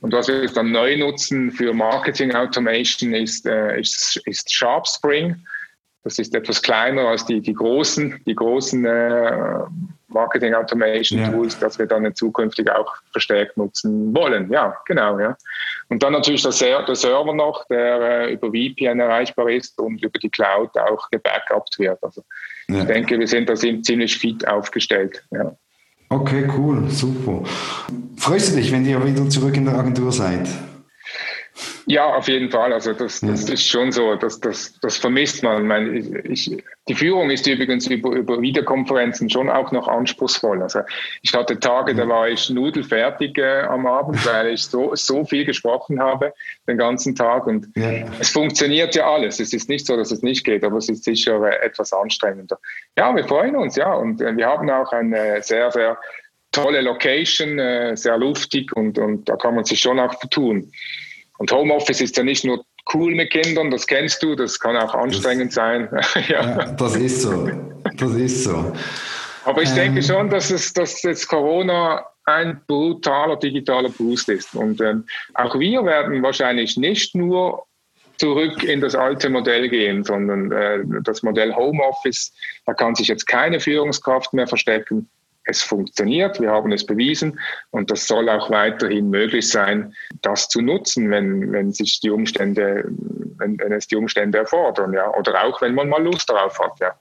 Und 0.00 0.12
was 0.12 0.26
wir 0.26 0.42
jetzt 0.42 0.56
dann 0.56 0.72
neu 0.72 0.96
nutzen 0.96 1.52
für 1.52 1.72
Marketing 1.72 2.34
Automation 2.34 3.14
ist, 3.14 3.46
äh, 3.46 3.80
ist, 3.80 4.20
ist 4.26 4.52
Sharp 4.52 4.88
Spring. 4.88 5.36
Das 6.04 6.18
ist 6.18 6.34
etwas 6.34 6.60
kleiner 6.60 7.08
als 7.08 7.24
die, 7.26 7.40
die 7.40 7.54
großen, 7.54 8.20
die 8.26 8.34
großen 8.34 8.84
äh, 8.84 9.60
Marketing 10.08 10.54
Automation 10.54 11.20
ja. 11.20 11.30
Tools, 11.30 11.58
dass 11.58 11.78
wir 11.78 11.86
dann 11.86 12.04
in 12.04 12.14
zukünftig 12.14 12.70
auch 12.70 12.92
verstärkt 13.12 13.56
nutzen 13.56 14.14
wollen. 14.14 14.50
Ja, 14.50 14.76
genau. 14.86 15.18
Ja. 15.18 15.36
Und 15.88 16.02
dann 16.02 16.12
natürlich 16.12 16.42
der, 16.42 16.82
der 16.84 16.94
Server 16.94 17.34
noch, 17.34 17.66
der 17.68 18.00
äh, 18.00 18.32
über 18.32 18.48
VPN 18.48 19.00
erreichbar 19.00 19.50
ist 19.50 19.78
und 19.78 20.02
über 20.02 20.18
die 20.18 20.30
Cloud 20.30 20.76
auch 20.76 21.08
gebackupt 21.10 21.78
wird. 21.78 21.98
Also 22.02 22.22
ja. 22.68 22.80
ich 22.80 22.86
denke, 22.86 23.18
wir 23.18 23.28
sind 23.28 23.48
da 23.48 23.54
ziemlich 23.54 24.18
fit 24.18 24.46
aufgestellt. 24.46 25.24
Ja. 25.30 25.54
Okay, 26.08 26.46
cool, 26.58 26.90
super. 26.90 27.42
Freust 28.18 28.52
du 28.52 28.56
dich, 28.56 28.70
wenn 28.70 28.84
ihr 28.84 29.02
wieder 29.04 29.28
zurück 29.30 29.56
in 29.56 29.64
der 29.64 29.74
Agentur 29.74 30.12
seid? 30.12 30.46
Ja, 31.86 32.14
auf 32.14 32.28
jeden 32.28 32.50
Fall. 32.50 32.72
Also 32.72 32.92
das, 32.92 33.20
das 33.20 33.48
ist 33.48 33.68
schon 33.68 33.92
so, 33.92 34.14
das, 34.14 34.40
das, 34.40 34.78
das 34.80 34.96
vermisst 34.96 35.42
man. 35.42 35.62
Ich 35.62 35.68
meine, 35.68 35.98
ich, 36.28 36.62
die 36.88 36.94
Führung 36.94 37.30
ist 37.30 37.46
übrigens 37.46 37.86
über, 37.88 38.10
über 38.10 38.40
Videokonferenzen 38.40 39.28
schon 39.28 39.50
auch 39.50 39.70
noch 39.72 39.88
anspruchsvoll. 39.88 40.62
Also 40.62 40.80
ich 41.20 41.34
hatte 41.34 41.58
Tage, 41.58 41.94
da 41.94 42.08
war 42.08 42.28
ich 42.28 42.48
nudelfertig 42.48 43.36
äh, 43.36 43.62
am 43.62 43.86
Abend, 43.86 44.24
weil 44.26 44.54
ich 44.54 44.64
so, 44.64 44.94
so 44.94 45.24
viel 45.24 45.44
gesprochen 45.44 46.00
habe 46.00 46.32
den 46.66 46.78
ganzen 46.78 47.14
Tag. 47.14 47.46
Und 47.46 47.68
ja. 47.76 48.04
es 48.18 48.30
funktioniert 48.30 48.94
ja 48.94 49.12
alles. 49.12 49.38
Es 49.38 49.52
ist 49.52 49.68
nicht 49.68 49.86
so, 49.86 49.96
dass 49.96 50.10
es 50.10 50.22
nicht 50.22 50.44
geht, 50.44 50.64
aber 50.64 50.78
es 50.78 50.88
ist 50.88 51.04
sicher 51.04 51.42
äh, 51.44 51.66
etwas 51.66 51.92
anstrengender. 51.92 52.58
Ja, 52.96 53.14
wir 53.14 53.24
freuen 53.24 53.56
uns, 53.56 53.76
ja. 53.76 53.92
Und 53.92 54.20
äh, 54.20 54.36
wir 54.36 54.46
haben 54.46 54.70
auch 54.70 54.92
eine 54.92 55.42
sehr, 55.42 55.70
sehr 55.70 55.98
tolle 56.52 56.82
Location, 56.82 57.58
äh, 57.58 57.96
sehr 57.96 58.16
luftig 58.18 58.74
und, 58.76 58.98
und 58.98 59.28
da 59.28 59.36
kann 59.36 59.54
man 59.54 59.64
sich 59.64 59.80
schon 59.80 59.98
auch 59.98 60.18
vertun. 60.18 60.70
Und 61.42 61.50
Homeoffice 61.50 62.00
ist 62.00 62.16
ja 62.16 62.22
nicht 62.22 62.44
nur 62.44 62.64
cool 62.94 63.16
mit 63.16 63.32
Kindern, 63.32 63.72
das 63.72 63.84
kennst 63.88 64.22
du, 64.22 64.36
das 64.36 64.60
kann 64.60 64.76
auch 64.76 64.94
anstrengend 64.94 65.48
das, 65.48 65.54
sein. 65.56 65.88
ja. 66.28 66.56
ja. 66.56 66.64
das 66.66 66.94
ist 66.94 67.22
so. 67.22 67.50
Das 67.96 68.12
ist 68.12 68.44
so. 68.44 68.72
Aber 69.44 69.60
ich 69.60 69.70
ähm, 69.70 69.74
denke 69.74 70.04
schon, 70.04 70.30
dass 70.30 70.52
es, 70.52 70.72
dass 70.72 71.02
jetzt 71.02 71.26
Corona 71.26 72.06
ein 72.26 72.60
brutaler 72.68 73.34
digitaler 73.34 73.88
Boost 73.88 74.28
ist. 74.28 74.54
Und 74.54 74.80
ähm, 74.80 75.04
auch 75.34 75.58
wir 75.58 75.84
werden 75.84 76.22
wahrscheinlich 76.22 76.76
nicht 76.76 77.16
nur 77.16 77.66
zurück 78.18 78.62
in 78.62 78.80
das 78.80 78.94
alte 78.94 79.28
Modell 79.28 79.68
gehen, 79.68 80.04
sondern 80.04 80.52
äh, 80.52 80.78
das 81.02 81.24
Modell 81.24 81.52
Homeoffice, 81.56 82.32
da 82.66 82.74
kann 82.74 82.94
sich 82.94 83.08
jetzt 83.08 83.26
keine 83.26 83.58
Führungskraft 83.58 84.32
mehr 84.32 84.46
verstecken 84.46 85.10
es 85.44 85.62
funktioniert, 85.62 86.40
wir 86.40 86.50
haben 86.50 86.72
es 86.72 86.86
bewiesen 86.86 87.38
und 87.70 87.90
das 87.90 88.06
soll 88.06 88.28
auch 88.28 88.50
weiterhin 88.50 89.10
möglich 89.10 89.48
sein, 89.48 89.94
das 90.22 90.48
zu 90.48 90.60
nutzen, 90.60 91.10
wenn, 91.10 91.52
wenn 91.52 91.72
sich 91.72 92.00
die 92.00 92.10
Umstände, 92.10 92.84
wenn, 93.38 93.58
wenn 93.58 93.72
es 93.72 93.86
die 93.88 93.96
Umstände 93.96 94.38
erfordern, 94.38 94.92
ja, 94.92 95.12
oder 95.14 95.44
auch 95.44 95.60
wenn 95.60 95.74
man 95.74 95.88
mal 95.88 96.02
Lust 96.02 96.28
darauf 96.30 96.58
hat, 96.60 96.78
ja. 96.80 96.94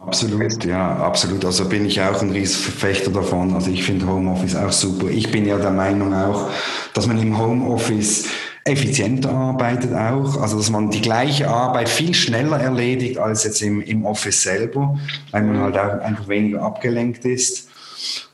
Absolut, 0.00 0.64
ja, 0.64 0.96
absolut. 0.96 1.44
Also 1.44 1.68
bin 1.68 1.84
ich 1.84 2.00
auch 2.00 2.22
ein 2.22 2.30
Riesenverfechter 2.30 3.10
davon. 3.10 3.52
Also 3.54 3.70
ich 3.70 3.82
finde 3.82 4.06
Homeoffice 4.06 4.54
auch 4.54 4.70
super. 4.70 5.08
Ich 5.08 5.32
bin 5.32 5.44
ja 5.44 5.58
der 5.58 5.72
Meinung 5.72 6.14
auch, 6.14 6.50
dass 6.94 7.08
man 7.08 7.18
im 7.18 7.36
Homeoffice 7.36 8.28
effizienter 8.68 9.30
arbeitet 9.30 9.92
auch, 9.94 10.40
also 10.40 10.56
dass 10.58 10.70
man 10.70 10.90
die 10.90 11.00
gleiche 11.00 11.48
Arbeit 11.48 11.88
viel 11.88 12.14
schneller 12.14 12.60
erledigt 12.60 13.18
als 13.18 13.44
jetzt 13.44 13.62
im, 13.62 13.82
im 13.82 14.04
Office 14.04 14.42
selber, 14.42 14.98
weil 15.30 15.42
man 15.42 15.58
halt 15.58 15.78
auch 15.78 16.00
einfach 16.00 16.28
weniger 16.28 16.62
abgelenkt 16.62 17.24
ist. 17.24 17.68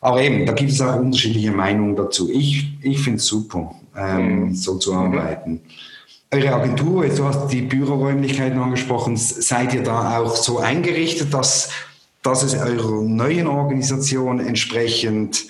Aber 0.00 0.20
eben, 0.22 0.44
da 0.44 0.52
gibt 0.52 0.70
es 0.70 0.80
auch 0.80 0.96
unterschiedliche 0.96 1.50
Meinungen 1.50 1.96
dazu. 1.96 2.30
Ich, 2.30 2.72
ich 2.82 2.98
finde 2.98 3.18
es 3.18 3.26
super, 3.26 3.74
ähm, 3.96 4.48
mhm. 4.48 4.54
so 4.54 4.76
zu 4.76 4.94
arbeiten. 4.94 5.60
Eure 6.30 6.52
Agentur, 6.52 7.06
du 7.06 7.24
hast 7.24 7.48
die 7.48 7.62
Büroräumlichkeiten 7.62 8.58
angesprochen, 8.58 9.16
seid 9.16 9.72
ihr 9.72 9.82
da 9.82 10.18
auch 10.18 10.34
so 10.34 10.58
eingerichtet, 10.58 11.32
dass, 11.32 11.70
dass 12.22 12.42
es 12.42 12.54
eurer 12.54 13.02
neuen 13.02 13.46
Organisation 13.46 14.40
entsprechend 14.40 15.44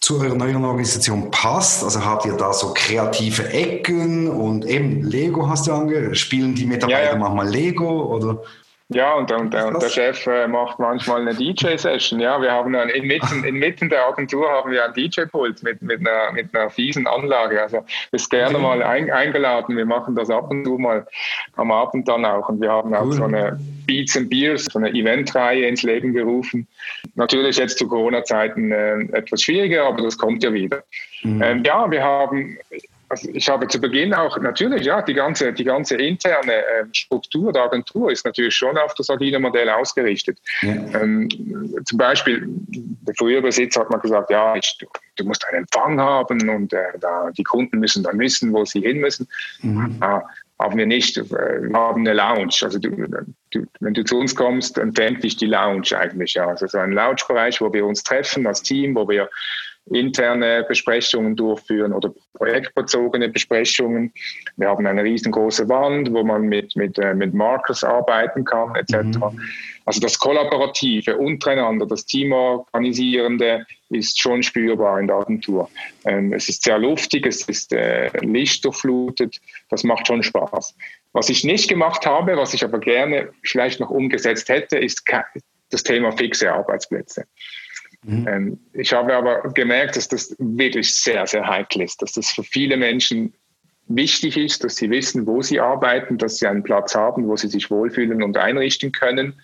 zu 0.00 0.20
eurer 0.20 0.34
neuen 0.34 0.64
Organisation 0.64 1.30
passt? 1.30 1.82
Also 1.84 2.04
habt 2.04 2.24
ihr 2.24 2.34
da 2.34 2.52
so 2.52 2.72
kreative 2.74 3.48
Ecken 3.52 4.28
und 4.28 4.64
eben 4.64 5.02
Lego 5.02 5.48
hast 5.48 5.66
du 5.66 5.72
ange 5.72 6.14
spielen 6.14 6.54
die 6.54 6.66
Mitarbeiter 6.66 7.02
ja, 7.02 7.12
ja. 7.12 7.18
manchmal 7.18 7.48
Lego 7.48 8.14
oder? 8.14 8.42
Ja, 8.90 9.14
und, 9.14 9.30
und, 9.30 9.54
und 9.54 9.82
der 9.82 9.88
Chef 9.90 10.26
äh, 10.26 10.48
macht 10.48 10.78
manchmal 10.78 11.20
eine 11.20 11.34
DJ-Session. 11.34 12.20
Ja, 12.20 12.40
wir 12.40 12.50
haben 12.50 12.72
dann 12.72 12.88
inmitten, 12.88 13.44
inmitten 13.44 13.90
der 13.90 14.06
Agentur 14.06 14.48
haben 14.48 14.70
wir 14.70 14.82
ein 14.82 14.94
DJ-Pult 14.94 15.62
mit, 15.62 15.82
mit, 15.82 16.00
einer, 16.00 16.32
mit 16.32 16.54
einer 16.54 16.70
fiesen 16.70 17.06
Anlage. 17.06 17.60
Also 17.60 17.84
bist 18.12 18.30
gerne 18.30 18.54
okay. 18.54 18.62
mal 18.62 18.82
ein, 18.82 19.10
eingeladen. 19.10 19.76
Wir 19.76 19.84
machen 19.84 20.14
das 20.14 20.30
ab 20.30 20.50
und 20.50 20.64
zu 20.64 20.78
mal 20.78 21.06
am 21.56 21.70
Abend 21.70 22.08
dann 22.08 22.24
auch. 22.24 22.48
Und 22.48 22.62
wir 22.62 22.72
haben 22.72 22.94
auch 22.94 23.04
cool. 23.04 23.12
so 23.12 23.24
eine 23.24 23.60
Beats 23.86 24.16
and 24.16 24.30
Beers, 24.30 24.64
so 24.64 24.78
eine 24.78 24.88
Eventreihe 24.90 25.66
ins 25.66 25.82
Leben 25.82 26.14
gerufen. 26.14 26.66
Natürlich 27.14 27.58
jetzt 27.58 27.76
zu 27.76 27.86
Corona-Zeiten 27.88 28.72
äh, 28.72 29.00
etwas 29.12 29.42
schwieriger, 29.42 29.84
aber 29.84 30.00
das 30.00 30.16
kommt 30.16 30.42
ja 30.42 30.50
wieder. 30.50 30.82
Mhm. 31.24 31.42
Ähm, 31.42 31.62
ja, 31.62 31.90
wir 31.90 32.02
haben 32.02 32.56
also 33.08 33.28
ich 33.32 33.48
habe 33.48 33.66
zu 33.68 33.80
Beginn 33.80 34.12
auch 34.12 34.38
natürlich, 34.38 34.84
ja, 34.84 35.00
die 35.02 35.14
ganze, 35.14 35.52
die 35.52 35.64
ganze 35.64 35.96
interne 35.96 36.52
äh, 36.52 36.84
Struktur 36.92 37.52
der 37.52 37.62
Agentur 37.62 38.10
ist 38.10 38.24
natürlich 38.24 38.54
schon 38.54 38.76
auf 38.76 38.94
das 38.94 39.08
agile 39.08 39.38
Modell 39.38 39.68
ausgerichtet. 39.70 40.38
Ja. 40.62 40.74
Ähm, 41.00 41.28
zum 41.84 41.98
Beispiel, 41.98 42.46
der 42.46 43.14
frühere 43.16 43.42
Besitzer 43.42 43.80
hat 43.80 43.90
mal 43.90 43.98
gesagt, 43.98 44.30
ja, 44.30 44.54
ich, 44.56 44.76
du, 44.78 44.86
du, 45.16 45.24
musst 45.24 45.46
einen 45.46 45.62
Empfang 45.62 46.00
haben 46.00 46.48
und 46.50 46.72
äh, 46.72 46.98
da, 47.00 47.30
die 47.30 47.44
Kunden 47.44 47.78
müssen 47.78 48.02
dann 48.02 48.18
wissen, 48.18 48.52
wo 48.52 48.64
sie 48.64 48.80
hin 48.80 48.98
müssen. 48.98 49.26
Mhm. 49.62 49.96
Ah, 50.00 50.22
haben 50.58 50.76
wir 50.76 50.86
nicht. 50.86 51.16
Äh, 51.16 51.30
wir 51.30 51.78
haben 51.78 52.00
eine 52.00 52.14
Lounge. 52.14 52.54
Also 52.62 52.78
du, 52.78 52.90
du, 53.50 53.66
wenn 53.80 53.94
du 53.94 54.04
zu 54.04 54.18
uns 54.18 54.34
kommst, 54.34 54.76
empfängt 54.78 55.22
dich 55.22 55.36
die 55.36 55.46
Lounge 55.46 55.96
eigentlich. 55.96 56.34
Ja. 56.34 56.48
Also 56.48 56.66
so 56.66 56.78
ein 56.78 56.92
Lounge-Bereich, 56.92 57.60
wo 57.60 57.72
wir 57.72 57.86
uns 57.86 58.02
treffen 58.02 58.46
als 58.46 58.62
Team, 58.62 58.94
wo 58.94 59.08
wir 59.08 59.30
interne 59.92 60.64
Besprechungen 60.68 61.36
durchführen 61.36 61.92
oder 61.92 62.12
projektbezogene 62.34 63.28
Besprechungen. 63.28 64.12
Wir 64.56 64.68
haben 64.68 64.86
eine 64.86 65.02
riesengroße 65.02 65.68
Wand, 65.68 66.12
wo 66.12 66.22
man 66.24 66.42
mit, 66.42 66.76
mit, 66.76 66.98
äh, 66.98 67.14
mit 67.14 67.34
Markers 67.34 67.84
arbeiten 67.84 68.44
kann, 68.44 68.74
etc. 68.76 68.94
Mhm. 68.94 69.40
Also 69.84 70.00
das 70.00 70.18
Kollaborative 70.18 71.16
untereinander, 71.16 71.86
das 71.86 72.04
Teamorganisierende 72.04 73.64
ist 73.88 74.20
schon 74.20 74.42
spürbar 74.42 75.00
in 75.00 75.06
der 75.06 75.16
Agentur. 75.16 75.70
Ähm, 76.04 76.32
es 76.34 76.48
ist 76.48 76.62
sehr 76.62 76.78
luftig, 76.78 77.26
es 77.26 77.48
ist 77.48 77.72
äh, 77.72 78.10
lichtdurchflutet, 78.20 79.40
das 79.70 79.84
macht 79.84 80.06
schon 80.06 80.22
Spaß. 80.22 80.74
Was 81.12 81.30
ich 81.30 81.42
nicht 81.42 81.68
gemacht 81.68 82.04
habe, 82.04 82.36
was 82.36 82.52
ich 82.52 82.64
aber 82.64 82.80
gerne 82.80 83.30
vielleicht 83.42 83.80
noch 83.80 83.90
umgesetzt 83.90 84.48
hätte, 84.50 84.76
ist 84.76 85.04
das 85.70 85.82
Thema 85.82 86.12
fixe 86.12 86.52
Arbeitsplätze. 86.52 87.24
Mhm. 88.04 88.28
Ähm, 88.28 88.58
ich 88.72 88.92
habe 88.92 89.14
aber 89.14 89.42
gemerkt, 89.52 89.96
dass 89.96 90.08
das 90.08 90.34
wirklich 90.38 90.94
sehr, 90.94 91.26
sehr 91.26 91.46
heikel 91.46 91.82
ist, 91.82 92.00
dass 92.02 92.12
das 92.12 92.30
für 92.30 92.44
viele 92.44 92.76
Menschen 92.76 93.34
wichtig 93.88 94.36
ist, 94.36 94.64
dass 94.64 94.76
sie 94.76 94.90
wissen, 94.90 95.26
wo 95.26 95.42
sie 95.42 95.60
arbeiten, 95.60 96.18
dass 96.18 96.36
sie 96.36 96.46
einen 96.46 96.62
Platz 96.62 96.94
haben, 96.94 97.26
wo 97.26 97.36
sie 97.36 97.48
sich 97.48 97.70
wohlfühlen 97.70 98.22
und 98.22 98.36
einrichten 98.36 98.92
können. 98.92 99.40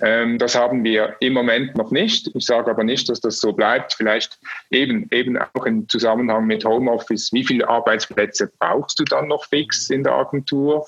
Ähm, 0.00 0.38
das 0.38 0.54
haben 0.54 0.84
wir 0.84 1.16
im 1.20 1.32
Moment 1.32 1.76
noch 1.76 1.90
nicht. 1.90 2.30
Ich 2.34 2.46
sage 2.46 2.70
aber 2.70 2.84
nicht, 2.84 3.08
dass 3.08 3.20
das 3.20 3.38
so 3.38 3.52
bleibt. 3.52 3.94
Vielleicht 3.94 4.38
eben, 4.70 5.08
eben 5.12 5.38
auch 5.38 5.66
im 5.66 5.88
Zusammenhang 5.88 6.46
mit 6.46 6.64
Homeoffice. 6.64 7.32
Wie 7.32 7.44
viele 7.44 7.68
Arbeitsplätze 7.68 8.50
brauchst 8.58 8.98
du 8.98 9.04
dann 9.04 9.28
noch 9.28 9.44
fix 9.46 9.90
in 9.90 10.04
der 10.04 10.14
Agentur? 10.14 10.86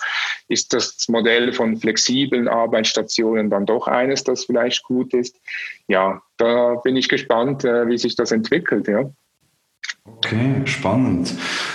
Ist 0.49 0.73
das 0.73 1.09
Modell 1.09 1.53
von 1.53 1.77
flexiblen 1.77 2.49
Arbeitsstationen 2.49 3.51
dann 3.51 3.67
doch 3.67 3.87
eines, 3.87 4.25
das 4.25 4.45
vielleicht 4.45 4.83
gut 4.85 5.15
ist? 5.15 5.41
Ja, 5.89 6.23
da 6.37 6.77
bin 6.77 6.97
ich 6.97 7.09
gespannt, 7.09 7.65
äh, 7.65 7.87
wie 7.89 7.99
sich 7.99 8.17
das 8.17 8.33
entwickelt. 8.33 8.89
Ja. 8.89 9.11
Okay, 10.05 10.63
spannend. 10.65 11.35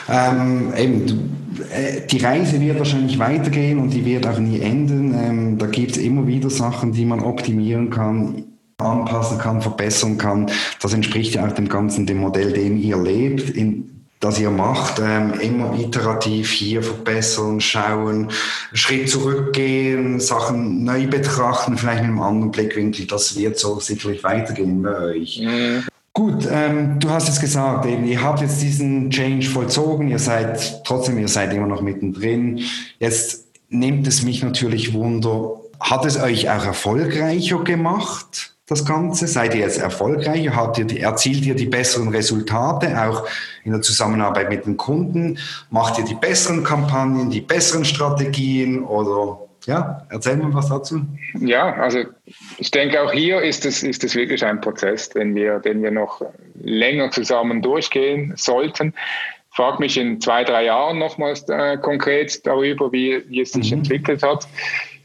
Ähm, 0.10 0.74
eben, 0.76 1.60
äh, 1.72 2.02
die 2.08 2.18
Reise 2.18 2.60
wird 2.60 2.78
wahrscheinlich 2.78 3.20
weitergehen 3.20 3.80
und 3.80 3.92
die 3.92 4.04
wird 4.04 4.28
auch 4.28 4.40
nie 4.40 4.60
enden. 4.60 5.14
Ähm, 5.14 5.58
da 5.58 5.66
gibt 5.68 5.92
es 5.92 5.98
immer 5.98 6.28
wieder 6.28 6.50
Sachen, 6.50 6.92
die 6.92 7.06
man 7.06 7.22
optimieren 7.22 7.90
kann, 7.90 8.44
anpassen 8.78 9.38
kann, 9.38 9.62
verbessern 9.62 10.18
kann. 10.18 10.52
Das 10.82 10.94
entspricht 10.94 11.36
ja 11.36 11.48
auch 11.48 11.54
dem 11.54 11.70
ganzen 11.70 12.06
dem 12.06 12.18
Modell, 12.18 12.52
dem 12.52 12.78
ihr 12.78 12.98
lebt, 12.98 13.50
in, 13.50 14.06
das 14.20 14.40
ihr 14.40 14.52
macht, 14.52 15.00
ähm, 15.00 15.34
immer 15.40 15.78
iterativ 15.80 16.52
hier 16.52 16.84
verbessern, 16.84 17.62
schauen, 17.62 18.30
Schritt 18.74 19.10
zurückgehen, 19.10 20.20
Sachen 20.20 20.84
neu 20.84 21.08
betrachten, 21.08 21.78
vielleicht 21.78 22.02
mit 22.02 22.10
einem 22.10 22.22
anderen 22.22 22.52
Blickwinkel. 22.52 23.08
Das 23.08 23.38
wird 23.38 23.58
so 23.58 23.80
sicherlich 23.80 24.24
weitergehen 24.24 24.82
bei 24.82 24.98
euch. 24.98 25.42
Mhm. 25.42 25.84
Gut, 26.18 26.48
ähm, 26.52 27.00
du 27.00 27.12
hast 27.12 27.28
jetzt 27.28 27.42
gesagt, 27.42 27.86
eben, 27.86 28.04
ihr 28.08 28.24
habt 28.24 28.42
jetzt 28.42 28.60
diesen 28.60 29.12
Change 29.12 29.48
vollzogen, 29.48 30.08
ihr 30.08 30.18
seid 30.18 30.84
trotzdem, 30.84 31.20
ihr 31.20 31.28
seid 31.28 31.54
immer 31.54 31.68
noch 31.68 31.82
mittendrin. 31.82 32.62
Jetzt 32.98 33.46
nimmt 33.70 34.08
es 34.08 34.24
mich 34.24 34.42
natürlich 34.42 34.96
Wunder, 34.96 35.62
hat 35.80 36.06
es 36.08 36.20
euch 36.20 36.50
auch 36.50 36.66
erfolgreicher 36.66 37.64
gemacht, 37.64 38.56
das 38.66 38.84
Ganze? 38.84 39.28
Seid 39.28 39.54
ihr 39.54 39.62
jetzt 39.62 39.78
erfolgreicher? 39.78 40.56
Habt 40.56 40.80
ihr 40.80 40.86
die, 40.86 41.02
erzielt 41.02 41.46
ihr 41.46 41.54
die 41.54 41.68
besseren 41.68 42.08
Resultate, 42.08 43.00
auch 43.00 43.28
in 43.64 43.74
der 43.74 43.84
Zusammenarbeit 43.84 44.50
mit 44.50 44.66
den 44.66 44.76
Kunden? 44.76 45.38
Macht 45.70 46.00
ihr 46.00 46.04
die 46.04 46.16
besseren 46.16 46.64
Kampagnen, 46.64 47.30
die 47.30 47.42
besseren 47.42 47.86
Strategien 47.86 48.84
oder 48.84 49.47
ja, 49.68 50.08
erzähl 50.10 50.38
mal 50.38 50.54
was 50.54 50.70
dazu. 50.70 51.02
Ja, 51.40 51.74
also 51.74 52.00
ich 52.58 52.72
denke 52.72 53.02
auch 53.02 53.12
hier 53.12 53.42
ist 53.42 53.66
es, 53.66 53.84
ist 53.84 54.02
es 54.04 54.16
wirklich 54.16 54.44
ein 54.46 54.62
Prozess, 54.62 55.10
den 55.10 55.36
wir, 55.36 55.60
den 55.60 55.84
wir 55.84 55.92
noch 55.92 56.22
länger 56.64 57.12
zusammen 57.12 57.62
durchgehen 57.62 58.34
sollten. 58.38 58.94
Frag 59.52 59.80
mich 59.82 59.98
in 59.98 60.22
zwei, 60.22 60.46
drei 60.46 60.66
Jahren 60.66 61.00
nochmals 61.00 61.48
äh, 61.50 61.78
konkret 61.78 62.46
darüber, 62.48 62.92
wie, 62.94 63.22
wie 63.28 63.42
es 63.42 63.52
sich 63.52 63.72
mhm. 63.72 63.80
entwickelt 63.80 64.24
hat. 64.24 64.48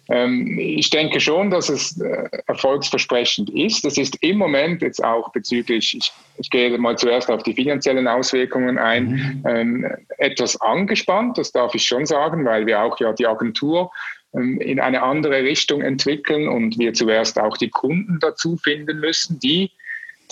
Ähm, 0.09 0.57
ich 0.59 0.91
denke 0.91 1.19
schon, 1.19 1.51
dass 1.51 1.69
es 1.69 2.01
äh, 2.01 2.29
erfolgsversprechend 2.47 3.51
ist. 3.51 3.85
Es 3.85 3.99
ist 3.99 4.17
im 4.23 4.39
Moment 4.39 4.83
jetzt 4.83 5.03
auch 5.03 5.33
bezüglich, 5.33 5.97
ich, 5.97 6.13
ich 6.39 6.51
gehe 6.51 6.77
mal 6.79 6.97
zuerst 6.97 7.31
auf 7.31 7.43
die 7.43 7.55
finanziellen 7.55 8.07
Auswirkungen 8.07 8.79
ein, 8.79 9.07
mhm. 9.07 9.45
ähm, 9.45 9.97
etwas 10.19 10.61
angespannt, 10.61 11.39
das 11.39 11.51
darf 11.51 11.75
ich 11.75 11.85
schon 11.85 12.07
sagen, 12.07 12.45
weil 12.45 12.67
wir 12.67 12.81
auch 12.83 13.01
ja 13.01 13.13
die 13.13 13.27
Agentur 13.27 13.91
in 14.33 14.80
eine 14.80 15.03
andere 15.03 15.43
Richtung 15.43 15.83
entwickeln 15.83 16.49
und 16.49 16.78
wir 16.78 16.95
zuerst 16.95 17.39
auch 17.39 17.57
die 17.57 17.68
Kunden 17.68 18.18
dazu 18.20 18.57
finden 18.57 18.99
müssen, 19.01 19.39
die 19.39 19.70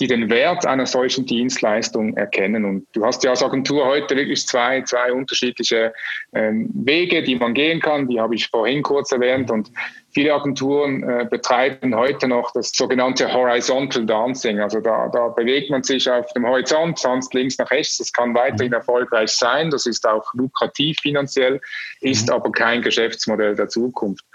die 0.01 0.07
den 0.07 0.31
Wert 0.31 0.65
einer 0.65 0.87
solchen 0.87 1.27
Dienstleistung 1.27 2.17
erkennen. 2.17 2.65
Und 2.65 2.87
du 2.93 3.05
hast 3.05 3.23
ja 3.23 3.29
als 3.29 3.43
Agentur 3.43 3.85
heute 3.85 4.15
wirklich 4.15 4.47
zwei, 4.47 4.81
zwei 4.81 5.13
unterschiedliche 5.13 5.93
ähm, 6.33 6.71
Wege, 6.73 7.21
die 7.21 7.35
man 7.35 7.53
gehen 7.53 7.79
kann. 7.79 8.07
Die 8.07 8.19
habe 8.19 8.33
ich 8.33 8.47
vorhin 8.47 8.81
kurz 8.81 9.11
erwähnt. 9.11 9.51
Und 9.51 9.71
viele 10.11 10.33
Agenturen 10.33 11.03
äh, 11.07 11.27
betreiben 11.29 11.95
heute 11.95 12.27
noch 12.27 12.51
das 12.51 12.71
sogenannte 12.71 13.31
Horizontal 13.31 14.07
Dancing. 14.07 14.59
Also 14.59 14.79
da, 14.79 15.07
da 15.09 15.27
bewegt 15.27 15.69
man 15.69 15.83
sich 15.83 16.09
auf 16.09 16.33
dem 16.33 16.47
Horizont, 16.47 16.97
sonst 16.97 17.31
links 17.35 17.59
nach 17.59 17.69
rechts. 17.69 17.99
Das 17.99 18.11
kann 18.11 18.33
weiterhin 18.33 18.73
erfolgreich 18.73 19.29
sein. 19.29 19.69
Das 19.69 19.85
ist 19.85 20.07
auch 20.07 20.33
lukrativ 20.33 20.97
finanziell, 20.99 21.61
ist 21.99 22.27
mhm. 22.27 22.33
aber 22.33 22.51
kein 22.51 22.81
Geschäftsmodell 22.81 23.55
der 23.55 23.69
Zukunft. 23.69 24.25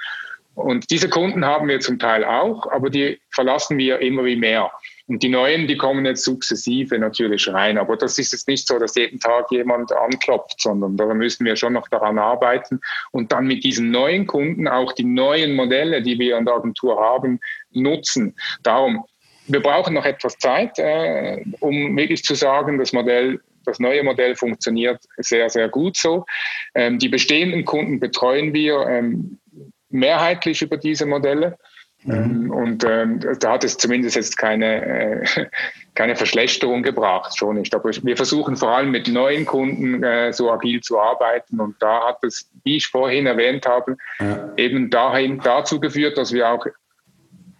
Und 0.54 0.92
diese 0.92 1.08
Kunden 1.08 1.44
haben 1.44 1.66
wir 1.66 1.80
zum 1.80 1.98
Teil 1.98 2.24
auch, 2.24 2.70
aber 2.70 2.88
die 2.88 3.20
verlassen 3.30 3.76
wir 3.78 4.00
immer 4.00 4.24
wie 4.24 4.36
mehr. 4.36 4.70
Und 5.08 5.22
die 5.22 5.28
neuen, 5.28 5.68
die 5.68 5.76
kommen 5.76 6.04
jetzt 6.04 6.24
sukzessive 6.24 6.98
natürlich 6.98 7.48
rein. 7.48 7.78
Aber 7.78 7.96
das 7.96 8.18
ist 8.18 8.32
jetzt 8.32 8.48
nicht 8.48 8.66
so, 8.66 8.78
dass 8.78 8.96
jeden 8.96 9.20
Tag 9.20 9.50
jemand 9.50 9.92
anklopft, 9.92 10.60
sondern 10.60 10.96
da 10.96 11.06
müssen 11.14 11.44
wir 11.44 11.56
schon 11.56 11.74
noch 11.74 11.88
daran 11.88 12.18
arbeiten 12.18 12.80
und 13.12 13.32
dann 13.32 13.46
mit 13.46 13.62
diesen 13.62 13.90
neuen 13.90 14.26
Kunden 14.26 14.66
auch 14.66 14.92
die 14.92 15.04
neuen 15.04 15.54
Modelle, 15.54 16.02
die 16.02 16.18
wir 16.18 16.36
an 16.36 16.44
der 16.44 16.54
Agentur 16.54 17.00
haben, 17.00 17.40
nutzen. 17.70 18.34
Darum, 18.62 19.04
wir 19.46 19.60
brauchen 19.60 19.94
noch 19.94 20.04
etwas 20.04 20.38
Zeit, 20.38 20.78
äh, 20.78 21.44
um 21.60 21.96
wirklich 21.96 22.24
zu 22.24 22.34
sagen, 22.34 22.78
das 22.78 22.92
Modell 22.92 23.40
das 23.66 23.80
neue 23.80 24.04
Modell 24.04 24.36
funktioniert 24.36 25.00
sehr, 25.18 25.50
sehr 25.50 25.68
gut 25.68 25.96
so. 25.96 26.24
Ähm, 26.74 26.98
die 26.98 27.08
bestehenden 27.08 27.64
Kunden 27.64 27.98
betreuen 28.00 28.54
wir 28.54 28.86
ähm, 28.86 29.38
mehrheitlich 29.90 30.62
über 30.62 30.76
diese 30.76 31.04
Modelle. 31.04 31.58
Mhm. 32.04 32.14
Ähm, 32.14 32.50
und 32.50 32.84
ähm, 32.84 33.20
da 33.40 33.52
hat 33.52 33.64
es 33.64 33.76
zumindest 33.76 34.16
jetzt 34.16 34.36
keine, 34.36 34.84
äh, 34.84 35.46
keine 35.94 36.16
Verschlechterung 36.16 36.82
gebracht, 36.82 37.36
schon 37.36 37.56
nicht. 37.56 37.74
Aber 37.74 37.90
wir 37.90 38.16
versuchen 38.16 38.56
vor 38.56 38.70
allem 38.70 38.90
mit 38.90 39.08
neuen 39.08 39.44
Kunden 39.44 40.02
äh, 40.02 40.32
so 40.32 40.50
agil 40.50 40.80
zu 40.80 40.98
arbeiten. 40.98 41.60
Und 41.60 41.76
da 41.80 42.08
hat 42.08 42.22
es, 42.22 42.50
wie 42.64 42.76
ich 42.76 42.86
vorhin 42.86 43.26
erwähnt 43.26 43.66
habe, 43.66 43.96
ja. 44.20 44.52
eben 44.56 44.90
dahin 44.90 45.40
dazu 45.40 45.80
geführt, 45.80 46.16
dass 46.18 46.32
wir 46.32 46.48
auch 46.48 46.66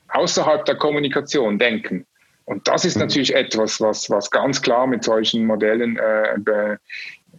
außerhalb 0.09 0.65
der 0.65 0.77
Kommunikation 0.77 1.59
denken. 1.59 2.07
Und 2.45 2.69
das 2.69 2.85
ist 2.85 2.95
mhm. 2.97 3.03
natürlich 3.03 3.35
etwas, 3.35 3.81
was, 3.81 4.09
was 4.09 4.31
ganz 4.31 4.63
klar 4.63 4.87
mit 4.87 5.03
solchen 5.03 5.47
Modellen 5.47 5.97
äh, 5.97 6.37
be, 6.39 6.79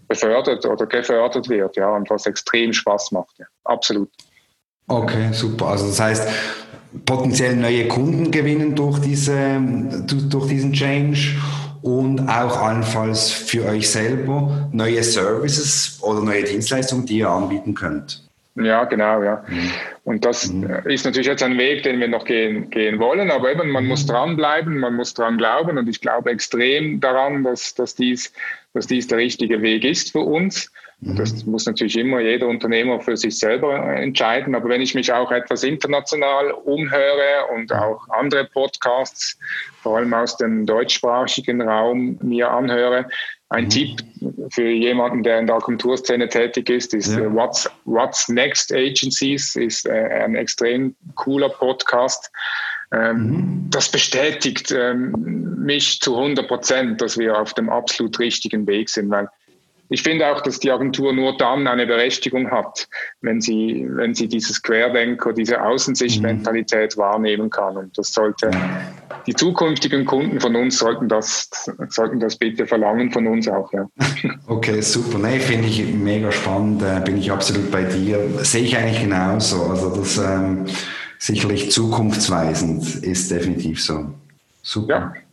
befördert 0.08 0.66
oder 0.66 0.86
gefördert 0.86 1.48
wird, 1.50 1.78
ja, 1.78 1.90
und 1.90 2.10
was 2.10 2.26
extrem 2.26 2.74
Spaß 2.74 3.12
macht. 3.14 3.40
Ja. 3.40 3.46
Absolut. 3.64 4.10
Okay, 4.88 5.34
super. 5.34 5.68
Also 5.68 5.88
das 5.88 6.00
heißt, 6.00 6.30
potenziell 7.06 7.56
neue 7.56 7.88
Kunden 7.88 8.32
gewinnen 8.32 8.76
durch, 8.76 9.00
diese, 9.00 9.60
durch 10.06 10.48
diesen 10.48 10.74
Change 10.74 11.36
und 11.82 12.28
auch 12.28 12.62
allenfalls 12.62 13.32
für 13.32 13.66
euch 13.66 13.90
selber 13.90 14.70
neue 14.72 15.04
Services 15.04 16.00
oder 16.02 16.22
neue 16.22 16.44
Dienstleistungen, 16.44 17.06
die 17.06 17.20
ihr 17.20 17.30
anbieten 17.30 17.74
könnt. 17.76 18.28
Ja, 18.56 18.86
genau, 18.86 19.22
ja. 19.22 19.44
Mhm. 19.48 19.72
Und 20.04 20.26
das 20.26 20.52
mhm. 20.52 20.68
ist 20.86 21.06
natürlich 21.06 21.28
jetzt 21.28 21.44
ein 21.44 21.58
Weg, 21.58 21.84
den 21.84 22.00
wir 22.00 22.08
noch 22.08 22.26
gehen, 22.26 22.70
gehen 22.70 22.98
wollen, 22.98 23.30
aber 23.30 23.52
eben, 23.52 23.70
man 23.70 23.84
mhm. 23.84 23.90
muss 23.90 24.06
dranbleiben, 24.06 24.80
man 24.80 24.96
muss 24.96 25.14
dran 25.14 25.38
glauben 25.38 25.78
und 25.78 25.88
ich 25.88 26.02
glaube 26.02 26.32
extrem 26.32 27.00
daran, 27.00 27.44
dass, 27.44 27.76
dass, 27.76 27.94
dies, 27.94 28.34
dass 28.74 28.88
dies 28.88 29.08
der 29.08 29.20
richtige 29.20 29.62
Weg 29.62 29.84
ist 29.86 30.12
für 30.12 30.22
uns. 30.22 30.72
Das 31.00 31.46
mhm. 31.46 31.52
muss 31.52 31.66
natürlich 31.68 31.98
immer 31.98 32.20
jeder 32.20 32.48
Unternehmer 32.48 33.00
für 33.00 33.16
sich 33.16 33.38
selber 33.38 33.78
entscheiden. 33.96 34.56
Aber 34.56 34.68
wenn 34.70 34.82
ich 34.82 34.96
mich 34.96 35.14
auch 35.14 35.32
etwas 35.32 35.64
international 35.64 36.52
umhöre 36.52 37.46
und 37.54 37.72
auch 37.72 38.08
andere 38.10 38.46
Podcasts, 38.46 39.38
vor 39.84 39.98
allem 39.98 40.14
aus 40.16 40.38
dem 40.38 40.66
deutschsprachigen 40.66 41.62
Raum, 41.62 42.18
mir 42.24 42.50
anhöre, 42.50 43.08
ein 43.50 43.66
mhm. 43.66 43.70
Tipp 43.70 44.00
für 44.50 44.70
jemanden, 44.70 45.22
der 45.24 45.40
in 45.40 45.48
der 45.48 45.58
Agenturszene 45.58 46.28
tätig 46.30 46.70
ist, 46.70 46.94
ist 46.96 47.16
ja. 47.16 47.22
Äh, 47.22 47.34
What's, 47.34 47.70
What's 47.86 48.28
Next 48.28 48.74
Agencies, 48.74 49.56
ist 49.56 49.86
äh, 49.86 50.24
ein 50.24 50.36
extrem 50.36 50.96
cooler 51.14 51.50
Podcast. 51.50 52.32
Ähm, 52.92 53.18
mhm. 53.18 53.68
Das 53.70 53.92
bestätigt 53.92 54.72
ähm, 54.72 55.58
mich 55.60 56.00
zu 56.02 56.18
100 56.18 56.48
Prozent, 56.48 57.02
dass 57.02 57.20
wir 57.20 57.40
auf 57.40 57.54
dem 57.54 57.70
absolut 57.70 58.18
richtigen 58.18 58.66
Weg 58.66 58.90
sind, 58.90 59.12
weil 59.12 59.30
ich 59.90 60.04
finde 60.04 60.28
auch, 60.28 60.42
dass 60.42 60.60
die 60.60 60.72
Agentur 60.72 61.14
nur 61.14 61.38
dann 61.38 61.68
eine 61.68 61.88
Berechtigung 61.88 62.52
hat, 62.52 62.88
wenn 63.22 63.42
sie, 63.42 63.88
wenn 63.90 64.14
sie 64.14 64.28
dieses 64.28 64.62
Querdenker, 64.62 65.34
diese 65.34 65.62
Außensichtmentalität 65.62 66.96
mhm. 66.96 67.02
wahrnehmen 67.02 67.50
kann. 67.50 67.78
Und 67.78 67.98
das 67.98 68.12
sollte, 68.12 68.52
die 69.26 69.34
zukünftigen 69.34 70.06
Kunden 70.06 70.40
von 70.40 70.56
uns 70.56 70.78
sollten 70.78 71.08
das, 71.08 71.50
sollten 71.90 72.20
das 72.20 72.38
bitte 72.38 72.66
verlangen 72.66 73.12
von 73.12 73.28
uns 73.28 73.48
auch, 73.48 73.72
ja. 73.74 73.88
Okay, 74.48 74.82
super. 74.82 75.20
Nee, 75.20 75.40
finde 75.40 75.68
ich 75.68 75.86
mega 75.94 76.32
spannend. 76.32 76.82
Äh, 76.82 77.02
bin 77.04 77.18
ich 77.18 77.32
absolut 77.32 77.72
bei 77.72 77.84
dir. 77.84 78.20
Sehe 78.44 78.64
ich 78.64 78.78
eigentlich 78.78 79.02
genauso. 79.02 79.64
Also 79.64 79.96
das 79.96 80.18
ähm, 80.18 80.66
sicherlich 81.18 81.72
zukunftsweisend 81.72 83.04
ist 83.04 83.32
definitiv 83.32 83.84
so. 83.84 84.14
Super. 84.62 85.14
Ja. 85.16 85.27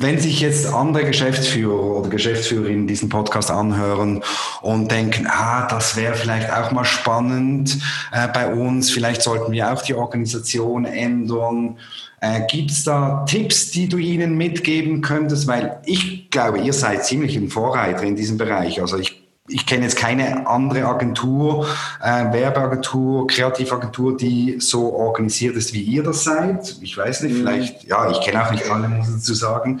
Wenn 0.00 0.20
sich 0.20 0.40
jetzt 0.40 0.64
andere 0.64 1.04
Geschäftsführer 1.04 1.96
oder 1.96 2.08
Geschäftsführerinnen 2.08 2.86
diesen 2.86 3.08
Podcast 3.08 3.50
anhören 3.50 4.22
und 4.62 4.92
denken, 4.92 5.26
ah, 5.26 5.66
das 5.66 5.96
wäre 5.96 6.14
vielleicht 6.14 6.52
auch 6.52 6.70
mal 6.70 6.84
spannend 6.84 7.78
äh, 8.12 8.28
bei 8.28 8.52
uns, 8.54 8.92
vielleicht 8.92 9.22
sollten 9.22 9.50
wir 9.50 9.72
auch 9.72 9.82
die 9.82 9.94
Organisation 9.94 10.84
ändern. 10.84 11.78
Äh, 12.20 12.42
Gibt 12.48 12.70
es 12.70 12.84
da 12.84 13.24
Tipps, 13.28 13.72
die 13.72 13.88
du 13.88 13.98
ihnen 13.98 14.36
mitgeben 14.36 15.00
könntest? 15.00 15.48
Weil 15.48 15.80
ich 15.84 16.30
glaube, 16.30 16.60
ihr 16.60 16.72
seid 16.72 17.04
ziemlich 17.04 17.34
ein 17.34 17.48
Vorreiter 17.48 18.04
in 18.04 18.14
diesem 18.14 18.38
Bereich. 18.38 18.80
Also 18.80 18.98
ich 18.98 19.27
ich 19.48 19.66
kenne 19.66 19.84
jetzt 19.84 19.96
keine 19.96 20.46
andere 20.46 20.84
Agentur, 20.84 21.66
äh, 22.02 22.32
Werbeagentur, 22.32 23.26
Kreativagentur, 23.26 24.16
die 24.16 24.60
so 24.60 24.92
organisiert 24.92 25.56
ist, 25.56 25.72
wie 25.72 25.82
ihr 25.82 26.02
das 26.02 26.24
seid. 26.24 26.76
Ich 26.82 26.96
weiß 26.96 27.22
nicht, 27.22 27.34
mhm. 27.34 27.38
vielleicht, 27.38 27.84
ja, 27.84 28.10
ich 28.10 28.20
kenne 28.20 28.44
auch 28.44 28.50
nicht 28.50 28.70
alle, 28.70 28.88
muss 28.88 29.08
ich 29.08 29.14
dazu 29.14 29.34
sagen. 29.34 29.80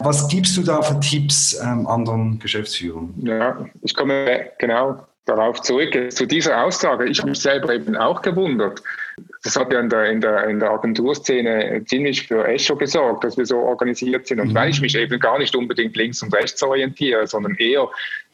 Was 0.00 0.28
gibst 0.28 0.56
du 0.56 0.62
da 0.62 0.82
für 0.82 0.98
Tipps 1.00 1.58
ähm, 1.62 1.86
anderen 1.86 2.38
Geschäftsführern? 2.38 3.14
Ja, 3.22 3.64
ich 3.82 3.94
komme 3.94 4.50
genau 4.58 5.06
darauf 5.26 5.62
zurück, 5.62 5.96
zu 6.12 6.26
dieser 6.26 6.62
Aussage. 6.64 7.06
Ich 7.06 7.18
habe 7.18 7.30
mich 7.30 7.40
selber 7.40 7.74
eben 7.74 7.96
auch 7.96 8.20
gewundert. 8.20 8.82
Das 9.42 9.56
hat 9.56 9.72
ja 9.72 9.80
in 9.80 9.88
der, 9.88 10.10
in 10.10 10.20
der, 10.20 10.48
in 10.48 10.60
der 10.60 10.70
Agenturszene 10.70 11.82
ziemlich 11.86 12.26
für 12.26 12.46
Echo 12.46 12.76
gesorgt, 12.76 13.24
dass 13.24 13.36
wir 13.36 13.46
so 13.46 13.58
organisiert 13.58 14.26
sind. 14.26 14.40
Und 14.40 14.48
mhm. 14.48 14.54
weil 14.54 14.70
ich 14.70 14.80
mich 14.80 14.94
eben 14.96 15.18
gar 15.20 15.38
nicht 15.38 15.54
unbedingt 15.54 15.96
links 15.96 16.22
und 16.22 16.34
rechts 16.34 16.62
orientiere, 16.62 17.26
sondern 17.26 17.54
eher 17.54 17.88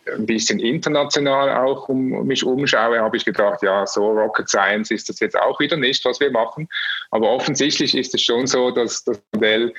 ein 0.07 0.27
bisschen 0.27 0.59
international 0.61 1.51
auch 1.51 1.89
um 1.89 2.27
mich 2.27 2.45
umschaue, 2.45 3.01
habe 3.01 3.17
ich 3.17 3.25
gedacht, 3.25 3.63
ja, 3.63 3.87
so 3.87 4.11
Rocket 4.11 4.49
Science 4.49 4.91
ist 4.91 5.09
das 5.09 5.21
jetzt 5.21 5.39
auch 5.39 5.61
wieder 5.61 5.77
nicht, 5.77 6.05
was 6.05 6.21
wir 6.21 6.31
machen. 6.31 6.69
Aber 7.11 7.31
offensichtlich 7.31 7.97
ist 7.97 8.15
es 8.15 8.23
schon 8.23 8.47
so, 8.47 8.71
dass 8.71 9.05
das 9.05 9.23
Modell 9.33 9.73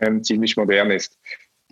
ähm, 0.00 0.22
ziemlich 0.22 0.56
modern 0.56 0.90
ist. 0.90 1.18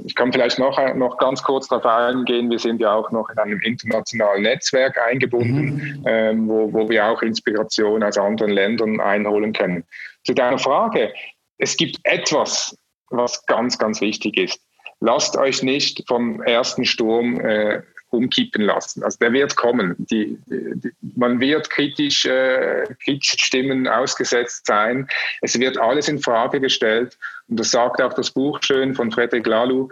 Ich 0.05 0.15
kann 0.15 0.31
vielleicht 0.31 0.59
noch, 0.59 0.79
noch 0.95 1.17
ganz 1.17 1.43
kurz 1.43 1.69
darauf 1.69 1.87
eingehen. 1.87 2.51
Wir 2.51 2.59
sind 2.59 2.81
ja 2.81 2.93
auch 2.93 3.11
noch 3.11 3.31
in 3.31 3.39
einem 3.39 3.61
internationalen 3.61 4.43
Netzwerk 4.43 4.99
eingebunden, 4.99 6.01
mhm. 6.01 6.05
ähm, 6.07 6.49
wo, 6.49 6.73
wo 6.73 6.89
wir 6.91 7.07
auch 7.07 7.23
Inspiration 7.23 8.03
aus 8.03 8.19
anderen 8.19 8.53
Ländern 8.53 9.01
einholen 9.01 9.55
können. 9.55 9.85
Zu 10.25 10.35
deiner 10.35 10.59
Frage. 10.59 11.13
Es 11.59 11.77
gibt 11.77 11.99
etwas, 12.03 12.77
was 13.09 13.45
ganz, 13.47 13.79
ganz 13.79 14.03
wichtig 14.03 14.37
ist. 14.37 14.61
Lasst 15.01 15.37
euch 15.37 15.63
nicht 15.63 16.05
vom 16.07 16.43
ersten 16.43 16.85
Sturm 16.85 17.41
äh, 17.41 17.83
umkippen 18.11 18.63
lassen. 18.63 19.03
Also 19.03 19.19
der 19.19 19.33
wird 19.33 19.57
kommen. 19.57 19.95
Die, 19.99 20.39
die, 20.47 20.91
man 21.17 21.41
wird 21.41 21.71
kritisch, 21.71 22.25
äh, 22.25 22.85
kritische 23.05 23.39
Stimmen 23.39 23.89
ausgesetzt 23.89 24.67
sein. 24.67 25.09
Es 25.43 25.59
wird 25.59 25.79
alles 25.79 26.09
in 26.09 26.19
Frage 26.19 26.61
gestellt. 26.61 27.19
Und 27.49 27.61
das 27.61 27.71
sagt 27.71 28.01
auch 28.01 28.15
das 28.15 28.31
Buch 28.31 28.61
schön 28.63 28.95
von 28.95 29.11
Frederic 29.11 29.47
Laloux. 29.47 29.89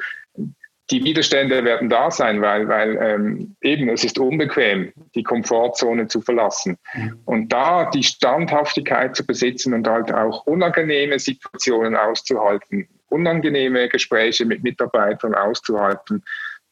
Die 0.90 1.02
Widerstände 1.02 1.64
werden 1.64 1.88
da 1.88 2.10
sein, 2.10 2.42
weil, 2.42 2.68
weil 2.68 2.98
ähm, 3.00 3.56
eben 3.62 3.88
es 3.88 4.04
ist 4.04 4.18
unbequem, 4.18 4.92
die 5.14 5.22
Komfortzone 5.22 6.08
zu 6.08 6.20
verlassen. 6.20 6.76
Mhm. 6.92 7.20
Und 7.24 7.48
da 7.52 7.88
die 7.88 8.02
Standhaftigkeit 8.02 9.16
zu 9.16 9.24
besitzen 9.24 9.72
und 9.72 9.88
halt 9.88 10.12
auch 10.12 10.46
unangenehme 10.46 11.18
Situationen 11.18 11.96
auszuhalten, 11.96 12.86
unangenehme 13.08 13.88
Gespräche 13.88 14.44
mit 14.44 14.62
Mitarbeitern 14.62 15.34
auszuhalten, 15.34 16.22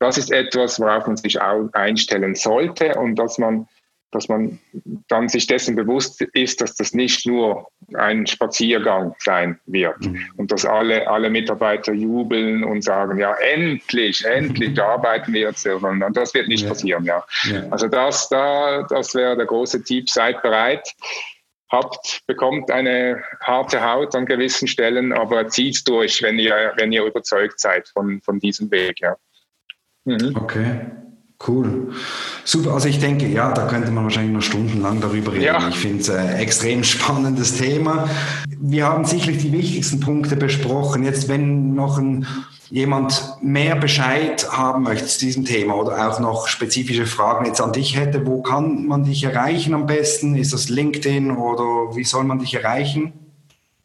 das 0.02 0.18
ist 0.18 0.30
etwas, 0.30 0.80
worauf 0.80 1.06
man 1.06 1.16
sich 1.16 1.40
auch 1.40 1.68
einstellen 1.72 2.34
sollte 2.34 2.94
und 2.94 3.16
dass 3.16 3.38
man 3.38 3.66
dass 4.12 4.28
man 4.28 4.60
dann 5.08 5.28
sich 5.28 5.46
dessen 5.46 5.74
bewusst 5.74 6.20
ist, 6.20 6.60
dass 6.60 6.76
das 6.76 6.92
nicht 6.92 7.26
nur 7.26 7.66
ein 7.94 8.26
Spaziergang 8.26 9.14
sein 9.18 9.58
wird 9.64 10.00
mhm. 10.00 10.28
und 10.36 10.52
dass 10.52 10.66
alle, 10.66 11.08
alle 11.08 11.30
Mitarbeiter 11.30 11.94
jubeln 11.94 12.62
und 12.62 12.84
sagen, 12.84 13.18
ja, 13.18 13.34
endlich, 13.36 14.24
endlich 14.24 14.80
arbeiten 14.82 15.32
wir 15.32 15.40
jetzt, 15.40 15.62
sondern 15.62 16.12
das 16.12 16.34
wird 16.34 16.48
nicht 16.48 16.64
ja. 16.64 16.68
passieren, 16.68 17.04
ja. 17.04 17.24
ja. 17.44 17.64
Also 17.70 17.88
das, 17.88 18.28
da, 18.28 18.82
das 18.82 19.14
wäre 19.14 19.34
der 19.34 19.46
große 19.46 19.82
Tipp, 19.82 20.10
seid 20.10 20.42
bereit, 20.42 20.86
habt, 21.70 22.20
bekommt 22.26 22.70
eine 22.70 23.24
harte 23.40 23.82
Haut 23.82 24.14
an 24.14 24.26
gewissen 24.26 24.68
Stellen, 24.68 25.14
aber 25.14 25.48
zieht 25.48 25.88
durch, 25.88 26.22
wenn 26.22 26.38
ihr, 26.38 26.74
wenn 26.76 26.92
ihr 26.92 27.04
überzeugt 27.04 27.58
seid 27.58 27.88
von, 27.88 28.20
von 28.20 28.38
diesem 28.38 28.70
Weg, 28.70 29.00
ja. 29.00 29.16
Mhm. 30.04 30.36
Okay. 30.36 30.80
Cool. 31.46 31.92
Super. 32.44 32.74
Also 32.74 32.88
ich 32.88 33.00
denke, 33.00 33.26
ja, 33.26 33.52
da 33.52 33.66
könnte 33.66 33.90
man 33.90 34.04
wahrscheinlich 34.04 34.32
noch 34.32 34.42
stundenlang 34.42 35.00
darüber 35.00 35.32
reden. 35.32 35.44
Ja. 35.44 35.68
Ich 35.68 35.76
finde 35.76 36.00
es 36.00 36.10
ein 36.10 36.36
extrem 36.36 36.84
spannendes 36.84 37.56
Thema. 37.56 38.08
Wir 38.60 38.86
haben 38.86 39.04
sicherlich 39.04 39.38
die 39.38 39.52
wichtigsten 39.52 39.98
Punkte 39.98 40.36
besprochen. 40.36 41.02
Jetzt, 41.04 41.28
wenn 41.28 41.74
noch 41.74 41.98
ein, 41.98 42.26
jemand 42.70 43.36
mehr 43.42 43.74
Bescheid 43.74 44.46
haben 44.52 44.84
möchte 44.84 45.06
zu 45.06 45.18
diesem 45.20 45.44
Thema 45.44 45.74
oder 45.74 46.08
auch 46.08 46.20
noch 46.20 46.46
spezifische 46.46 47.06
Fragen 47.06 47.46
jetzt 47.46 47.60
an 47.60 47.72
dich 47.72 47.96
hätte, 47.96 48.24
wo 48.24 48.40
kann 48.40 48.86
man 48.86 49.04
dich 49.04 49.24
erreichen 49.24 49.74
am 49.74 49.86
besten? 49.86 50.36
Ist 50.36 50.52
das 50.52 50.68
LinkedIn 50.68 51.32
oder 51.32 51.96
wie 51.96 52.04
soll 52.04 52.22
man 52.24 52.38
dich 52.38 52.54
erreichen? 52.54 53.12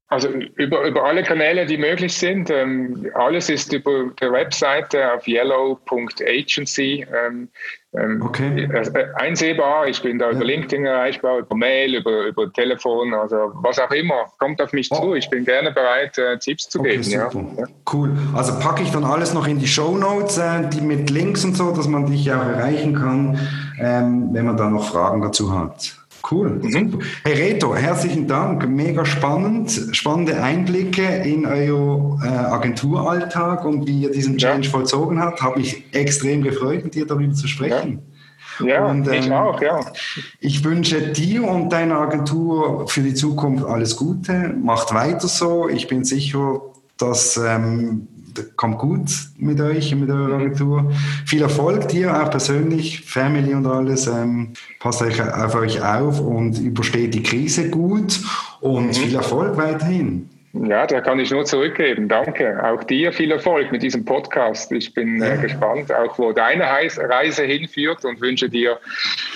Also 0.10 0.30
über, 0.30 0.88
über 0.88 1.04
alle 1.04 1.22
Kanäle, 1.22 1.66
die 1.66 1.78
möglich 1.78 2.14
sind. 2.14 2.50
Ähm, 2.50 3.12
alles 3.14 3.50
ist 3.50 3.74
über 3.74 4.06
der 4.22 4.32
Webseite 4.32 5.14
auf 5.14 5.28
yellow.agency 5.28 7.06
ähm, 7.14 7.50
ähm, 7.94 8.22
okay. 8.22 8.70
äh, 8.72 9.06
einsehbar. 9.16 9.88
Ich 9.88 10.02
bin 10.02 10.18
da 10.18 10.28
ja. 10.28 10.32
über 10.32 10.46
LinkedIn 10.46 10.86
erreichbar, 10.86 11.40
über 11.40 11.56
Mail, 11.56 11.96
über, 11.96 12.28
über 12.28 12.52
Telefon, 12.54 13.14
also 13.14 13.52
was 13.56 13.80
auch 13.80 13.92
immer. 13.92 14.26
Kommt 14.40 14.62
auf 14.62 14.72
mich 14.72 14.90
oh. 14.92 14.96
zu. 14.96 15.16
Ich 15.16 15.30
bin 15.30 15.44
gerne 15.44 15.74
bereit, 15.74 16.18
äh, 16.18 16.38
Tipps 16.38 16.70
zu 16.70 16.80
okay, 16.80 16.98
geben. 16.98 17.10
Ja. 17.10 17.30
Cool. 17.92 18.12
Also 18.34 18.58
packe 18.60 18.84
ich 18.84 18.92
dann 18.92 19.04
alles 19.04 19.34
noch 19.34 19.46
in 19.46 19.60
die 19.60 19.68
Show 19.68 19.98
Notes, 19.98 20.38
äh, 20.38 20.70
die 20.70 20.80
mit 20.80 21.10
Links 21.10 21.44
und 21.44 21.58
so, 21.58 21.72
dass 21.72 21.90
man 21.90 22.06
dich 22.06 22.32
auch 22.32 22.46
erreichen 22.46 22.94
kann, 22.94 23.38
ähm, 23.78 24.30
wenn 24.32 24.46
man 24.46 24.56
da 24.56 24.70
noch 24.70 24.90
Fragen 24.90 25.22
dazu 25.22 25.54
hat. 25.58 25.98
Cool. 26.30 26.60
Mhm. 26.62 27.02
Hey 27.24 27.34
Reto, 27.34 27.76
herzlichen 27.76 28.28
Dank. 28.28 28.68
Mega 28.68 29.06
spannend. 29.06 29.90
Spannende 29.94 30.42
Einblicke 30.42 31.04
in 31.04 31.46
euer 31.46 32.20
äh, 32.22 32.28
Agenturalltag 32.28 33.64
und 33.64 33.88
wie 33.88 34.04
ihr 34.04 34.12
diesen 34.12 34.38
Change 34.38 34.68
ja. 34.68 34.72
vollzogen 34.72 35.22
habt. 35.22 35.42
Habe 35.42 35.60
mich 35.60 35.86
extrem 35.94 36.44
gefreut, 36.44 36.84
mit 36.84 36.96
dir 36.96 37.06
darüber 37.06 37.34
zu 37.34 37.48
sprechen. 37.48 38.02
Ja, 38.60 38.66
ja 38.66 38.86
und, 38.88 39.08
ähm, 39.08 39.14
ich 39.14 39.32
auch, 39.32 39.62
ja. 39.62 39.80
Ich 40.40 40.64
wünsche 40.64 41.14
dir 41.14 41.44
und 41.48 41.72
deiner 41.72 42.00
Agentur 42.00 42.88
für 42.88 43.02
die 43.02 43.14
Zukunft 43.14 43.64
alles 43.66 43.96
Gute. 43.96 44.54
Macht 44.62 44.94
weiter 44.94 45.28
so. 45.28 45.70
Ich 45.70 45.88
bin 45.88 46.04
sicher, 46.04 46.62
dass 46.98 47.38
ähm, 47.38 48.08
kommt 48.56 48.78
gut 48.78 49.10
mit 49.38 49.60
euch, 49.62 49.96
mit 49.96 50.10
eurer 50.10 50.28
mhm. 50.28 50.34
Agentur. 50.34 50.92
Viel 51.26 51.42
Erfolg 51.42 51.88
dir, 51.88 52.22
auch 52.22 52.30
persönlich, 52.30 53.02
Family 53.02 53.54
und 53.54 53.66
alles. 53.66 54.08
Ähm, 54.08 54.54
passt 54.80 55.02
euch 55.02 55.22
auf 55.22 55.56
euch 55.56 55.82
auf 55.84 56.20
und 56.20 56.60
übersteht 56.60 57.14
die 57.14 57.24
Krise 57.24 57.70
gut 57.70 58.20
und 58.62 58.88
mhm. 58.88 58.94
viel 58.94 59.16
Erfolg 59.16 59.58
weiterhin. 59.58 60.30
Ja, 60.66 60.88
da 60.88 61.02
kann 61.02 61.20
ich 61.20 61.30
nur 61.30 61.46
zurückgeben. 61.46 62.08
Danke. 62.08 62.64
Auch 62.64 62.84
dir 62.84 63.12
viel 63.12 63.32
Erfolg 63.32 63.72
mit 63.72 63.84
diesem 63.84 64.06
Podcast. 64.06 64.72
Ich 64.72 64.94
bin 64.94 65.22
äh, 65.22 65.28
ja. 65.28 65.34
äh, 65.36 65.38
gespannt, 65.38 65.94
auch 65.94 66.18
wo 66.18 66.32
deine 66.32 66.64
Reise 66.64 67.44
hinführt 67.44 68.06
und 68.06 68.22
wünsche 68.22 68.50
dir 68.50 68.80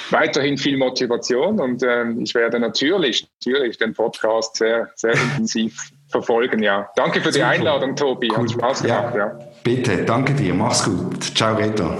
weiterhin 0.09 0.57
viel 0.57 0.77
Motivation. 0.77 1.59
Und 1.59 1.83
äh, 1.83 2.09
ich 2.19 2.33
werde 2.33 2.59
natürlich, 2.59 3.27
natürlich 3.39 3.77
den 3.77 3.93
Podcast 3.93 4.57
sehr, 4.57 4.89
sehr 4.95 5.13
intensiv 5.13 5.91
verfolgen, 6.11 6.61
ja. 6.61 6.89
Danke 6.95 7.21
für 7.21 7.31
die 7.31 7.43
Einladung, 7.43 7.95
Tobi. 7.95 8.29
Cool. 8.31 8.43
Hat 8.43 8.51
Spaß 8.51 8.83
gemacht, 8.83 9.15
ja. 9.15 9.27
ja. 9.27 9.39
Bitte, 9.63 10.03
danke 10.03 10.33
dir. 10.33 10.53
Mach's 10.53 10.83
gut. 10.83 11.23
Ciao, 11.35 11.55
Reto. 11.55 11.95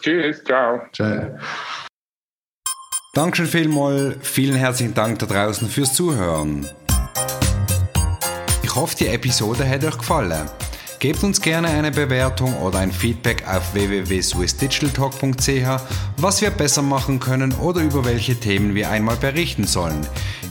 Tschüss, 0.00 0.42
ciao. 0.44 0.80
Ciao. 0.92 1.38
Dankeschön 3.14 3.46
vielmals. 3.46 4.16
Vielen 4.22 4.54
herzlichen 4.54 4.94
Dank 4.94 5.18
da 5.18 5.26
draußen 5.26 5.68
fürs 5.68 5.92
Zuhören. 5.92 6.66
Ich 8.62 8.74
hoffe, 8.74 8.96
die 8.96 9.08
Episode 9.08 9.68
hat 9.68 9.84
euch 9.84 9.98
gefallen. 9.98 10.48
Gebt 11.00 11.22
uns 11.22 11.40
gerne 11.40 11.68
eine 11.68 11.92
Bewertung 11.92 12.56
oder 12.56 12.80
ein 12.80 12.90
Feedback 12.90 13.44
auf 13.46 13.72
www.swissdigitaltalk.ch, 13.72 15.80
was 16.16 16.42
wir 16.42 16.50
besser 16.50 16.82
machen 16.82 17.20
können 17.20 17.54
oder 17.54 17.80
über 17.80 18.04
welche 18.04 18.34
Themen 18.34 18.74
wir 18.74 18.90
einmal 18.90 19.16
berichten 19.16 19.64
sollen. 19.64 20.04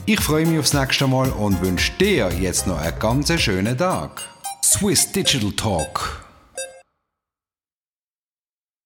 Ich 0.09 0.21
freue 0.21 0.45
mich 0.45 0.57
aufs 0.57 0.73
nächste 0.73 1.05
Mal 1.05 1.29
und 1.31 1.61
wünsche 1.61 1.91
dir 1.99 2.29
jetzt 2.31 2.65
noch 2.65 2.79
einen 2.79 2.97
ganz 2.97 3.29
schönen 3.41 3.77
Tag. 3.77 4.21
Swiss 4.63 5.11
Digital 5.11 5.51
Talk 5.51 6.26